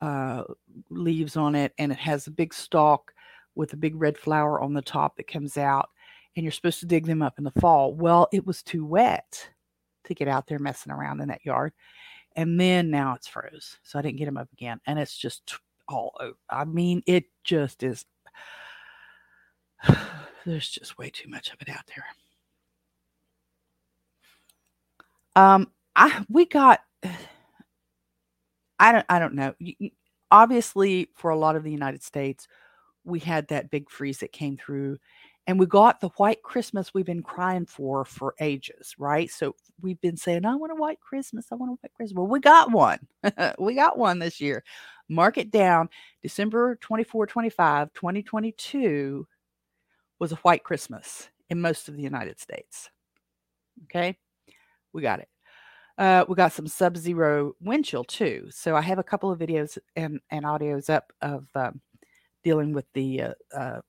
uh, 0.00 0.42
leaves 0.90 1.36
on 1.36 1.54
it, 1.54 1.72
and 1.78 1.92
it 1.92 1.98
has 1.98 2.26
a 2.26 2.32
big 2.32 2.52
stalk 2.52 3.12
with 3.54 3.72
a 3.72 3.76
big 3.76 3.94
red 3.94 4.18
flower 4.18 4.60
on 4.60 4.74
the 4.74 4.82
top 4.82 5.16
that 5.16 5.28
comes 5.28 5.56
out. 5.56 5.88
And 6.34 6.44
you're 6.44 6.52
supposed 6.52 6.80
to 6.80 6.86
dig 6.86 7.06
them 7.06 7.22
up 7.22 7.34
in 7.38 7.44
the 7.44 7.52
fall. 7.60 7.94
Well, 7.94 8.28
it 8.32 8.46
was 8.46 8.62
too 8.62 8.84
wet 8.84 9.48
to 10.04 10.14
get 10.14 10.28
out 10.28 10.46
there 10.46 10.58
messing 10.58 10.92
around 10.92 11.20
in 11.20 11.28
that 11.28 11.44
yard. 11.44 11.72
And 12.34 12.58
then 12.58 12.90
now 12.90 13.14
it's 13.14 13.28
froze. 13.28 13.78
So 13.82 13.98
I 13.98 14.02
didn't 14.02 14.18
get 14.18 14.24
them 14.24 14.38
up 14.38 14.48
again. 14.52 14.80
And 14.86 14.98
it's 14.98 15.16
just 15.16 15.58
all 15.88 16.16
over. 16.18 16.36
I 16.48 16.64
mean, 16.64 17.02
it 17.06 17.24
just 17.44 17.82
is. 17.82 18.06
There's 20.46 20.70
just 20.70 20.98
way 20.98 21.10
too 21.10 21.28
much 21.28 21.52
of 21.52 21.60
it 21.60 21.68
out 21.68 21.86
there. 21.86 22.06
Um, 25.36 25.68
I 25.96 26.24
we 26.28 26.46
got. 26.46 26.80
I 28.78 28.92
don't. 28.92 29.06
I 29.08 29.18
don't 29.18 29.34
know. 29.34 29.54
Obviously, 30.30 31.08
for 31.14 31.30
a 31.30 31.38
lot 31.38 31.56
of 31.56 31.64
the 31.64 31.70
United 31.70 32.02
States, 32.02 32.48
we 33.04 33.18
had 33.20 33.48
that 33.48 33.70
big 33.70 33.90
freeze 33.90 34.18
that 34.18 34.32
came 34.32 34.56
through, 34.56 34.98
and 35.46 35.58
we 35.58 35.66
got 35.66 36.00
the 36.00 36.08
white 36.10 36.42
Christmas 36.42 36.92
we've 36.94 37.06
been 37.06 37.22
crying 37.22 37.66
for 37.66 38.04
for 38.04 38.34
ages, 38.40 38.94
right? 38.98 39.30
So 39.30 39.54
we've 39.80 40.00
been 40.00 40.16
saying, 40.16 40.44
"I 40.44 40.54
want 40.56 40.72
a 40.72 40.76
white 40.76 41.00
Christmas. 41.00 41.46
I 41.52 41.56
want 41.56 41.72
a 41.72 41.74
white 41.74 41.94
Christmas." 41.94 42.16
Well, 42.16 42.26
we 42.26 42.40
got 42.40 42.72
one. 42.72 42.98
we 43.58 43.74
got 43.74 43.98
one 43.98 44.18
this 44.18 44.40
year. 44.40 44.64
Mark 45.08 45.38
it 45.38 45.50
down. 45.50 45.90
December 46.22 46.76
24, 46.76 47.26
25, 47.26 47.92
2022 47.92 49.26
was 50.18 50.32
a 50.32 50.36
white 50.36 50.64
Christmas 50.64 51.28
in 51.50 51.60
most 51.60 51.88
of 51.88 51.96
the 51.96 52.02
United 52.02 52.40
States. 52.40 52.88
Okay 53.84 54.16
we 54.92 55.02
got 55.02 55.20
it. 55.20 55.28
Uh, 55.98 56.24
we 56.28 56.34
got 56.34 56.52
some 56.52 56.66
sub-zero 56.66 57.54
wind 57.60 57.84
chill 57.84 58.04
too. 58.04 58.48
So 58.50 58.74
I 58.74 58.80
have 58.80 58.98
a 58.98 59.04
couple 59.04 59.30
of 59.30 59.38
videos 59.38 59.76
and, 59.94 60.20
and 60.30 60.44
audios 60.44 60.88
up 60.88 61.12
of 61.20 61.46
um, 61.54 61.80
dealing 62.42 62.72
with 62.72 62.86
the 62.94 63.22
uh, 63.22 63.34
uh, 63.54 63.80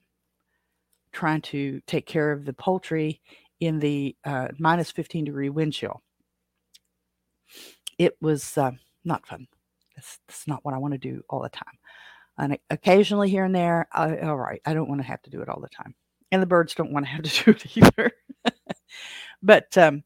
trying 1.11 1.41
to 1.41 1.81
take 1.87 2.05
care 2.05 2.31
of 2.31 2.45
the 2.45 2.53
poultry 2.53 3.21
in 3.59 3.79
the 3.79 4.15
uh, 4.25 4.49
minus 4.59 4.91
15 4.91 5.25
degree 5.25 5.49
wind 5.49 5.73
chill. 5.73 6.01
It 7.97 8.17
was 8.21 8.57
uh, 8.57 8.71
not 9.05 9.25
fun. 9.25 9.47
That's, 9.95 10.19
that's 10.27 10.47
not 10.47 10.65
what 10.65 10.73
I 10.73 10.79
want 10.79 10.93
to 10.93 10.97
do 10.97 11.23
all 11.29 11.41
the 11.41 11.49
time. 11.49 11.77
And 12.37 12.57
occasionally 12.69 13.29
here 13.29 13.45
and 13.45 13.55
there, 13.55 13.87
I, 13.91 14.17
all 14.19 14.37
right, 14.37 14.61
I 14.65 14.73
don't 14.73 14.89
want 14.89 15.01
to 15.01 15.07
have 15.07 15.21
to 15.23 15.29
do 15.29 15.41
it 15.41 15.49
all 15.49 15.61
the 15.61 15.69
time. 15.69 15.93
And 16.31 16.41
the 16.41 16.47
birds 16.47 16.73
don't 16.73 16.91
want 16.91 17.05
to 17.05 17.11
have 17.11 17.23
to 17.23 17.43
do 17.45 17.51
it 17.51 17.77
either. 17.77 18.11
but 19.43 19.77
um, 19.77 20.03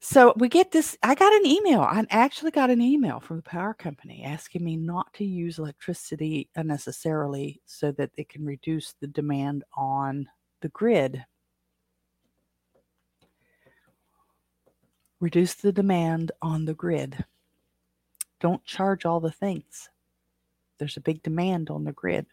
so 0.00 0.32
we 0.36 0.48
get 0.48 0.70
this. 0.70 0.96
I 1.02 1.14
got 1.14 1.32
an 1.32 1.44
email. 1.44 1.80
I 1.80 2.04
actually 2.10 2.52
got 2.52 2.70
an 2.70 2.80
email 2.80 3.18
from 3.18 3.36
the 3.36 3.42
power 3.42 3.74
company 3.74 4.22
asking 4.24 4.64
me 4.64 4.76
not 4.76 5.12
to 5.14 5.24
use 5.24 5.58
electricity 5.58 6.48
unnecessarily 6.54 7.60
so 7.66 7.90
that 7.92 8.10
it 8.16 8.28
can 8.28 8.44
reduce 8.44 8.94
the 9.00 9.08
demand 9.08 9.64
on 9.76 10.28
the 10.60 10.68
grid. 10.68 11.24
Reduce 15.20 15.54
the 15.54 15.72
demand 15.72 16.30
on 16.40 16.64
the 16.64 16.74
grid. 16.74 17.24
Don't 18.38 18.64
charge 18.64 19.04
all 19.04 19.18
the 19.18 19.32
things. 19.32 19.90
There's 20.78 20.96
a 20.96 21.00
big 21.00 21.24
demand 21.24 21.70
on 21.70 21.82
the 21.82 21.92
grid. 21.92 22.26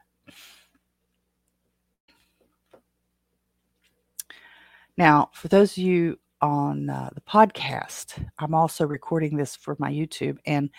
Now, 4.97 5.31
for 5.33 5.47
those 5.47 5.71
of 5.71 5.79
you 5.79 6.19
on 6.41 6.89
uh, 6.89 7.09
the 7.13 7.21
podcast. 7.21 8.23
I'm 8.39 8.53
also 8.53 8.85
recording 8.85 9.37
this 9.37 9.55
for 9.55 9.75
my 9.79 9.91
YouTube, 9.91 10.37
and 10.45 10.69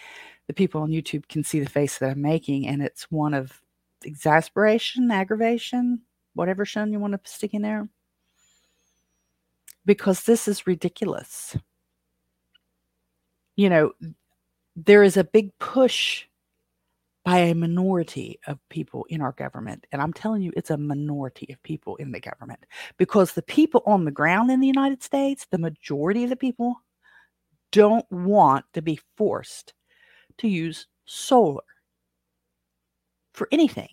the 0.46 0.52
people 0.52 0.82
on 0.82 0.90
YouTube 0.90 1.28
can 1.28 1.42
see 1.42 1.61
the 1.61 1.70
face 1.70 1.98
that 1.98 2.11
I'm 2.11 2.22
making, 2.22 2.66
and 2.66 2.82
it's 2.82 3.11
one 3.11 3.34
of 3.34 3.61
exasperation, 4.04 5.11
aggravation, 5.11 6.02
whatever 6.34 6.64
shun 6.64 6.92
you 6.92 7.00
want 7.00 7.12
to 7.12 7.30
stick 7.30 7.54
in 7.54 7.62
there. 7.62 7.88
Because 9.84 10.24
this 10.24 10.48
is 10.48 10.66
ridiculous. 10.66 11.57
You 13.54 13.70
know, 13.70 13.92
there 14.74 15.02
is 15.02 15.16
a 15.16 15.24
big 15.24 15.57
push 15.59 16.26
by 17.26 17.38
a 17.38 17.54
minority 17.56 18.38
of 18.46 18.56
people 18.68 19.04
in 19.08 19.20
our 19.20 19.32
government. 19.32 19.84
And 19.90 20.00
I'm 20.00 20.12
telling 20.12 20.42
you, 20.42 20.52
it's 20.56 20.70
a 20.70 20.76
minority 20.76 21.48
of 21.52 21.60
people 21.64 21.96
in 21.96 22.12
the 22.12 22.20
government 22.20 22.64
because 22.98 23.32
the 23.32 23.42
people 23.42 23.82
on 23.84 24.04
the 24.04 24.12
ground 24.12 24.52
in 24.52 24.60
the 24.60 24.68
United 24.68 25.02
States, 25.02 25.44
the 25.50 25.58
majority 25.58 26.22
of 26.22 26.30
the 26.30 26.36
people, 26.36 26.76
don't 27.72 28.06
want 28.12 28.64
to 28.74 28.80
be 28.80 29.00
forced 29.16 29.74
to 30.38 30.46
use 30.46 30.86
solar 31.04 31.64
for 33.34 33.48
anything. 33.50 33.88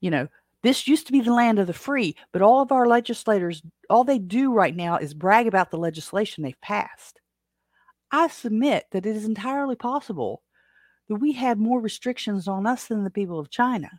You 0.00 0.10
know, 0.10 0.28
this 0.64 0.88
used 0.88 1.06
to 1.06 1.12
be 1.12 1.20
the 1.20 1.32
land 1.32 1.60
of 1.60 1.68
the 1.68 1.72
free, 1.72 2.16
but 2.32 2.42
all 2.42 2.60
of 2.60 2.72
our 2.72 2.88
legislators, 2.88 3.62
all 3.88 4.02
they 4.02 4.18
do 4.18 4.52
right 4.52 4.74
now 4.74 4.96
is 4.96 5.14
brag 5.14 5.46
about 5.46 5.70
the 5.70 5.78
legislation 5.78 6.42
they've 6.42 6.60
passed. 6.60 7.20
I 8.10 8.26
submit 8.26 8.86
that 8.90 9.06
it 9.06 9.14
is 9.14 9.24
entirely 9.24 9.76
possible 9.76 10.42
that 11.10 11.16
we 11.16 11.32
have 11.32 11.58
more 11.58 11.80
restrictions 11.80 12.46
on 12.46 12.68
us 12.68 12.86
than 12.86 13.02
the 13.02 13.10
people 13.10 13.40
of 13.40 13.50
China. 13.50 13.90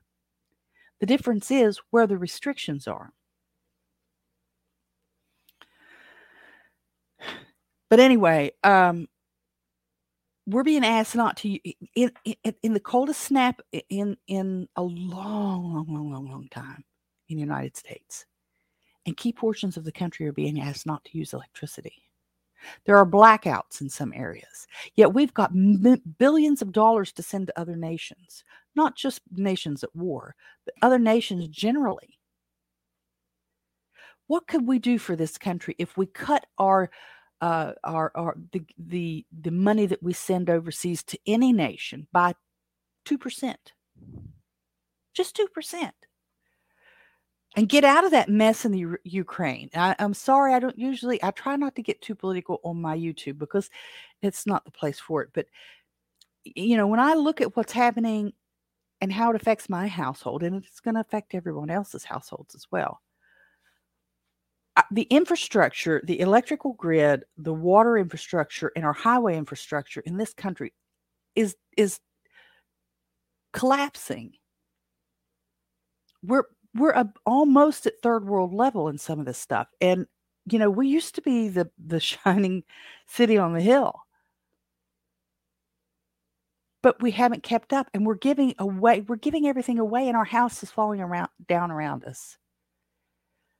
The 1.01 1.05
difference 1.05 1.51
is 1.51 1.77
where 1.89 2.07
the 2.07 2.17
restrictions 2.17 2.87
are. 2.87 3.11
But 7.89 7.99
anyway, 7.99 8.53
um, 8.63 9.09
we're 10.47 10.63
being 10.63 10.85
asked 10.85 11.13
not 11.13 11.35
to 11.37 11.49
in, 11.95 12.13
in, 12.23 12.55
in 12.63 12.73
the 12.73 12.79
coldest 12.79 13.19
snap 13.19 13.59
in 13.89 14.15
in 14.27 14.69
a 14.77 14.81
long, 14.81 15.73
long, 15.73 15.87
long, 15.93 16.13
long, 16.13 16.31
long 16.31 16.47
time 16.49 16.85
in 17.27 17.35
the 17.35 17.41
United 17.41 17.75
States, 17.75 18.25
and 19.05 19.17
key 19.17 19.33
portions 19.33 19.75
of 19.75 19.83
the 19.83 19.91
country 19.91 20.25
are 20.27 20.31
being 20.31 20.61
asked 20.61 20.85
not 20.85 21.03
to 21.03 21.17
use 21.17 21.33
electricity. 21.33 22.10
There 22.85 22.97
are 22.97 23.05
blackouts 23.05 23.81
in 23.81 23.89
some 23.89 24.13
areas. 24.13 24.67
Yet 24.95 25.13
we've 25.13 25.33
got 25.33 25.51
m- 25.51 26.01
billions 26.17 26.61
of 26.61 26.71
dollars 26.71 27.11
to 27.13 27.23
send 27.23 27.47
to 27.47 27.59
other 27.59 27.75
nations, 27.75 28.43
not 28.75 28.95
just 28.95 29.21
nations 29.35 29.83
at 29.83 29.95
war, 29.95 30.35
but 30.65 30.75
other 30.81 30.99
nations 30.99 31.47
generally. 31.47 32.19
What 34.27 34.47
could 34.47 34.65
we 34.65 34.79
do 34.79 34.97
for 34.97 35.15
this 35.15 35.37
country 35.37 35.75
if 35.77 35.97
we 35.97 36.05
cut 36.05 36.45
our 36.57 36.89
uh, 37.41 37.73
our, 37.83 38.11
our 38.15 38.37
the, 38.51 38.63
the 38.77 39.25
the 39.41 39.51
money 39.51 39.87
that 39.87 40.01
we 40.03 40.13
send 40.13 40.49
overseas 40.49 41.03
to 41.03 41.19
any 41.25 41.51
nation 41.51 42.07
by 42.13 42.33
two 43.03 43.17
percent, 43.17 43.73
just 45.13 45.35
two 45.35 45.47
percent? 45.47 45.95
And 47.55 47.67
get 47.67 47.83
out 47.83 48.05
of 48.05 48.11
that 48.11 48.29
mess 48.29 48.65
in 48.65 48.71
the 48.71 48.79
U- 48.79 48.97
Ukraine. 49.03 49.69
I, 49.75 49.95
I'm 49.99 50.13
sorry, 50.13 50.53
I 50.53 50.59
don't 50.59 50.77
usually, 50.77 51.21
I 51.23 51.31
try 51.31 51.55
not 51.55 51.75
to 51.75 51.81
get 51.81 52.01
too 52.01 52.15
political 52.15 52.61
on 52.63 52.81
my 52.81 52.97
YouTube 52.97 53.37
because 53.37 53.69
it's 54.21 54.45
not 54.45 54.63
the 54.65 54.71
place 54.71 54.99
for 54.99 55.21
it. 55.21 55.29
But, 55.33 55.47
you 56.43 56.77
know, 56.77 56.87
when 56.87 56.99
I 56.99 57.13
look 57.13 57.41
at 57.41 57.57
what's 57.57 57.73
happening 57.73 58.33
and 59.01 59.11
how 59.11 59.31
it 59.31 59.35
affects 59.35 59.67
my 59.67 59.87
household, 59.87 60.43
and 60.43 60.63
it's 60.63 60.79
going 60.79 60.95
to 60.95 61.01
affect 61.01 61.33
everyone 61.33 61.69
else's 61.69 62.05
households 62.05 62.55
as 62.55 62.67
well. 62.71 63.01
The 64.91 65.03
infrastructure, 65.03 66.01
the 66.05 66.21
electrical 66.21 66.73
grid, 66.73 67.25
the 67.37 67.53
water 67.53 67.97
infrastructure, 67.97 68.71
and 68.75 68.85
our 68.85 68.93
highway 68.93 69.35
infrastructure 69.35 70.01
in 70.01 70.17
this 70.17 70.33
country 70.33 70.73
is 71.35 71.55
is 71.75 71.99
collapsing. 73.53 74.33
We're 76.23 76.43
we're 76.75 77.03
almost 77.25 77.85
at 77.87 78.01
third 78.01 78.25
world 78.25 78.53
level 78.53 78.87
in 78.87 78.97
some 78.97 79.19
of 79.19 79.25
this 79.25 79.37
stuff. 79.37 79.67
And 79.81 80.07
you 80.51 80.57
know, 80.59 80.69
we 80.69 80.87
used 80.87 81.15
to 81.15 81.21
be 81.21 81.49
the 81.49 81.69
the 81.83 81.99
shining 82.01 82.63
city 83.07 83.37
on 83.37 83.53
the 83.53 83.61
hill. 83.61 84.01
but 86.81 87.01
we 87.01 87.11
haven't 87.11 87.43
kept 87.43 87.73
up 87.73 87.89
and 87.93 88.05
we're 88.05 88.15
giving 88.15 88.53
away 88.59 89.01
we're 89.01 89.15
giving 89.15 89.47
everything 89.47 89.79
away 89.79 90.07
and 90.07 90.17
our 90.17 90.25
house 90.25 90.63
is 90.63 90.71
falling 90.71 91.01
around 91.01 91.29
down 91.47 91.71
around 91.71 92.03
us 92.05 92.37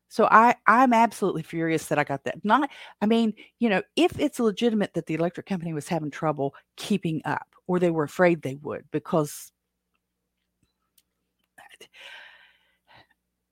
so 0.09 0.27
i 0.31 0.55
i'm 0.67 0.93
absolutely 0.93 1.43
furious 1.43 1.85
that 1.87 1.99
i 1.99 2.03
got 2.03 2.23
that 2.23 2.43
not 2.43 2.69
i 3.01 3.05
mean 3.05 3.33
you 3.59 3.69
know 3.69 3.81
if 3.95 4.17
it's 4.19 4.39
legitimate 4.39 4.93
that 4.93 5.05
the 5.05 5.13
electric 5.13 5.45
company 5.45 5.73
was 5.73 5.87
having 5.87 6.11
trouble 6.11 6.53
keeping 6.77 7.21
up 7.25 7.47
or 7.67 7.79
they 7.79 7.91
were 7.91 8.03
afraid 8.03 8.41
they 8.41 8.55
would 8.55 8.85
because 8.91 9.51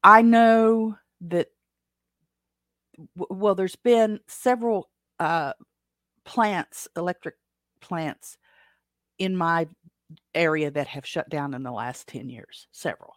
i 0.03 0.21
know 0.21 0.95
that 1.21 1.47
well 3.15 3.55
there's 3.55 3.75
been 3.75 4.19
several 4.27 4.89
uh 5.19 5.53
plants 6.25 6.87
electric 6.95 7.35
plants 7.81 8.37
in 9.19 9.35
my 9.35 9.67
area 10.33 10.71
that 10.71 10.87
have 10.87 11.05
shut 11.05 11.29
down 11.29 11.53
in 11.53 11.63
the 11.63 11.71
last 11.71 12.07
10 12.07 12.29
years, 12.29 12.67
several 12.71 13.13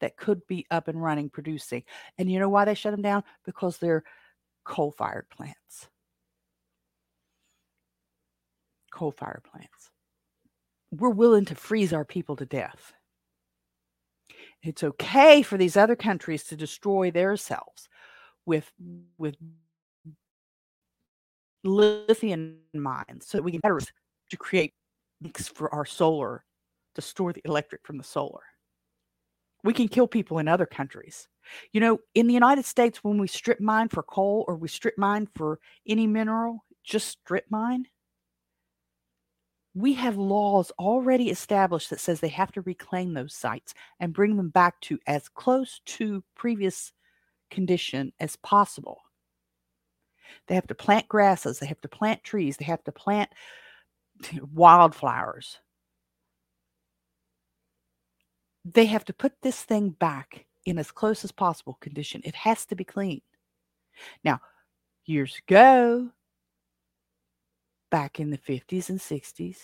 that 0.00 0.16
could 0.16 0.46
be 0.46 0.66
up 0.70 0.88
and 0.88 1.02
running 1.02 1.30
producing. 1.30 1.82
And 2.18 2.30
you 2.30 2.38
know 2.38 2.48
why 2.48 2.64
they 2.64 2.74
shut 2.74 2.92
them 2.92 3.02
down? 3.02 3.22
Because 3.44 3.78
they're 3.78 4.04
coal 4.64 4.90
fired 4.92 5.26
plants. 5.30 5.88
Coal 8.92 9.10
fired 9.12 9.42
plants. 9.50 9.90
We're 10.90 11.10
willing 11.10 11.44
to 11.46 11.54
freeze 11.54 11.92
our 11.92 12.04
people 12.04 12.36
to 12.36 12.46
death. 12.46 12.92
It's 14.66 14.82
okay 14.82 15.42
for 15.42 15.56
these 15.56 15.76
other 15.76 15.94
countries 15.94 16.42
to 16.44 16.56
destroy 16.56 17.10
themselves 17.10 17.88
with 18.44 18.72
with 19.16 19.36
lithium 21.62 22.58
mines 22.74 23.26
so 23.26 23.38
that 23.38 23.42
we 23.42 23.52
can 23.52 23.60
better 23.60 23.80
to 24.30 24.36
create 24.36 24.74
for 25.54 25.72
our 25.74 25.84
solar 25.84 26.44
to 26.94 27.00
store 27.00 27.32
the 27.32 27.42
electric 27.44 27.86
from 27.86 27.98
the 27.98 28.04
solar. 28.04 28.42
We 29.62 29.72
can 29.72 29.88
kill 29.88 30.06
people 30.06 30.38
in 30.38 30.48
other 30.48 30.66
countries. 30.66 31.28
You 31.72 31.80
know, 31.80 31.98
in 32.14 32.26
the 32.26 32.34
United 32.34 32.64
States, 32.64 33.02
when 33.02 33.18
we 33.18 33.28
strip 33.28 33.60
mine 33.60 33.88
for 33.88 34.02
coal 34.02 34.44
or 34.48 34.56
we 34.56 34.68
strip 34.68 34.98
mine 34.98 35.28
for 35.34 35.60
any 35.86 36.06
mineral, 36.06 36.64
just 36.84 37.08
strip 37.08 37.46
mine, 37.50 37.86
we 39.76 39.92
have 39.92 40.16
laws 40.16 40.72
already 40.78 41.28
established 41.28 41.90
that 41.90 42.00
says 42.00 42.18
they 42.18 42.28
have 42.28 42.50
to 42.50 42.62
reclaim 42.62 43.12
those 43.12 43.34
sites 43.34 43.74
and 44.00 44.14
bring 44.14 44.38
them 44.38 44.48
back 44.48 44.80
to 44.80 44.98
as 45.06 45.28
close 45.28 45.82
to 45.84 46.24
previous 46.34 46.92
condition 47.50 48.10
as 48.18 48.36
possible. 48.36 49.02
They 50.46 50.54
have 50.54 50.66
to 50.68 50.74
plant 50.74 51.08
grasses, 51.08 51.58
they 51.58 51.66
have 51.66 51.80
to 51.82 51.88
plant 51.88 52.24
trees, 52.24 52.56
they 52.56 52.64
have 52.64 52.82
to 52.84 52.92
plant 52.92 53.28
wildflowers. 54.54 55.58
They 58.64 58.86
have 58.86 59.04
to 59.04 59.12
put 59.12 59.34
this 59.42 59.62
thing 59.62 59.90
back 59.90 60.46
in 60.64 60.78
as 60.78 60.90
close 60.90 61.22
as 61.22 61.32
possible 61.32 61.76
condition. 61.82 62.22
It 62.24 62.34
has 62.34 62.64
to 62.66 62.76
be 62.76 62.84
clean. 62.84 63.20
Now, 64.24 64.40
years 65.04 65.38
ago, 65.46 66.08
back 67.90 68.20
in 68.20 68.30
the 68.30 68.38
50s 68.38 68.88
and 68.88 69.00
60s, 69.00 69.58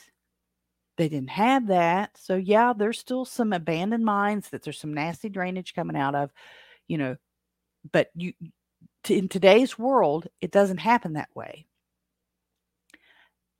they 0.96 1.08
didn't 1.08 1.30
have 1.30 1.66
that. 1.68 2.16
So, 2.16 2.36
yeah, 2.36 2.72
there's 2.76 2.98
still 2.98 3.24
some 3.24 3.52
abandoned 3.52 4.04
mines 4.04 4.50
that 4.50 4.62
there's 4.62 4.78
some 4.78 4.94
nasty 4.94 5.28
drainage 5.28 5.74
coming 5.74 5.96
out 5.96 6.14
of, 6.14 6.30
you 6.86 6.98
know, 6.98 7.16
but 7.90 8.10
you 8.14 8.32
in 9.08 9.28
today's 9.28 9.78
world, 9.78 10.28
it 10.40 10.52
doesn't 10.52 10.78
happen 10.78 11.14
that 11.14 11.34
way. 11.34 11.66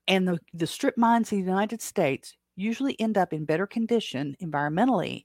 And 0.07 0.27
the, 0.27 0.39
the 0.53 0.67
strip 0.67 0.97
mines 0.97 1.33
in 1.33 1.41
the 1.41 1.51
United 1.51 1.83
States 1.83 2.37
usually 2.57 3.01
end 3.01 3.17
up 3.17 3.33
in 3.33 3.45
better 3.45 3.67
condition 3.67 4.37
environmentally 4.43 5.25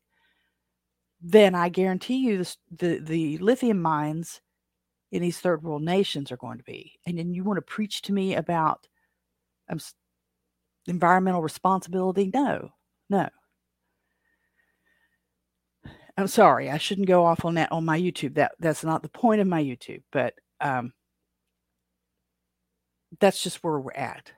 than 1.22 1.56
I 1.56 1.70
guarantee 1.70 2.18
you 2.18 2.38
the, 2.38 2.56
the, 2.72 3.00
the 3.00 3.38
lithium 3.40 3.82
mines 3.82 4.42
in 5.12 5.22
these 5.22 5.40
third 5.40 5.64
world 5.64 5.82
nations 5.82 6.32
are 6.32 6.38
going 6.38 6.58
to 6.58 6.64
be. 6.64 6.94
And 7.06 7.18
then 7.18 7.34
you 7.34 7.44
want 7.44 7.58
to 7.58 7.62
preach 7.62 8.02
to 8.04 8.14
me 8.14 8.36
about 8.36 8.88
um, 9.70 9.80
environmental 10.88 11.42
responsibility? 11.42 12.32
No, 12.34 12.72
no. 13.10 13.30
I'm 16.18 16.28
sorry, 16.28 16.70
I 16.72 16.78
shouldn't 16.78 17.08
go 17.08 17.26
off 17.26 17.46
on 17.46 17.56
that 17.56 17.72
on 17.72 17.86
my 17.86 18.00
YouTube. 18.00 18.36
That 18.36 18.54
that's 18.60 18.84
not 18.84 19.04
the 19.04 19.10
point 19.10 19.42
of 19.42 19.48
my 19.48 19.62
YouTube, 19.64 20.02
but 20.12 20.34
um, 20.62 20.94
that's 23.20 23.42
just 23.44 23.64
where 23.64 23.80
we're 23.80 23.92
at 23.94 24.32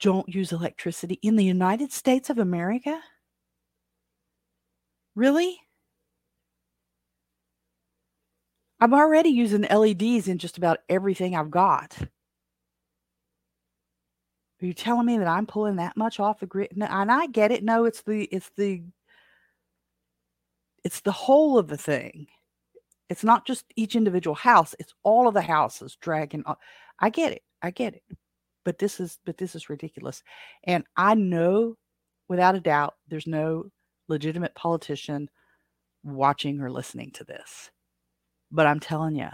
don't 0.00 0.34
use 0.34 0.50
electricity 0.50 1.18
in 1.22 1.36
the 1.36 1.44
United 1.44 1.92
States 1.92 2.30
of 2.30 2.38
America? 2.38 3.00
Really? 5.14 5.60
I'm 8.80 8.94
already 8.94 9.28
using 9.28 9.62
LEDs 9.62 10.26
in 10.26 10.38
just 10.38 10.56
about 10.56 10.78
everything 10.88 11.36
I've 11.36 11.50
got. 11.50 11.98
Are 14.62 14.66
you 14.66 14.74
telling 14.74 15.06
me 15.06 15.18
that 15.18 15.26
I'm 15.26 15.46
pulling 15.46 15.76
that 15.76 15.96
much 15.96 16.20
off 16.20 16.40
the 16.40 16.46
grid? 16.46 16.72
No, 16.76 16.86
and 16.86 17.10
I 17.10 17.26
get 17.26 17.52
it. 17.52 17.64
No, 17.64 17.84
it's 17.84 18.02
the 18.02 18.24
it's 18.24 18.50
the 18.56 18.82
it's 20.84 21.00
the 21.00 21.12
whole 21.12 21.58
of 21.58 21.68
the 21.68 21.78
thing. 21.78 22.26
It's 23.08 23.24
not 23.24 23.46
just 23.46 23.64
each 23.76 23.96
individual 23.96 24.36
house, 24.36 24.74
it's 24.78 24.94
all 25.02 25.26
of 25.28 25.34
the 25.34 25.42
houses 25.42 25.96
dragging 26.00 26.42
on. 26.46 26.56
I 27.00 27.10
get 27.10 27.32
it. 27.32 27.42
I 27.62 27.70
get 27.70 27.94
it 27.94 28.02
but 28.64 28.78
this 28.78 29.00
is 29.00 29.18
but 29.24 29.36
this 29.38 29.54
is 29.54 29.70
ridiculous 29.70 30.22
and 30.64 30.84
i 30.96 31.14
know 31.14 31.76
without 32.28 32.54
a 32.54 32.60
doubt 32.60 32.94
there's 33.08 33.26
no 33.26 33.64
legitimate 34.08 34.54
politician 34.54 35.28
watching 36.02 36.60
or 36.60 36.70
listening 36.70 37.10
to 37.10 37.24
this 37.24 37.70
but 38.50 38.66
i'm 38.66 38.80
telling 38.80 39.16
you 39.16 39.28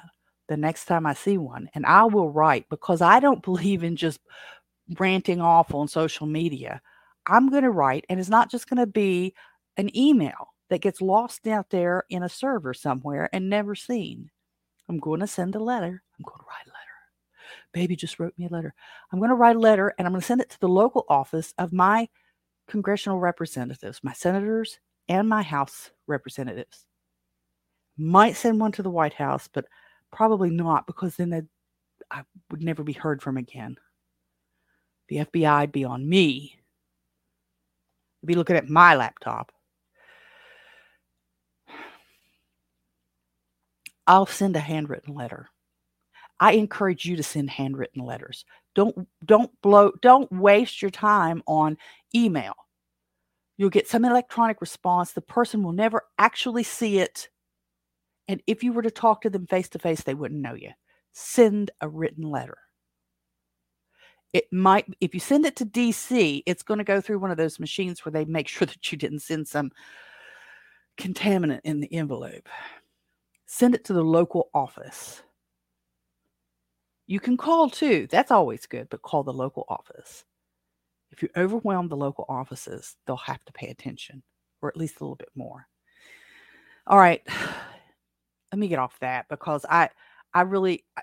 the 0.48 0.56
next 0.56 0.84
time 0.84 1.06
i 1.06 1.14
see 1.14 1.38
one 1.38 1.68
and 1.74 1.84
i 1.86 2.04
will 2.04 2.30
write 2.30 2.66
because 2.68 3.00
i 3.00 3.20
don't 3.20 3.42
believe 3.44 3.82
in 3.82 3.96
just 3.96 4.20
ranting 4.98 5.40
off 5.40 5.74
on 5.74 5.88
social 5.88 6.26
media 6.26 6.80
i'm 7.26 7.50
going 7.50 7.64
to 7.64 7.70
write 7.70 8.04
and 8.08 8.20
it's 8.20 8.28
not 8.28 8.50
just 8.50 8.68
going 8.68 8.78
to 8.78 8.86
be 8.86 9.34
an 9.76 9.94
email 9.96 10.54
that 10.70 10.80
gets 10.80 11.00
lost 11.00 11.46
out 11.46 11.70
there 11.70 12.04
in 12.10 12.22
a 12.22 12.28
server 12.28 12.72
somewhere 12.72 13.28
and 13.32 13.48
never 13.48 13.74
seen 13.74 14.30
i'm 14.88 14.98
going 14.98 15.20
to 15.20 15.26
send 15.26 15.54
a 15.54 15.58
letter 15.58 16.02
i'm 16.18 16.24
going 16.24 16.38
to 16.38 16.46
write 16.46 16.66
a 16.66 16.70
letter 16.70 16.86
baby 17.76 17.94
just 17.94 18.18
wrote 18.18 18.32
me 18.38 18.46
a 18.46 18.48
letter. 18.48 18.74
I'm 19.12 19.18
going 19.18 19.28
to 19.28 19.34
write 19.34 19.56
a 19.56 19.60
letter 19.60 19.92
and 19.98 20.06
I'm 20.06 20.12
going 20.12 20.20
to 20.22 20.26
send 20.26 20.40
it 20.40 20.50
to 20.50 20.60
the 20.60 20.68
local 20.68 21.04
office 21.08 21.52
of 21.58 21.72
my 21.72 22.08
congressional 22.68 23.20
representatives, 23.20 24.00
my 24.02 24.12
senators 24.12 24.78
and 25.08 25.28
my 25.28 25.42
House 25.42 25.90
representatives. 26.06 26.86
Might 27.98 28.36
send 28.36 28.60
one 28.60 28.72
to 28.72 28.82
the 28.82 28.90
White 28.90 29.14
House, 29.14 29.48
but 29.52 29.66
probably 30.12 30.50
not 30.50 30.86
because 30.86 31.16
then 31.16 31.48
I 32.10 32.22
would 32.50 32.62
never 32.62 32.82
be 32.82 32.92
heard 32.92 33.22
from 33.22 33.36
again. 33.36 33.76
The 35.08 35.18
FBI 35.18 35.60
would 35.60 35.72
be 35.72 35.84
on 35.84 36.08
me. 36.08 36.58
They'd 38.22 38.28
be 38.28 38.34
looking 38.34 38.56
at 38.56 38.68
my 38.68 38.94
laptop. 38.94 39.52
I'll 44.06 44.26
send 44.26 44.56
a 44.56 44.60
handwritten 44.60 45.14
letter. 45.14 45.48
I 46.38 46.52
encourage 46.52 47.04
you 47.04 47.16
to 47.16 47.22
send 47.22 47.50
handwritten 47.50 48.04
letters. 48.04 48.44
Don't 48.74 49.08
don't 49.24 49.50
blow 49.62 49.92
don't 50.02 50.30
waste 50.30 50.82
your 50.82 50.90
time 50.90 51.42
on 51.46 51.78
email. 52.14 52.54
You'll 53.56 53.70
get 53.70 53.88
some 53.88 54.04
electronic 54.04 54.60
response. 54.60 55.12
The 55.12 55.22
person 55.22 55.62
will 55.62 55.72
never 55.72 56.02
actually 56.18 56.62
see 56.62 56.98
it. 56.98 57.30
And 58.28 58.42
if 58.46 58.62
you 58.62 58.72
were 58.72 58.82
to 58.82 58.90
talk 58.90 59.22
to 59.22 59.30
them 59.30 59.46
face 59.46 59.68
to 59.70 59.78
face, 59.78 60.02
they 60.02 60.14
wouldn't 60.14 60.40
know 60.40 60.54
you. 60.54 60.70
Send 61.12 61.70
a 61.80 61.88
written 61.88 62.28
letter. 62.30 62.58
It 64.36 64.52
might, 64.52 64.84
if 65.00 65.14
you 65.14 65.20
send 65.20 65.46
it 65.46 65.56
to 65.56 65.64
DC, 65.64 66.42
it's 66.44 66.62
going 66.62 66.76
to 66.76 66.84
go 66.84 67.00
through 67.00 67.20
one 67.20 67.30
of 67.30 67.38
those 67.38 67.58
machines 67.58 68.04
where 68.04 68.12
they 68.12 68.26
make 68.26 68.48
sure 68.48 68.66
that 68.66 68.92
you 68.92 68.98
didn't 68.98 69.20
send 69.20 69.48
some 69.48 69.70
contaminant 70.98 71.60
in 71.64 71.80
the 71.80 71.90
envelope. 71.90 72.46
Send 73.46 73.74
it 73.74 73.82
to 73.86 73.94
the 73.94 74.04
local 74.04 74.50
office. 74.52 75.22
You 77.06 77.18
can 77.18 77.38
call 77.38 77.70
too. 77.70 78.08
That's 78.10 78.30
always 78.30 78.66
good, 78.66 78.88
but 78.90 79.00
call 79.00 79.22
the 79.22 79.32
local 79.32 79.64
office. 79.70 80.26
If 81.10 81.22
you 81.22 81.30
overwhelm 81.34 81.88
the 81.88 81.96
local 81.96 82.26
offices, 82.28 82.94
they'll 83.06 83.16
have 83.16 83.42
to 83.46 83.52
pay 83.54 83.68
attention 83.68 84.22
or 84.60 84.68
at 84.68 84.76
least 84.76 85.00
a 85.00 85.04
little 85.04 85.16
bit 85.16 85.30
more. 85.34 85.66
All 86.86 86.98
right. 86.98 87.22
Let 88.52 88.58
me 88.58 88.68
get 88.68 88.80
off 88.80 88.98
that 89.00 89.30
because 89.30 89.64
I 89.66 89.88
I 90.34 90.42
really 90.42 90.84
I, 90.94 91.02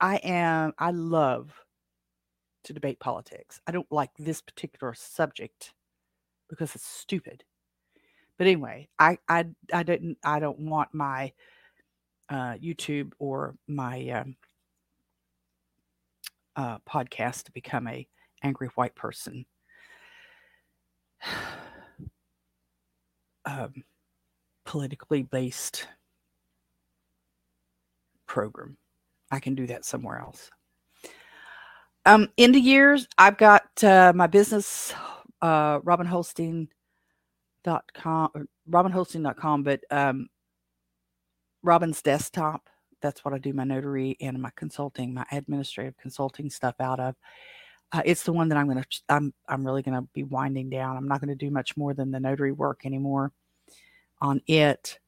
I 0.00 0.16
am 0.16 0.74
I 0.78 0.90
love 0.90 1.58
to 2.66 2.72
debate 2.72 3.00
politics. 3.00 3.60
I 3.66 3.72
don't 3.72 3.90
like 3.90 4.10
this 4.18 4.40
particular 4.40 4.94
subject 4.94 5.72
because 6.48 6.74
it's 6.74 6.86
stupid. 6.86 7.44
But 8.38 8.46
anyway, 8.48 8.88
I 8.98 9.18
I, 9.28 9.46
I 9.72 9.82
didn't 9.82 10.18
I 10.22 10.40
don't 10.40 10.58
want 10.58 10.92
my 10.92 11.32
uh, 12.28 12.54
YouTube 12.54 13.12
or 13.18 13.54
my 13.66 14.08
um, 14.10 14.36
uh, 16.56 16.78
podcast 16.80 17.44
to 17.44 17.52
become 17.52 17.86
a 17.86 18.06
angry 18.42 18.68
white 18.74 18.94
person. 18.94 19.46
um, 23.46 23.72
politically 24.64 25.22
based 25.22 25.86
program. 28.26 28.76
I 29.30 29.40
can 29.40 29.54
do 29.54 29.66
that 29.68 29.84
somewhere 29.84 30.18
else. 30.18 30.50
Um, 32.06 32.30
the 32.52 32.60
years, 32.60 33.08
I've 33.18 33.36
got 33.36 33.64
uh, 33.82 34.12
my 34.14 34.28
business, 34.28 34.94
uh, 35.42 35.80
robinholstein.com, 35.80 36.68
robinholstein.com, 38.70 39.62
but 39.64 39.80
um, 39.90 40.28
Robin's 41.64 42.00
desktop. 42.02 42.68
That's 43.02 43.24
what 43.24 43.34
I 43.34 43.38
do 43.38 43.52
my 43.52 43.64
notary 43.64 44.16
and 44.20 44.40
my 44.40 44.50
consulting, 44.54 45.14
my 45.14 45.26
administrative 45.32 45.96
consulting 45.98 46.48
stuff 46.48 46.76
out 46.78 47.00
of. 47.00 47.16
Uh, 47.90 48.02
it's 48.04 48.22
the 48.22 48.32
one 48.32 48.48
that 48.50 48.58
I'm 48.58 48.68
to, 48.82 48.86
I'm, 49.08 49.34
I'm 49.48 49.66
really 49.66 49.82
going 49.82 50.00
to 50.00 50.08
be 50.14 50.22
winding 50.22 50.70
down. 50.70 50.96
I'm 50.96 51.08
not 51.08 51.20
going 51.20 51.28
to 51.28 51.34
do 51.34 51.50
much 51.50 51.76
more 51.76 51.92
than 51.92 52.12
the 52.12 52.20
notary 52.20 52.52
work 52.52 52.82
anymore 52.86 53.32
on 54.20 54.40
it. 54.46 55.00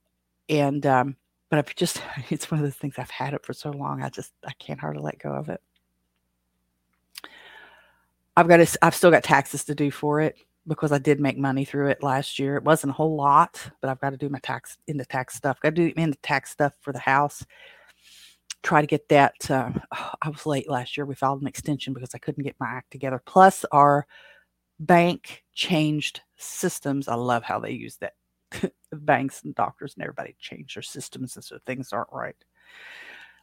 And, 0.48 0.84
um, 0.84 1.16
but 1.48 1.60
I've 1.60 1.74
just, 1.76 2.02
it's 2.30 2.50
one 2.50 2.58
of 2.58 2.66
those 2.66 2.74
things 2.74 2.94
I've 2.98 3.10
had 3.10 3.34
it 3.34 3.46
for 3.46 3.52
so 3.52 3.70
long. 3.70 4.02
I 4.02 4.08
just, 4.08 4.32
I 4.44 4.52
can't 4.58 4.80
hardly 4.80 5.02
let 5.02 5.20
go 5.20 5.30
of 5.30 5.48
it. 5.48 5.60
I've 8.36 8.48
got 8.48 8.58
to, 8.58 8.78
I've 8.82 8.94
still 8.94 9.10
got 9.10 9.24
taxes 9.24 9.64
to 9.64 9.74
do 9.74 9.90
for 9.90 10.20
it 10.20 10.36
because 10.66 10.92
I 10.92 10.98
did 10.98 11.20
make 11.20 11.38
money 11.38 11.64
through 11.64 11.88
it 11.88 12.02
last 12.02 12.38
year. 12.38 12.56
It 12.56 12.64
wasn't 12.64 12.90
a 12.90 12.94
whole 12.94 13.16
lot, 13.16 13.60
but 13.80 13.90
I've 13.90 14.00
got 14.00 14.10
to 14.10 14.16
do 14.16 14.28
my 14.28 14.38
tax 14.38 14.76
in 14.86 14.96
the 14.96 15.04
tax 15.04 15.34
stuff. 15.34 15.60
Got 15.60 15.74
to 15.74 15.90
do 15.90 15.92
in 15.96 16.10
the 16.10 16.16
tax 16.16 16.50
stuff 16.50 16.74
for 16.80 16.92
the 16.92 16.98
house 16.98 17.44
try 18.62 18.80
to 18.80 18.86
get 18.86 19.08
that. 19.08 19.50
Uh, 19.50 19.70
I 20.22 20.28
was 20.28 20.46
late 20.46 20.68
last 20.68 20.96
year. 20.96 21.06
We 21.06 21.14
filed 21.14 21.40
an 21.40 21.48
extension 21.48 21.94
because 21.94 22.14
I 22.14 22.18
couldn't 22.18 22.44
get 22.44 22.56
my 22.60 22.68
act 22.68 22.90
together. 22.90 23.20
Plus, 23.24 23.64
our 23.72 24.06
bank 24.80 25.44
changed 25.54 26.20
systems. 26.36 27.08
I 27.08 27.14
love 27.14 27.42
how 27.42 27.58
they 27.58 27.72
use 27.72 27.96
that. 27.96 28.14
Banks 28.92 29.42
and 29.44 29.54
doctors 29.54 29.94
and 29.94 30.02
everybody 30.02 30.34
change 30.40 30.74
their 30.74 30.82
systems, 30.82 31.36
and 31.36 31.44
so 31.44 31.58
things 31.66 31.92
aren't 31.92 32.12
right. 32.12 32.36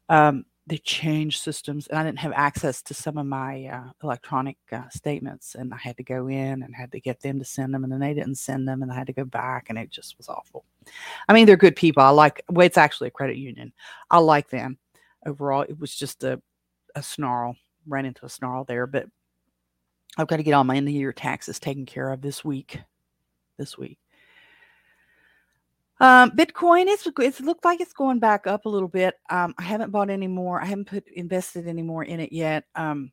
Um, 0.10 0.46
they 0.68 0.78
changed 0.80 1.42
systems, 1.42 1.88
and 1.88 2.00
I 2.00 2.04
didn't 2.04 2.20
have 2.20 2.34
access 2.34 2.82
to 2.84 2.94
some 2.94 3.18
of 3.18 3.26
my 3.26 3.66
uh, 3.66 3.92
electronic 4.04 4.58
uh, 4.72 4.90
statements, 4.90 5.56
and 5.56 5.74
I 5.74 5.78
had 5.78 5.98
to 5.98 6.04
go 6.04 6.28
in 6.28 6.64
and 6.64 6.76
had 6.76 6.92
to 6.94 7.00
get 7.00 7.22
them 7.22 7.38
to 7.40 7.46
send 7.46 7.74
them, 7.74 7.84
and 7.84 7.94
then 7.94 8.00
they 8.00 8.14
didn't 8.14 8.36
send 8.36 8.68
them, 8.68 8.82
and 8.82 8.92
I 8.92 8.96
had 8.96 9.08
to 9.08 9.14
go 9.14 9.26
back, 9.26 9.68
and 9.70 9.78
it 9.78 9.92
just 9.92 10.18
was 10.18 10.28
awful. 10.28 10.66
I 11.30 11.34
mean, 11.34 11.46
they're 11.46 11.56
good 11.56 11.76
people. 11.76 12.02
I 12.02 12.10
like. 12.10 12.44
Well, 12.50 12.66
it's 12.66 12.78
actually 12.78 13.10
a 13.10 13.12
credit 13.12 13.38
union. 13.38 13.74
I 14.10 14.18
like 14.18 14.50
them 14.50 14.80
overall, 15.26 15.64
it 15.64 15.80
was 15.80 15.96
just 15.96 16.24
a, 16.24 16.42
a 16.96 17.04
snarl, 17.04 17.56
ran 17.88 18.06
into 18.06 18.26
a 18.26 18.30
snarl 18.30 18.64
there. 18.64 18.88
But 18.88 19.08
I've 20.18 20.28
got 20.28 20.38
to 20.38 20.44
get 20.44 20.54
all 20.54 20.64
my 20.64 20.78
end 20.78 20.88
of 20.88 20.94
year 20.94 21.14
taxes 21.14 21.60
taken 21.60 21.86
care 21.86 22.12
of 22.12 22.22
this 22.22 22.46
week. 22.46 22.80
This 23.58 23.78
week. 23.78 23.98
Um, 26.00 26.32
Bitcoin 26.32 26.88
is 26.88 27.08
it's 27.20 27.40
looked 27.40 27.64
like 27.64 27.80
it's 27.80 27.94
going 27.94 28.20
back 28.20 28.48
up 28.48 28.66
a 28.66 28.70
little 28.70 28.88
bit. 28.88 29.16
Um, 29.30 29.56
I 29.58 29.64
haven't 29.64 29.92
bought 29.92 30.10
any 30.10 30.28
more. 30.28 30.62
I 30.62 30.66
haven't 30.66 30.86
put 30.86 31.08
invested 31.10 31.68
any 31.68 31.82
more 31.82 32.04
in 32.04 32.20
it 32.20 32.34
yet. 32.34 32.66
Um, 32.76 33.12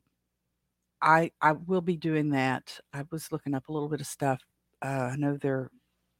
I 1.01 1.31
I 1.41 1.53
will 1.53 1.81
be 1.81 1.97
doing 1.97 2.31
that. 2.31 2.79
I 2.93 3.05
was 3.11 3.31
looking 3.31 3.55
up 3.55 3.69
a 3.69 3.73
little 3.73 3.89
bit 3.89 4.01
of 4.01 4.07
stuff. 4.07 4.41
Uh, 4.83 5.11
I 5.13 5.17
know 5.17 5.37
they're 5.37 5.71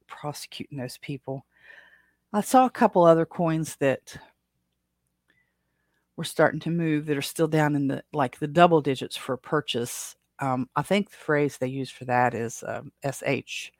prosecuting 0.07 0.77
those 0.77 0.97
people. 0.99 1.45
I 2.31 2.41
saw 2.41 2.65
a 2.65 2.69
couple 2.69 3.03
other 3.03 3.25
coins 3.25 3.75
that 3.77 4.17
we're 6.15 6.23
starting 6.23 6.59
to 6.61 6.69
move 6.69 7.05
that 7.05 7.17
are 7.17 7.21
still 7.21 7.47
down 7.47 7.75
in 7.75 7.87
the 7.87 8.03
like 8.13 8.39
the 8.39 8.47
double 8.47 8.81
digits 8.81 9.15
for 9.15 9.37
purchase. 9.37 10.15
Um, 10.39 10.69
I 10.75 10.81
think 10.81 11.09
the 11.09 11.17
phrase 11.17 11.57
they 11.57 11.67
use 11.67 11.89
for 11.89 12.05
that 12.05 12.33
is 12.33 12.63
um, 12.67 12.91
SH 13.09 13.71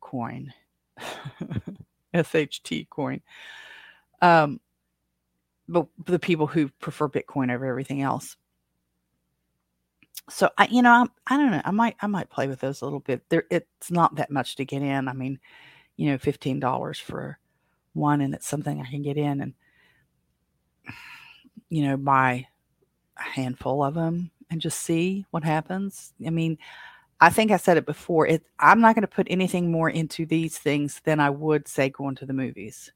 coin, 0.00 0.52
SHT 2.14 2.88
coin. 2.90 3.20
Um, 4.22 4.60
but 5.68 5.86
the 6.06 6.18
people 6.18 6.46
who 6.46 6.68
prefer 6.68 7.08
Bitcoin 7.08 7.52
over 7.52 7.66
everything 7.66 8.02
else. 8.02 8.36
So 10.30 10.50
I, 10.56 10.68
you 10.70 10.82
know, 10.82 10.92
I'm, 10.92 11.10
I 11.26 11.36
don't 11.36 11.50
know. 11.50 11.62
I 11.64 11.70
might, 11.70 11.96
I 12.00 12.06
might 12.06 12.30
play 12.30 12.48
with 12.48 12.60
those 12.60 12.80
a 12.80 12.84
little 12.84 13.00
bit. 13.00 13.22
There, 13.28 13.44
it's 13.50 13.90
not 13.90 14.14
that 14.16 14.30
much 14.30 14.56
to 14.56 14.64
get 14.64 14.82
in. 14.82 15.08
I 15.08 15.12
mean, 15.12 15.38
you 15.96 16.10
know, 16.10 16.18
fifteen 16.18 16.60
dollars 16.60 16.98
for 16.98 17.38
one, 17.92 18.20
and 18.20 18.34
it's 18.34 18.48
something 18.48 18.80
I 18.80 18.90
can 18.90 19.02
get 19.02 19.16
in 19.16 19.40
and 19.40 19.54
you 21.68 21.84
know, 21.84 21.96
buy 21.96 22.46
a 23.18 23.22
handful 23.22 23.82
of 23.82 23.94
them 23.94 24.30
and 24.50 24.60
just 24.60 24.80
see 24.80 25.26
what 25.30 25.44
happens. 25.44 26.12
I 26.24 26.30
mean, 26.30 26.58
I 27.20 27.30
think 27.30 27.50
I 27.50 27.56
said 27.56 27.76
it 27.76 27.86
before. 27.86 28.26
It 28.26 28.44
I'm 28.58 28.80
not 28.80 28.94
going 28.94 29.02
to 29.02 29.08
put 29.08 29.26
anything 29.30 29.70
more 29.70 29.88
into 29.88 30.26
these 30.26 30.58
things 30.58 31.00
than 31.04 31.20
I 31.20 31.30
would 31.30 31.68
say 31.68 31.88
going 31.88 32.16
to 32.16 32.26
the 32.26 32.32
movies. 32.32 32.92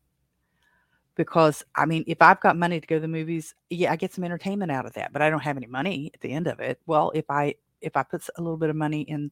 Because 1.14 1.64
I 1.74 1.86
mean, 1.86 2.04
if 2.06 2.20
I've 2.22 2.40
got 2.40 2.56
money 2.56 2.80
to 2.80 2.86
go 2.86 2.96
to 2.96 3.00
the 3.00 3.08
movies, 3.08 3.54
yeah, 3.70 3.92
I 3.92 3.96
get 3.96 4.12
some 4.12 4.24
entertainment 4.24 4.70
out 4.70 4.86
of 4.86 4.94
that, 4.94 5.12
but 5.12 5.22
I 5.22 5.30
don't 5.30 5.42
have 5.42 5.56
any 5.56 5.66
money 5.66 6.10
at 6.14 6.20
the 6.20 6.32
end 6.32 6.46
of 6.46 6.60
it. 6.60 6.80
Well, 6.86 7.10
if 7.14 7.24
I 7.30 7.54
if 7.80 7.96
I 7.96 8.02
put 8.02 8.28
a 8.36 8.42
little 8.42 8.56
bit 8.56 8.70
of 8.70 8.76
money 8.76 9.02
in 9.02 9.30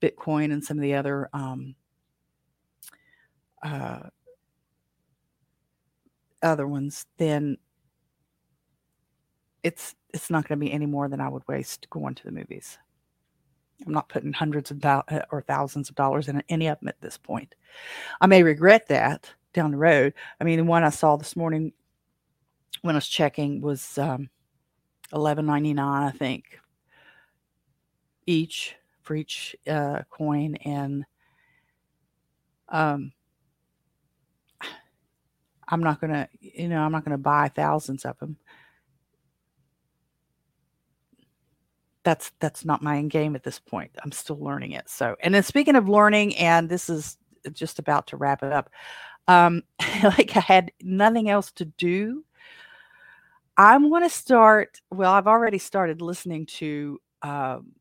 Bitcoin 0.00 0.52
and 0.52 0.64
some 0.64 0.78
of 0.78 0.82
the 0.82 0.94
other 0.94 1.28
um, 1.32 1.74
uh, 3.62 4.08
other 6.42 6.66
ones, 6.66 7.06
then 7.18 7.56
it's 9.62 9.94
it's 10.14 10.30
not 10.30 10.48
going 10.48 10.58
to 10.58 10.64
be 10.64 10.72
any 10.72 10.86
more 10.86 11.08
than 11.08 11.20
I 11.20 11.28
would 11.28 11.46
waste 11.48 11.88
going 11.90 12.14
to 12.14 12.24
the 12.24 12.32
movies. 12.32 12.78
I'm 13.86 13.92
not 13.92 14.08
putting 14.08 14.32
hundreds 14.32 14.70
of 14.70 14.80
do- 14.80 14.88
uh, 14.88 15.22
or 15.30 15.42
thousands 15.42 15.88
of 15.88 15.94
dollars 15.94 16.28
in 16.28 16.42
any 16.48 16.66
of 16.66 16.78
them 16.80 16.88
at 16.88 17.00
this 17.00 17.16
point. 17.16 17.54
I 18.20 18.26
may 18.26 18.42
regret 18.42 18.88
that 18.88 19.32
down 19.52 19.70
the 19.70 19.76
road. 19.76 20.14
I 20.40 20.44
mean, 20.44 20.58
the 20.58 20.64
one 20.64 20.84
I 20.84 20.90
saw 20.90 21.16
this 21.16 21.36
morning 21.36 21.72
when 22.82 22.94
I 22.94 22.98
was 22.98 23.08
checking 23.08 23.60
was 23.60 23.98
um, 23.98 24.28
11.99, 25.12 25.78
I 25.78 26.10
think, 26.10 26.58
each 28.26 28.76
for 29.02 29.14
each 29.14 29.56
uh, 29.66 30.02
coin, 30.10 30.56
and 30.56 31.04
um, 32.68 33.12
I'm 35.68 35.80
not 35.82 36.00
gonna, 36.00 36.28
you 36.40 36.68
know, 36.68 36.80
I'm 36.82 36.92
not 36.92 37.04
gonna 37.04 37.18
buy 37.18 37.48
thousands 37.48 38.04
of 38.04 38.18
them. 38.18 38.36
That's 42.08 42.32
that's 42.40 42.64
not 42.64 42.82
my 42.82 42.96
end 42.96 43.10
game 43.10 43.36
at 43.36 43.42
this 43.42 43.58
point. 43.58 43.90
I'm 44.02 44.12
still 44.12 44.38
learning 44.42 44.72
it. 44.72 44.88
So, 44.88 45.14
and 45.20 45.34
then 45.34 45.42
speaking 45.42 45.76
of 45.76 45.90
learning, 45.90 46.34
and 46.36 46.66
this 46.66 46.88
is 46.88 47.18
just 47.52 47.78
about 47.78 48.06
to 48.06 48.16
wrap 48.16 48.42
it 48.42 48.50
up. 48.50 48.70
Um, 49.26 49.62
like 50.02 50.34
I 50.34 50.40
had 50.40 50.72
nothing 50.82 51.28
else 51.28 51.52
to 51.52 51.66
do. 51.66 52.24
I'm 53.58 53.90
going 53.90 54.04
to 54.04 54.08
start. 54.08 54.80
Well, 54.90 55.12
I've 55.12 55.26
already 55.26 55.58
started 55.58 56.00
listening 56.00 56.46
to 56.46 56.98
um, 57.20 57.72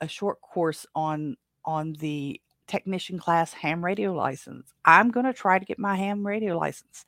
a 0.00 0.06
short 0.06 0.40
course 0.40 0.86
on 0.94 1.36
on 1.64 1.94
the 1.94 2.40
technician 2.68 3.18
class 3.18 3.52
ham 3.52 3.84
radio 3.84 4.14
license. 4.14 4.72
I'm 4.84 5.10
going 5.10 5.26
to 5.26 5.32
try 5.32 5.58
to 5.58 5.64
get 5.64 5.80
my 5.80 5.96
ham 5.96 6.24
radio 6.24 6.56
license. 6.56 7.06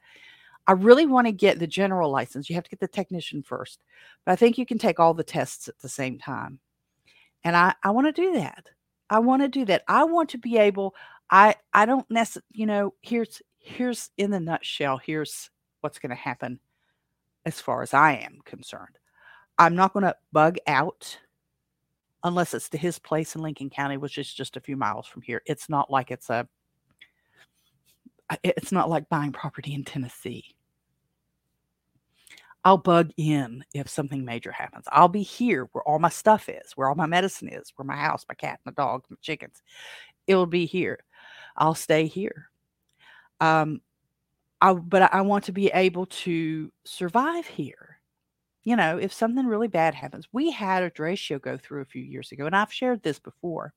I 0.67 0.73
really 0.73 1.07
want 1.07 1.27
to 1.27 1.33
get 1.33 1.59
the 1.59 1.67
general 1.67 2.11
license. 2.11 2.49
You 2.49 2.57
have 2.57 2.65
to 2.65 2.71
get 2.71 2.81
the 2.81 2.89
technician 2.89 3.43
first, 3.43 3.85
but 4.25 4.33
I 4.33 4.37
think 4.37 4.59
you 4.59 4.67
can 4.67 4.79
take 4.79 4.99
all 4.99 5.15
the 5.15 5.23
tests 5.23 5.69
at 5.69 5.79
the 5.79 5.89
same 5.89 6.19
time. 6.19 6.59
And 7.45 7.57
I, 7.57 7.75
I 7.85 7.91
want 7.91 8.09
to 8.09 8.13
do 8.13 8.33
that. 8.33 8.69
I 9.09 9.21
want 9.21 9.43
to 9.43 9.49
do 9.49 9.65
that. 9.67 9.85
I 9.87 10.05
want 10.05 10.31
to 10.31 10.39
be 10.39 10.59
able, 10.59 10.95
I, 11.31 11.55
I 11.73 11.87
don't 11.87 12.11
necessarily, 12.11 12.47
you 12.53 12.67
know, 12.67 12.95
here's, 13.03 13.41
here's 13.59 14.11
in 14.17 14.33
the 14.33 14.41
nutshell, 14.41 14.99
here's 14.99 15.51
what's 15.81 16.01
going 16.01 16.11
to 16.11 16.17
happen 16.17 16.59
as 17.45 17.61
far 17.61 17.83
as 17.83 17.95
I 17.95 18.15
am 18.15 18.41
concerned. 18.45 18.99
I'm 19.59 19.77
not 19.77 19.93
going 19.93 20.05
to 20.05 20.17
bug 20.33 20.57
out 20.67 21.17
unless 22.25 22.55
it's 22.55 22.69
to 22.71 22.79
his 22.79 22.99
place 22.99 23.37
in 23.37 23.43
Lincoln 23.43 23.71
County, 23.71 23.97
which 23.97 24.19
is 24.19 24.33
just 24.35 24.57
a 24.57 24.61
few 24.61 24.77
miles 24.77 25.07
from 25.07 25.23
here. 25.23 25.43
It's 25.47 25.69
not 25.69 25.89
like 25.89 26.11
it's 26.11 26.29
a, 26.29 26.49
it's 28.43 28.73
not 28.73 28.91
like 28.91 29.09
buying 29.09 29.31
property 29.31 29.73
in 29.73 29.85
Tennessee. 29.85 30.56
I'll 32.67 32.79
bug 32.79 33.13
in 33.17 33.65
if 33.75 33.89
something 33.89 34.25
major 34.25 34.51
happens. 34.51 34.87
I'll 34.91 35.07
be 35.07 35.23
here 35.23 35.69
where 35.71 35.85
all 35.85 36.01
my 36.01 36.09
stuff 36.09 36.49
is, 36.49 36.73
where 36.75 36.89
all 36.89 36.97
my 36.97 37.07
medicine 37.07 37.49
is, 37.49 37.73
where 37.77 37.87
my 37.87 37.95
house, 37.95 38.27
my 38.29 38.35
cat, 38.35 38.59
my 38.67 38.73
dog, 38.73 39.05
my 39.09 39.17
chickens. 39.23 39.63
It'll 40.27 40.47
be 40.47 40.67
here. 40.67 40.99
I'll 41.57 41.77
stay 41.77 42.07
here. 42.07 42.51
Um, 43.41 43.83
I 44.61 44.73
but 44.75 45.15
I 45.15 45.21
want 45.21 45.45
to 45.45 45.53
be 45.53 45.69
able 45.69 46.07
to 46.07 46.73
survive 46.85 47.47
here. 47.47 48.01
You 48.65 48.75
know, 48.75 48.99
if 48.99 49.13
something 49.13 49.47
really 49.47 49.69
bad 49.69 49.95
happens, 49.95 50.27
we 50.33 50.51
had 50.51 50.83
a 50.83 50.91
derecho 50.91 51.41
go 51.41 51.57
through 51.57 51.83
a 51.83 51.85
few 51.85 52.03
years 52.03 52.33
ago, 52.33 52.47
and 52.47 52.57
I've 52.57 52.73
shared 52.73 53.01
this 53.05 53.21
before. 53.21 53.75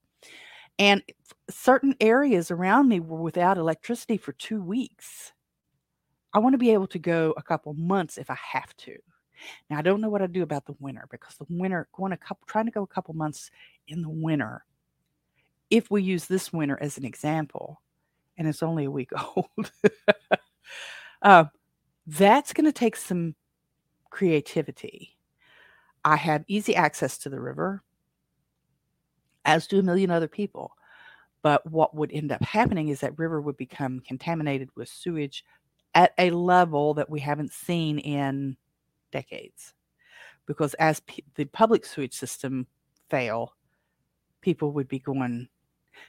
And 0.79 1.03
certain 1.47 1.93
areas 2.01 2.49
around 2.49 2.87
me 2.87 3.01
were 3.01 3.21
without 3.21 3.59
electricity 3.59 4.17
for 4.17 4.31
two 4.31 4.63
weeks 4.63 5.31
I 6.33 6.39
want 6.39 6.53
to 6.53 6.57
be 6.57 6.71
able 6.71 6.87
to 6.87 6.99
go 6.99 7.33
a 7.37 7.43
couple 7.43 7.73
months 7.73 8.17
if 8.17 8.29
I 8.29 8.37
have 8.53 8.75
to. 8.77 8.97
Now 9.69 9.79
I 9.79 9.81
don't 9.81 10.01
know 10.01 10.09
what 10.09 10.21
I 10.21 10.27
do 10.27 10.43
about 10.43 10.65
the 10.65 10.75
winter 10.79 11.07
because 11.09 11.35
the 11.35 11.45
winter 11.49 11.87
going 11.93 12.11
a 12.11 12.17
couple 12.17 12.45
trying 12.47 12.65
to 12.65 12.71
go 12.71 12.83
a 12.83 12.87
couple 12.87 13.13
months 13.15 13.51
in 13.87 14.01
the 14.01 14.09
winter. 14.09 14.65
If 15.69 15.89
we 15.89 16.01
use 16.01 16.25
this 16.25 16.51
winter 16.51 16.77
as 16.81 16.97
an 16.97 17.05
example, 17.05 17.81
and 18.37 18.47
it's 18.47 18.63
only 18.63 18.85
a 18.85 18.91
week 18.91 19.11
old. 19.35 19.71
uh, 21.21 21.45
that's 22.07 22.53
going 22.53 22.65
to 22.65 22.71
take 22.71 22.95
some 22.95 23.35
creativity. 24.09 25.15
I 26.03 26.15
have 26.15 26.45
easy 26.47 26.75
access 26.75 27.17
to 27.19 27.29
the 27.29 27.39
river, 27.39 27.83
as 29.45 29.67
do 29.67 29.79
a 29.79 29.83
million 29.83 30.09
other 30.09 30.27
people. 30.27 30.71
But 31.41 31.65
what 31.69 31.95
would 31.95 32.11
end 32.11 32.31
up 32.31 32.43
happening 32.43 32.89
is 32.89 32.99
that 32.99 33.17
river 33.17 33.39
would 33.41 33.57
become 33.57 34.01
contaminated 34.01 34.69
with 34.75 34.89
sewage 34.89 35.45
at 35.99 36.13
a 36.17 36.29
level 36.29 36.93
that 36.93 37.09
we 37.09 37.19
haven't 37.19 37.51
seen 37.51 37.99
in 37.99 38.55
decades. 39.11 39.73
Because 40.45 40.73
as 40.75 41.01
p- 41.01 41.25
the 41.35 41.43
public 41.43 41.85
sewage 41.85 42.13
system 42.13 42.67
fail, 43.09 43.53
people 44.39 44.71
would 44.71 44.87
be 44.87 44.99
going 44.99 45.49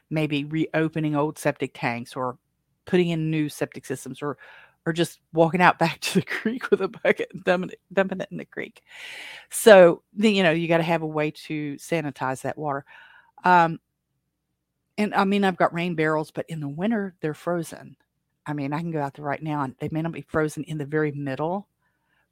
maybe 0.09 0.45
reopening 0.45 1.17
old 1.17 1.37
septic 1.39 1.73
tanks 1.75 2.15
or 2.15 2.39
putting 2.85 3.09
in 3.09 3.33
new 3.33 3.49
septic 3.49 3.85
systems 3.85 4.23
or 4.23 4.39
or 4.87 4.93
just 4.93 5.19
walking 5.33 5.61
out 5.61 5.79
back 5.81 5.99
to 6.01 6.21
the 6.21 6.25
creek 6.25 6.71
with 6.71 6.83
a 6.83 6.89
bucket 6.89 7.29
and 7.35 7.43
dumping 7.43 7.71
it, 7.71 7.81
dumping 7.93 8.21
it 8.21 8.29
in 8.31 8.37
the 8.37 8.45
creek. 8.45 8.83
So 9.51 10.05
the, 10.15 10.31
you 10.31 10.45
know 10.45 10.53
you 10.53 10.69
got 10.69 10.77
to 10.77 10.85
have 10.85 11.03
a 11.03 11.07
way 11.07 11.33
to 11.33 11.75
sanitize 11.75 12.43
that 12.43 12.57
water. 12.57 12.85
Um, 13.45 13.81
and 14.97 15.13
I 15.17 15.25
mean 15.25 15.43
I've 15.43 15.57
got 15.57 15.75
rain 15.75 15.97
barrels, 15.97 16.31
but 16.31 16.47
in 16.49 16.61
the 16.61 16.69
winter 16.69 17.17
they're 17.21 17.35
frozen. 17.35 17.97
I 18.51 18.53
mean 18.53 18.73
I 18.73 18.81
can 18.81 18.91
go 18.91 19.01
out 19.01 19.15
there 19.15 19.25
right 19.25 19.43
now 19.43 19.63
and 19.63 19.75
they 19.79 19.89
may 19.91 20.03
not 20.03 20.13
be 20.13 20.23
frozen 20.23 20.65
in 20.65 20.79
the 20.79 20.85
very 20.85 21.13
middle, 21.13 21.69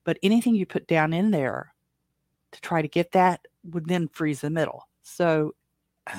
but 0.04 0.18
anything 0.22 0.54
you 0.54 0.66
put 0.66 0.86
down 0.86 1.12
in 1.12 1.30
there 1.30 1.72
to 2.52 2.60
try 2.60 2.82
to 2.82 2.88
get 2.88 3.12
that 3.12 3.46
would 3.64 3.86
then 3.86 4.08
freeze 4.08 4.40
the 4.40 4.50
middle. 4.50 4.88
So 5.02 5.54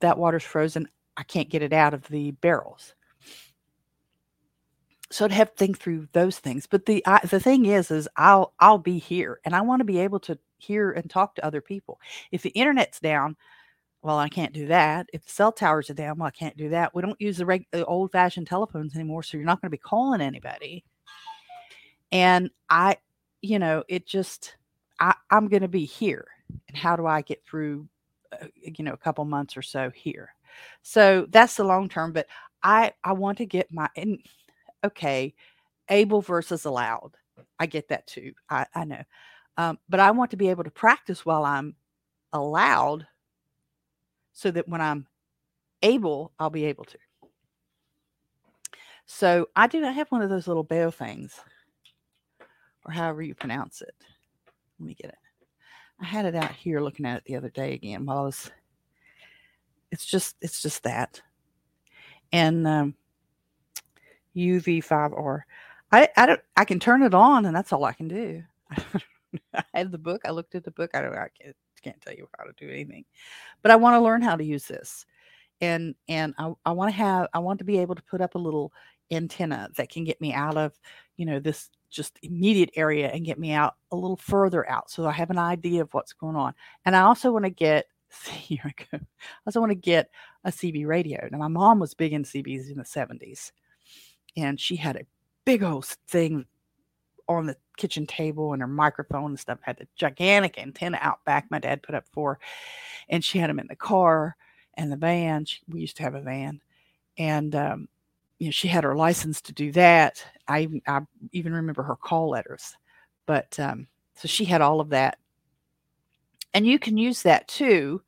that 0.00 0.18
water's 0.18 0.44
frozen. 0.44 0.88
I 1.16 1.22
can't 1.22 1.48
get 1.48 1.62
it 1.62 1.72
out 1.72 1.94
of 1.94 2.06
the 2.08 2.32
barrels. 2.32 2.94
So 5.10 5.24
I'd 5.24 5.32
have 5.32 5.50
to 5.50 5.56
think 5.56 5.78
through 5.78 6.08
those 6.12 6.38
things. 6.38 6.66
But 6.66 6.86
the 6.86 7.02
I, 7.06 7.20
the 7.24 7.38
thing 7.38 7.66
is, 7.66 7.90
is 7.90 8.08
I'll 8.16 8.52
I'll 8.58 8.78
be 8.78 8.98
here, 8.98 9.38
and 9.44 9.54
I 9.54 9.60
want 9.60 9.80
to 9.80 9.84
be 9.84 10.00
able 10.00 10.18
to 10.20 10.38
hear 10.58 10.90
and 10.90 11.08
talk 11.08 11.36
to 11.36 11.46
other 11.46 11.60
people. 11.60 12.00
If 12.32 12.42
the 12.42 12.50
internet's 12.50 12.98
down, 12.98 13.36
well, 14.04 14.18
I 14.18 14.28
can't 14.28 14.52
do 14.52 14.66
that. 14.68 15.08
If 15.12 15.24
the 15.24 15.32
cell 15.32 15.50
towers 15.50 15.90
are 15.90 15.94
down, 15.94 16.18
well, 16.18 16.28
I 16.28 16.30
can't 16.30 16.56
do 16.56 16.68
that. 16.68 16.94
We 16.94 17.02
don't 17.02 17.20
use 17.20 17.38
the, 17.38 17.46
reg- 17.46 17.66
the 17.72 17.84
old 17.86 18.12
fashioned 18.12 18.46
telephones 18.46 18.94
anymore, 18.94 19.22
so 19.22 19.36
you're 19.36 19.46
not 19.46 19.60
going 19.60 19.70
to 19.70 19.76
be 19.76 19.78
calling 19.78 20.20
anybody. 20.20 20.84
And 22.12 22.50
I, 22.70 22.98
you 23.40 23.58
know, 23.58 23.82
it 23.88 24.06
just 24.06 24.56
I, 25.00 25.14
I'm 25.30 25.48
going 25.48 25.62
to 25.62 25.68
be 25.68 25.84
here. 25.84 26.26
And 26.68 26.76
how 26.76 26.94
do 26.94 27.06
I 27.06 27.22
get 27.22 27.42
through 27.44 27.88
uh, 28.40 28.46
you 28.54 28.84
know 28.84 28.92
a 28.92 28.98
couple 28.98 29.24
months 29.24 29.56
or 29.56 29.62
so 29.62 29.90
here 29.90 30.34
so 30.82 31.26
that's 31.30 31.56
the 31.56 31.64
long 31.64 31.88
term 31.88 32.12
but 32.12 32.26
i 32.62 32.92
i 33.02 33.12
want 33.12 33.38
to 33.38 33.46
get 33.46 33.72
my 33.72 33.88
and 33.96 34.18
okay 34.84 35.34
able 35.88 36.20
versus 36.20 36.64
allowed 36.64 37.12
i 37.58 37.66
get 37.66 37.88
that 37.88 38.06
too 38.06 38.32
i 38.50 38.66
i 38.74 38.84
know 38.84 39.02
um, 39.56 39.78
but 39.88 40.00
i 40.00 40.10
want 40.10 40.30
to 40.30 40.36
be 40.36 40.48
able 40.48 40.64
to 40.64 40.70
practice 40.70 41.24
while 41.24 41.44
i'm 41.44 41.74
allowed 42.32 43.06
so 44.34 44.50
that 44.50 44.68
when 44.68 44.82
i'm 44.82 45.06
able 45.82 46.32
i'll 46.38 46.50
be 46.50 46.66
able 46.66 46.84
to 46.84 46.98
so 49.06 49.48
i 49.56 49.66
do 49.66 49.82
i 49.84 49.90
have 49.90 50.10
one 50.10 50.20
of 50.20 50.28
those 50.28 50.46
little 50.46 50.62
bell 50.62 50.90
things 50.90 51.40
or 52.84 52.92
however 52.92 53.22
you 53.22 53.34
pronounce 53.34 53.80
it 53.80 53.94
let 54.78 54.86
me 54.86 54.94
get 54.94 55.08
it 55.08 55.18
I 56.00 56.04
had 56.06 56.26
it 56.26 56.34
out 56.34 56.52
here 56.52 56.80
looking 56.80 57.06
at 57.06 57.18
it 57.18 57.24
the 57.24 57.36
other 57.36 57.50
day 57.50 57.72
again 57.72 58.04
while 58.04 58.18
I 58.18 58.22
was. 58.22 58.50
It's 59.90 60.04
just 60.04 60.36
it's 60.40 60.60
just 60.60 60.82
that, 60.82 61.22
and 62.32 62.66
um, 62.66 62.94
UV5R. 64.34 65.42
I 65.92 66.08
I 66.16 66.26
don't 66.26 66.40
I 66.56 66.64
can 66.64 66.80
turn 66.80 67.02
it 67.02 67.14
on 67.14 67.46
and 67.46 67.54
that's 67.54 67.72
all 67.72 67.84
I 67.84 67.92
can 67.92 68.08
do. 68.08 68.42
I 69.54 69.62
have 69.74 69.92
the 69.92 69.98
book. 69.98 70.22
I 70.24 70.30
looked 70.30 70.54
at 70.56 70.64
the 70.64 70.72
book. 70.72 70.90
I 70.94 71.02
don't. 71.02 71.14
I 71.14 71.28
can't, 71.40 71.56
can't 71.84 72.00
tell 72.00 72.14
you 72.14 72.28
how 72.38 72.44
to 72.44 72.52
do 72.56 72.68
anything, 72.68 73.04
but 73.62 73.70
I 73.70 73.76
want 73.76 73.94
to 73.94 74.00
learn 74.00 74.22
how 74.22 74.36
to 74.36 74.44
use 74.44 74.66
this, 74.66 75.06
and 75.60 75.94
and 76.08 76.34
I 76.38 76.52
I 76.64 76.72
want 76.72 76.90
to 76.90 76.96
have 76.96 77.28
I 77.32 77.38
want 77.38 77.58
to 77.58 77.64
be 77.64 77.78
able 77.78 77.94
to 77.94 78.02
put 78.02 78.20
up 78.20 78.34
a 78.34 78.38
little 78.38 78.72
antenna 79.10 79.68
that 79.76 79.90
can 79.90 80.04
get 80.04 80.20
me 80.20 80.32
out 80.32 80.56
of 80.56 80.72
you 81.16 81.26
know 81.26 81.38
this 81.38 81.70
just 81.90 82.18
immediate 82.22 82.70
area 82.74 83.08
and 83.08 83.24
get 83.24 83.38
me 83.38 83.52
out 83.52 83.76
a 83.92 83.96
little 83.96 84.16
further 84.16 84.68
out 84.68 84.90
so 84.90 85.06
I 85.06 85.12
have 85.12 85.30
an 85.30 85.38
idea 85.38 85.80
of 85.80 85.94
what's 85.94 86.12
going 86.12 86.36
on. 86.36 86.54
And 86.84 86.96
I 86.96 87.02
also 87.02 87.30
want 87.30 87.44
to 87.44 87.50
get 87.50 87.86
see 88.10 88.32
here 88.32 88.60
I 88.64 88.72
go. 88.90 88.98
I 88.98 89.40
also 89.46 89.60
want 89.60 89.70
to 89.70 89.76
get 89.76 90.10
a 90.44 90.50
CB 90.50 90.86
radio. 90.86 91.28
Now 91.30 91.38
my 91.38 91.48
mom 91.48 91.78
was 91.78 91.94
big 91.94 92.12
in 92.12 92.24
CBs 92.24 92.70
in 92.70 92.78
the 92.78 92.84
70s. 92.84 93.52
And 94.36 94.58
she 94.58 94.74
had 94.76 94.96
a 94.96 95.06
big 95.44 95.62
old 95.62 95.84
thing 96.08 96.46
on 97.28 97.46
the 97.46 97.56
kitchen 97.76 98.06
table 98.06 98.52
and 98.52 98.62
her 98.62 98.68
microphone 98.68 99.30
and 99.30 99.40
stuff 99.40 99.58
had 99.62 99.76
the 99.78 99.86
gigantic 99.96 100.58
antenna 100.58 100.98
out 101.00 101.24
back 101.24 101.46
my 101.50 101.58
dad 101.58 101.82
put 101.82 101.94
up 101.94 102.04
for 102.12 102.38
and 103.08 103.24
she 103.24 103.38
had 103.38 103.50
them 103.50 103.58
in 103.58 103.66
the 103.66 103.76
car 103.76 104.36
and 104.74 104.92
the 104.92 104.96
van 104.96 105.44
she, 105.44 105.60
we 105.68 105.80
used 105.80 105.96
to 105.96 106.02
have 106.02 106.14
a 106.14 106.20
van 106.20 106.60
and 107.18 107.54
um, 107.54 107.88
you 108.38 108.48
know, 108.48 108.52
she 108.52 108.68
had 108.68 108.84
her 108.84 108.94
license 108.94 109.40
to 109.42 109.52
do 109.52 109.72
that. 109.72 110.24
I, 110.48 110.68
I 110.86 111.00
even 111.32 111.54
remember 111.54 111.82
her 111.82 111.96
call 111.96 112.30
letters. 112.30 112.76
But 113.26 113.58
um, 113.58 113.86
so 114.14 114.28
she 114.28 114.44
had 114.44 114.60
all 114.60 114.80
of 114.80 114.90
that. 114.90 115.18
And 116.52 116.66
you 116.66 116.78
can 116.78 116.96
use 116.96 117.22
that 117.22 117.48
too 117.48 118.02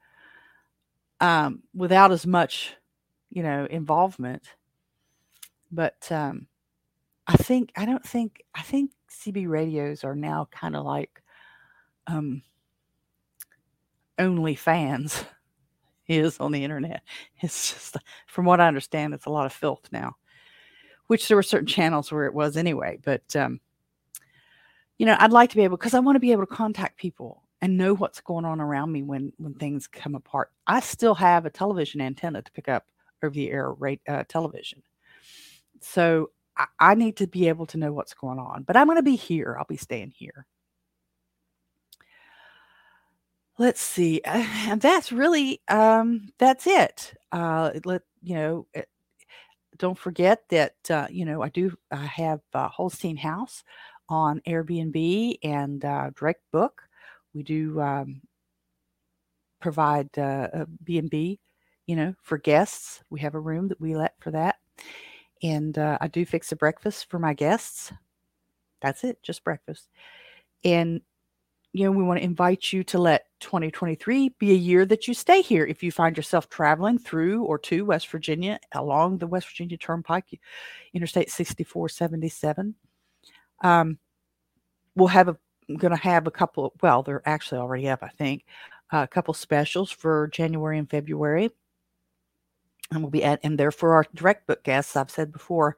um, 1.20 1.62
without 1.74 2.12
as 2.12 2.26
much, 2.26 2.74
you 3.30 3.42
know, 3.42 3.66
involvement. 3.70 4.42
But 5.72 6.06
um, 6.10 6.46
I 7.26 7.36
think, 7.36 7.72
I 7.76 7.84
don't 7.84 8.04
think, 8.04 8.42
I 8.54 8.62
think 8.62 8.92
CB 9.10 9.48
radios 9.48 10.04
are 10.04 10.14
now 10.14 10.48
kind 10.50 10.76
of 10.76 10.84
like 10.84 11.22
um, 12.06 12.42
OnlyFans 14.18 15.24
is 16.08 16.38
on 16.38 16.52
the 16.52 16.62
internet. 16.62 17.02
It's 17.40 17.72
just, 17.72 17.96
from 18.26 18.44
what 18.44 18.60
I 18.60 18.68
understand, 18.68 19.14
it's 19.14 19.26
a 19.26 19.30
lot 19.30 19.46
of 19.46 19.52
filth 19.52 19.88
now, 19.90 20.16
which 21.08 21.26
there 21.28 21.36
were 21.36 21.42
certain 21.42 21.66
channels 21.66 22.12
where 22.12 22.26
it 22.26 22.34
was 22.34 22.56
anyway. 22.56 22.98
But, 23.04 23.34
um, 23.34 23.60
you 24.98 25.06
know, 25.06 25.16
I'd 25.18 25.32
like 25.32 25.50
to 25.50 25.56
be 25.56 25.64
able, 25.64 25.76
because 25.76 25.94
I 25.94 26.00
want 26.00 26.16
to 26.16 26.20
be 26.20 26.32
able 26.32 26.46
to 26.46 26.54
contact 26.54 26.96
people 26.98 27.42
and 27.60 27.76
know 27.76 27.94
what's 27.94 28.20
going 28.20 28.44
on 28.44 28.60
around 28.60 28.92
me 28.92 29.02
when 29.02 29.32
when 29.38 29.54
things 29.54 29.86
come 29.86 30.14
apart. 30.14 30.52
I 30.66 30.80
still 30.80 31.14
have 31.14 31.46
a 31.46 31.50
television 31.50 32.00
antenna 32.00 32.42
to 32.42 32.52
pick 32.52 32.68
up 32.68 32.86
over 33.22 33.34
the 33.34 33.50
air 33.50 33.72
rate 33.72 34.00
uh, 34.08 34.24
television, 34.28 34.82
so 35.80 36.30
I, 36.78 36.94
need 36.94 37.16
to 37.18 37.26
be 37.26 37.48
able 37.48 37.66
to 37.66 37.78
know 37.78 37.92
what's 37.92 38.14
going 38.14 38.38
on. 38.38 38.62
But 38.62 38.76
I'm 38.76 38.86
going 38.86 38.96
to 38.96 39.02
be 39.02 39.16
here. 39.16 39.56
I'll 39.58 39.66
be 39.66 39.76
staying 39.76 40.12
here 40.16 40.46
let's 43.58 43.80
see 43.80 44.20
and 44.24 44.80
that's 44.80 45.12
really 45.12 45.60
um 45.68 46.28
that's 46.38 46.66
it 46.66 47.14
uh 47.32 47.70
let 47.84 48.02
you 48.22 48.34
know 48.34 48.66
it, 48.74 48.80
eh, 48.80 48.82
don't 49.78 49.98
forget 49.98 50.42
that 50.48 50.74
uh, 50.90 51.06
you 51.10 51.24
know 51.24 51.42
i 51.42 51.48
do 51.48 51.76
i 51.90 51.96
have 51.96 52.40
uh, 52.54 52.68
holstein 52.68 53.16
house 53.16 53.62
on 54.08 54.40
airbnb 54.46 55.38
and 55.42 55.84
uh, 55.84 56.10
direct 56.18 56.42
book 56.52 56.82
we 57.34 57.42
do 57.42 57.80
um, 57.80 58.20
provide 59.60 60.16
uh, 60.18 60.64
b&b 60.84 61.38
you 61.86 61.96
know 61.96 62.14
for 62.22 62.38
guests 62.38 63.02
we 63.10 63.20
have 63.20 63.34
a 63.34 63.40
room 63.40 63.68
that 63.68 63.80
we 63.80 63.96
let 63.96 64.14
for 64.20 64.30
that 64.30 64.56
and 65.46 65.78
uh, 65.78 65.98
i 66.00 66.08
do 66.08 66.24
fix 66.24 66.52
a 66.52 66.56
breakfast 66.56 67.08
for 67.10 67.18
my 67.18 67.34
guests 67.34 67.92
that's 68.80 69.04
it 69.04 69.22
just 69.22 69.44
breakfast 69.44 69.88
and 70.64 71.00
you 71.76 71.84
know, 71.84 71.90
we 71.90 72.02
want 72.02 72.18
to 72.18 72.24
invite 72.24 72.72
you 72.72 72.82
to 72.84 72.98
let 72.98 73.26
2023 73.40 74.30
be 74.38 74.50
a 74.50 74.54
year 74.54 74.86
that 74.86 75.06
you 75.06 75.12
stay 75.12 75.42
here. 75.42 75.66
If 75.66 75.82
you 75.82 75.92
find 75.92 76.16
yourself 76.16 76.48
traveling 76.48 76.98
through 76.98 77.44
or 77.44 77.58
to 77.58 77.84
West 77.84 78.08
Virginia 78.08 78.58
along 78.72 79.18
the 79.18 79.26
West 79.26 79.48
Virginia 79.50 79.76
Turnpike, 79.76 80.40
Interstate 80.94 81.30
6477, 81.30 82.74
um, 83.62 83.98
we'll 84.94 85.08
have 85.08 85.28
a 85.28 85.36
going 85.76 85.90
to 85.90 86.02
have 86.02 86.26
a 86.26 86.30
couple. 86.30 86.72
Well, 86.80 87.02
they're 87.02 87.28
actually 87.28 87.60
already 87.60 87.90
up, 87.90 88.02
I 88.02 88.08
think. 88.08 88.46
Uh, 88.90 89.02
a 89.02 89.08
couple 89.08 89.34
specials 89.34 89.90
for 89.90 90.28
January 90.28 90.78
and 90.78 90.88
February 90.88 91.50
and 92.90 93.02
we'll 93.02 93.10
be 93.10 93.24
at 93.24 93.40
and 93.42 93.58
there 93.58 93.72
for 93.72 93.94
our 93.94 94.04
direct 94.14 94.46
book 94.46 94.62
guests 94.62 94.96
i've 94.96 95.10
said 95.10 95.32
before 95.32 95.76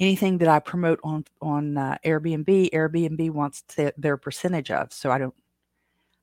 anything 0.00 0.38
that 0.38 0.48
i 0.48 0.58
promote 0.58 0.98
on 1.04 1.24
on 1.42 1.76
uh, 1.76 1.96
airbnb 2.04 2.70
airbnb 2.70 3.30
wants 3.30 3.64
their 3.96 4.16
percentage 4.16 4.70
of 4.70 4.92
so 4.92 5.10
i 5.10 5.18
don't 5.18 5.34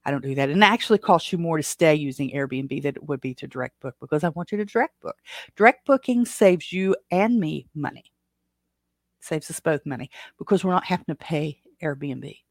i 0.05 0.11
don't 0.11 0.23
do 0.23 0.35
that. 0.35 0.49
And 0.49 0.61
it 0.61 0.65
actually 0.65 0.99
costs 0.99 1.31
you 1.31 1.37
more 1.37 1.57
to 1.57 1.63
stay 1.63 1.95
using 1.95 2.31
airbnb 2.31 2.81
than 2.81 2.95
it 2.95 3.03
would 3.03 3.21
be 3.21 3.33
to 3.35 3.47
direct 3.47 3.79
book 3.79 3.95
because 3.99 4.23
i 4.23 4.29
want 4.29 4.51
you 4.51 4.57
to 4.57 4.65
direct 4.65 4.99
book. 5.01 5.17
Direct 5.55 5.85
booking 5.85 6.25
saves 6.25 6.71
you 6.73 6.95
and 7.11 7.39
me 7.39 7.67
money. 7.75 8.05
Saves 9.19 9.49
us 9.49 9.59
both 9.59 9.85
money 9.85 10.09
because 10.37 10.63
we're 10.63 10.71
not 10.73 10.85
having 10.85 11.05
to 11.05 11.15
pay 11.15 11.61
airbnb 11.81 12.42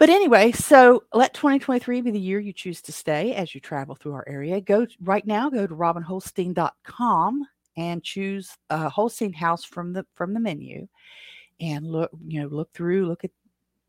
But 0.00 0.08
anyway, 0.08 0.52
so 0.52 1.04
let 1.12 1.34
2023 1.34 2.00
be 2.00 2.10
the 2.10 2.18
year 2.18 2.40
you 2.40 2.54
choose 2.54 2.80
to 2.82 2.92
stay 2.92 3.34
as 3.34 3.54
you 3.54 3.60
travel 3.60 3.94
through 3.94 4.14
our 4.14 4.24
area. 4.26 4.58
Go 4.58 4.86
right 5.02 5.26
now, 5.26 5.50
go 5.50 5.66
to 5.66 5.76
robinholstein.com 5.76 7.46
and 7.76 8.02
choose 8.02 8.56
a 8.70 8.88
Holstein 8.88 9.34
house 9.34 9.62
from 9.62 9.92
the 9.92 10.06
from 10.14 10.32
the 10.32 10.40
menu 10.40 10.88
and 11.60 11.86
look, 11.86 12.10
you 12.26 12.40
know, 12.40 12.48
look 12.48 12.72
through, 12.72 13.08
look 13.08 13.24
at 13.24 13.30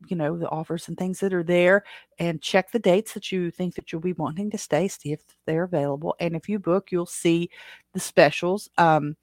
you 0.06 0.14
know 0.14 0.36
the 0.36 0.50
offers 0.50 0.86
and 0.88 0.98
things 0.98 1.18
that 1.20 1.32
are 1.32 1.44
there 1.44 1.82
and 2.18 2.42
check 2.42 2.70
the 2.72 2.78
dates 2.78 3.14
that 3.14 3.32
you 3.32 3.50
think 3.50 3.74
that 3.76 3.90
you'll 3.90 4.02
be 4.02 4.12
wanting 4.12 4.50
to 4.50 4.58
stay 4.58 4.88
see 4.88 5.12
if 5.12 5.22
they're 5.46 5.64
available. 5.64 6.14
And 6.20 6.36
if 6.36 6.46
you 6.46 6.58
book 6.58 6.92
you'll 6.92 7.06
see 7.06 7.48
the 7.94 8.00
specials. 8.00 8.68
Um, 8.76 9.16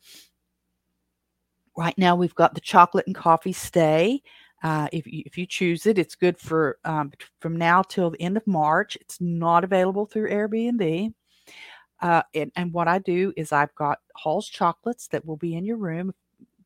right 1.78 1.98
now 2.00 2.16
we've 2.16 2.34
got 2.34 2.56
the 2.56 2.62
chocolate 2.62 3.06
and 3.06 3.16
coffee 3.16 3.54
stay 3.54 4.24
uh, 4.64 4.88
if, 4.92 5.08
you, 5.08 5.24
if 5.26 5.38
you 5.38 5.46
choose 5.46 5.86
it 5.86 5.98
it's 5.98 6.16
good 6.16 6.38
for 6.38 6.78
um, 6.86 7.12
from 7.40 7.56
now 7.56 7.82
till 7.82 8.10
the 8.10 8.22
end 8.22 8.38
of 8.38 8.46
march 8.48 8.98
it's 9.02 9.20
not 9.22 9.64
available 9.64 10.06
through 10.06 10.30
airbnb 10.30 11.14
uh, 12.02 12.24
and, 12.34 12.52
and 12.56 12.74
what 12.74 12.88
i 12.88 13.00
do 13.00 13.34
is 13.38 13.52
i've 13.52 13.74
got 13.76 14.00
Holl's 14.16 14.48
chocolates 14.48 15.08
that 15.08 15.26
will 15.26 15.38
be 15.38 15.56
in 15.56 15.66
your 15.66 15.78
room 15.78 16.14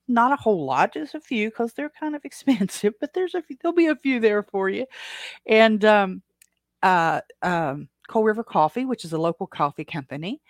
not 0.08 0.34
a 0.34 0.42
whole 0.42 0.66
lot, 0.66 0.94
just 0.94 1.16
a 1.16 1.20
few 1.20 1.50
because 1.50 1.74
they're 1.74 1.92
kind 2.00 2.16
of 2.16 2.26
expensive, 2.26 2.94
but 3.00 3.14
there's 3.14 3.36
a 3.36 3.42
few, 3.42 3.58
there'll 3.62 3.76
be 3.76 3.88
a 3.88 3.96
few 3.96 4.20
there 4.20 4.44
for 4.44 4.70
you. 4.70 4.86
And 5.46 5.84
um, 5.86 6.22
uh, 6.82 7.22
um, 7.42 7.90
Coal 8.08 8.24
River 8.24 8.44
Coffee, 8.44 8.86
which 8.86 9.06
is 9.06 9.14
a 9.14 9.18
local 9.18 9.48
coffee 9.48 9.86
company. 9.86 10.42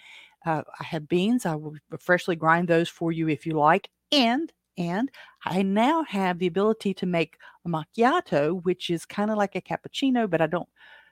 Uh, 0.46 0.64
I 0.80 0.84
have 0.84 1.08
beans. 1.08 1.46
I 1.46 1.56
will 1.56 1.76
freshly 2.00 2.36
grind 2.36 2.68
those 2.68 2.90
for 2.90 3.12
you 3.12 3.30
if 3.30 3.46
you 3.46 3.54
like. 3.54 3.90
And 4.12 4.52
and 4.78 5.10
I 5.46 5.62
now 5.62 6.04
have 6.04 6.40
the 6.40 6.48
ability 6.48 6.94
to 6.96 7.06
make 7.06 7.38
a 7.66 7.70
macchiato, 7.70 8.64
which 8.64 8.90
is 8.90 9.06
kind 9.06 9.32
of 9.32 9.38
like 9.38 9.56
a 9.56 9.62
cappuccino, 9.62 10.30
but 10.30 10.42
I 10.42 10.48
don't 10.48 10.70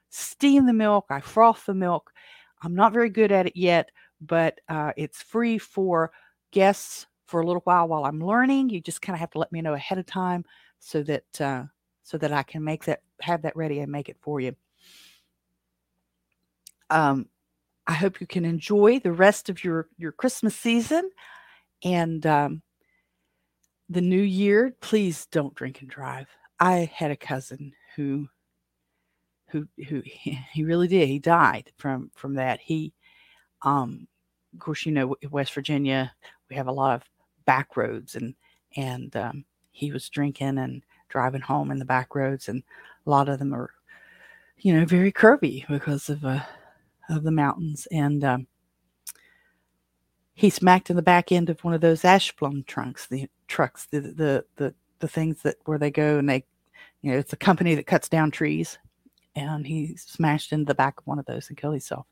steam 0.10 0.66
the 0.66 0.74
milk. 0.74 1.06
I 1.10 1.20
froth 1.20 1.66
the 1.66 1.74
milk. 1.74 2.12
I'm 2.64 2.76
not 2.76 2.94
very 2.94 3.10
good 3.10 3.32
at 3.32 3.48
it 3.48 3.56
yet, 3.56 3.90
but 4.20 4.60
uh, 4.70 4.92
it's 4.98 5.22
free 5.22 5.58
for 5.58 6.12
guests 6.52 7.08
for 7.26 7.42
a 7.42 7.46
little 7.46 7.62
while 7.64 7.88
while 7.88 8.06
I'm 8.06 8.24
learning. 8.24 8.70
You 8.70 8.82
just 8.82 9.02
kind 9.02 9.16
of 9.16 9.20
have 9.20 9.32
to 9.32 9.40
let 9.40 9.52
me 9.52 9.62
know 9.62 9.74
ahead 9.74 9.98
of 9.98 10.06
time 10.06 10.46
so 10.80 11.02
that 11.04 11.42
uh, 11.42 11.64
so 12.04 12.18
that 12.18 12.32
I 12.32 12.44
can 12.44 12.64
make 12.64 12.86
that 12.86 13.02
have 13.22 13.44
that 13.44 13.56
ready 13.56 13.80
and 13.80 13.92
make 13.92 14.10
it 14.10 14.18
for 14.22 14.40
you. 14.40 14.56
Um, 16.90 17.28
I 17.88 17.94
hope 17.94 18.22
you 18.22 18.28
can 18.28 18.46
enjoy 18.46 19.00
the 19.00 19.14
rest 19.14 19.50
of 19.50 19.64
your 19.64 19.88
your 19.98 20.12
Christmas 20.12 20.56
season 20.56 21.10
and 21.84 22.26
um, 22.26 22.62
the 23.92 24.02
new 24.02 24.22
year. 24.22 24.74
Please 24.82 25.26
don't 25.28 25.56
drink 25.56 25.82
and 25.82 25.90
drive. 25.90 26.28
I 26.60 26.90
had 26.94 27.12
a 27.12 27.16
cousin 27.16 27.74
who 27.96 28.28
who 29.50 29.68
who 29.88 30.02
he 30.06 30.64
really 30.64 30.88
did. 30.88 31.08
He 31.08 31.20
died 31.20 31.72
from 31.78 32.12
from 32.16 32.36
that. 32.36 32.60
He 32.60 32.94
um 33.64 34.08
of 34.54 34.60
course 34.60 34.86
you 34.86 34.92
know 34.92 35.16
West 35.30 35.54
Virginia 35.54 36.12
we 36.50 36.56
have 36.56 36.68
a 36.68 36.72
lot 36.72 36.96
of 36.96 37.10
back 37.46 37.76
roads 37.78 38.16
and 38.16 38.36
and 38.78 39.16
um, 39.16 39.46
he 39.72 39.92
was 39.92 40.10
drinking 40.10 40.58
and 40.58 40.84
driving 41.10 41.42
home 41.42 41.72
in 41.72 41.80
the 41.80 41.86
back 41.86 42.16
roads 42.16 42.48
and 42.48 42.64
a 43.06 43.10
lot 43.10 43.28
of 43.28 43.40
them 43.40 43.54
are 43.54 43.72
you 44.60 44.74
know 44.74 44.86
very 44.86 45.12
curvy 45.12 45.68
because 45.68 46.10
of 46.10 46.24
uh, 46.24 46.42
of 47.10 47.24
the 47.24 47.32
mountains 47.32 47.88
and 47.92 48.24
um, 48.24 48.48
he 50.42 50.50
smacked 50.50 50.90
in 50.90 50.96
the 50.96 51.02
back 51.02 51.32
end 51.32 51.50
of 51.50 51.64
one 51.64 51.74
of 51.74 51.82
those 51.82 52.02
Asplundh 52.02 52.66
trunks 52.66 53.08
the 53.08 53.30
trucks 53.48 53.86
the 53.92 54.00
the 54.00 54.46
the, 54.56 54.74
the 55.00 55.08
things 55.08 55.42
that 55.44 55.56
where 55.66 55.78
they 55.78 55.92
go 55.92 56.18
and 56.18 56.28
they 56.28 56.44
you 57.02 57.12
know 57.12 57.18
it's 57.18 57.34
a 57.34 57.38
company 57.38 57.76
that 57.76 57.86
cuts 57.86 58.10
down 58.10 58.32
trees 58.32 58.78
and 59.36 59.66
he 59.66 59.96
smashed 59.96 60.52
into 60.52 60.66
the 60.66 60.76
back 60.76 61.00
of 61.00 61.08
one 61.08 61.20
of 61.20 61.26
those 61.26 61.48
and 61.50 61.58
killed 61.58 61.74
himself 61.74 62.06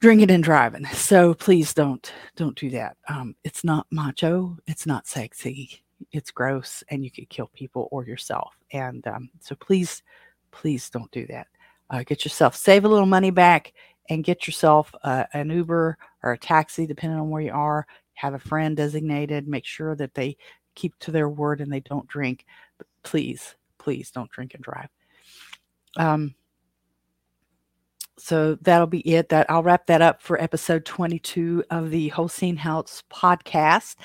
drinking 0.00 0.30
and 0.30 0.44
driving. 0.44 0.86
So 0.86 1.34
please 1.34 1.74
don't 1.74 2.12
don't 2.36 2.56
do 2.56 2.70
that. 2.70 2.96
Um, 3.08 3.34
it's 3.44 3.64
not 3.64 3.86
macho. 3.90 4.56
It's 4.66 4.86
not 4.86 5.06
sexy. 5.06 5.82
It's 6.12 6.30
gross, 6.30 6.84
and 6.88 7.04
you 7.04 7.10
could 7.10 7.28
kill 7.28 7.48
people 7.48 7.88
or 7.90 8.06
yourself. 8.06 8.56
And 8.72 9.06
um, 9.06 9.30
so 9.40 9.54
please, 9.56 10.02
please 10.50 10.88
don't 10.90 11.10
do 11.10 11.26
that. 11.26 11.48
Uh, 11.90 12.02
get 12.04 12.24
yourself 12.24 12.54
save 12.54 12.84
a 12.84 12.88
little 12.88 13.06
money 13.06 13.30
back 13.30 13.72
and 14.08 14.24
get 14.24 14.46
yourself 14.46 14.94
uh, 15.02 15.24
an 15.32 15.50
Uber 15.50 15.98
or 16.22 16.32
a 16.32 16.38
taxi, 16.38 16.86
depending 16.86 17.18
on 17.18 17.30
where 17.30 17.42
you 17.42 17.52
are. 17.52 17.86
Have 18.14 18.34
a 18.34 18.38
friend 18.38 18.76
designated. 18.76 19.46
Make 19.46 19.64
sure 19.64 19.94
that 19.96 20.14
they 20.14 20.36
keep 20.74 20.98
to 21.00 21.10
their 21.10 21.28
word 21.28 21.60
and 21.60 21.72
they 21.72 21.80
don't 21.80 22.08
drink. 22.08 22.44
But 22.78 22.86
please, 23.02 23.56
please 23.78 24.10
don't 24.10 24.30
drink 24.30 24.54
and 24.54 24.62
drive. 24.62 24.88
Um, 25.96 26.34
so 28.18 28.56
that'll 28.62 28.86
be 28.86 29.08
it. 29.08 29.28
That 29.28 29.50
I'll 29.50 29.62
wrap 29.62 29.86
that 29.86 30.02
up 30.02 30.20
for 30.20 30.40
episode 30.42 30.84
22 30.84 31.64
of 31.70 31.90
the 31.90 32.08
Holstein 32.08 32.56
House 32.56 33.02
podcast. 33.10 33.96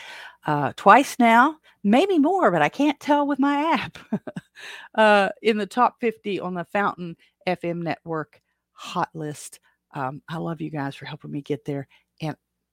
Uh, 0.45 0.73
twice 0.75 1.17
now, 1.19 1.57
maybe 1.83 2.19
more, 2.19 2.51
but 2.51 2.61
I 2.61 2.69
can't 2.69 2.99
tell 2.99 3.25
with 3.25 3.39
my 3.39 3.73
app. 3.73 3.97
uh, 4.95 5.29
in 5.41 5.57
the 5.57 5.65
top 5.65 5.99
50 5.99 6.39
on 6.39 6.53
the 6.53 6.65
Fountain 6.65 7.17
FM 7.47 7.81
network 7.81 8.41
hot 8.71 9.09
list. 9.13 9.59
Um, 9.93 10.21
I 10.27 10.37
love 10.37 10.61
you 10.61 10.69
guys 10.69 10.95
for 10.95 11.05
helping 11.05 11.31
me 11.31 11.41
get 11.41 11.65
there. 11.65 11.87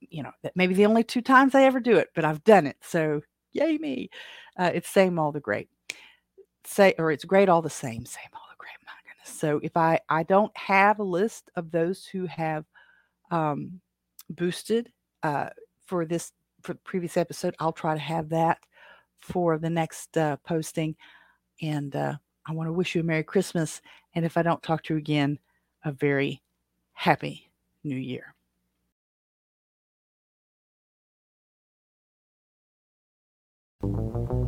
You 0.01 0.23
know, 0.23 0.33
that 0.43 0.57
maybe 0.57 0.75
the 0.75 0.87
only 0.87 1.05
two 1.05 1.23
times 1.23 1.55
I 1.55 1.65
ever 1.65 1.81
do 1.81 1.97
it, 1.97 2.09
but 2.15 2.25
I've 2.25 2.43
done 2.45 2.67
it. 2.67 2.77
So 2.81 3.21
yay 3.53 3.79
me. 3.79 4.11
Uh, 4.59 4.71
it's 4.75 4.89
same 4.89 5.19
all 5.19 5.33
the 5.33 5.41
great. 5.41 5.69
Say, 6.65 6.95
or 6.99 7.11
it's 7.11 7.25
great 7.25 7.49
all 7.49 7.63
the 7.63 7.71
same, 7.71 8.05
same 8.05 8.31
all 8.35 8.47
the 8.51 8.57
great. 8.59 8.71
My 8.87 8.93
goodness. 9.05 9.39
so 9.39 9.61
if 9.63 9.77
I 9.77 10.01
I 10.09 10.23
don't 10.23 10.55
have 10.57 10.99
a 10.99 11.05
list 11.05 11.51
of 11.57 11.71
those 11.71 12.07
who 12.07 12.27
have 12.27 12.65
um, 13.31 13.81
boosted 14.31 14.91
uh, 15.23 15.51
for 15.87 16.05
this 16.05 16.33
for 16.63 16.75
the 16.75 16.81
previous 16.81 17.17
episode, 17.17 17.55
I'll 17.59 17.73
try 17.73 17.95
to 17.95 18.01
have 18.01 18.29
that 18.31 18.59
for 19.21 19.59
the 19.59 19.71
next 19.71 20.17
uh, 20.17 20.37
posting. 20.39 20.97
And 21.63 21.95
uh, 21.95 22.15
I 22.47 22.53
want 22.53 22.69
to 22.69 22.73
wish 22.73 22.95
you 22.95 23.03
a 23.03 23.05
Merry 23.05 23.23
Christmas. 23.23 23.81
And 24.15 24.25
if 24.25 24.37
I 24.37 24.43
don't 24.43 24.63
talk 24.63 24.83
to 24.85 24.95
you 24.95 24.99
again, 24.99 25.39
a 25.85 25.93
very 25.93 26.43
happy 26.93 27.51
New 27.85 27.97
Year. 27.97 28.35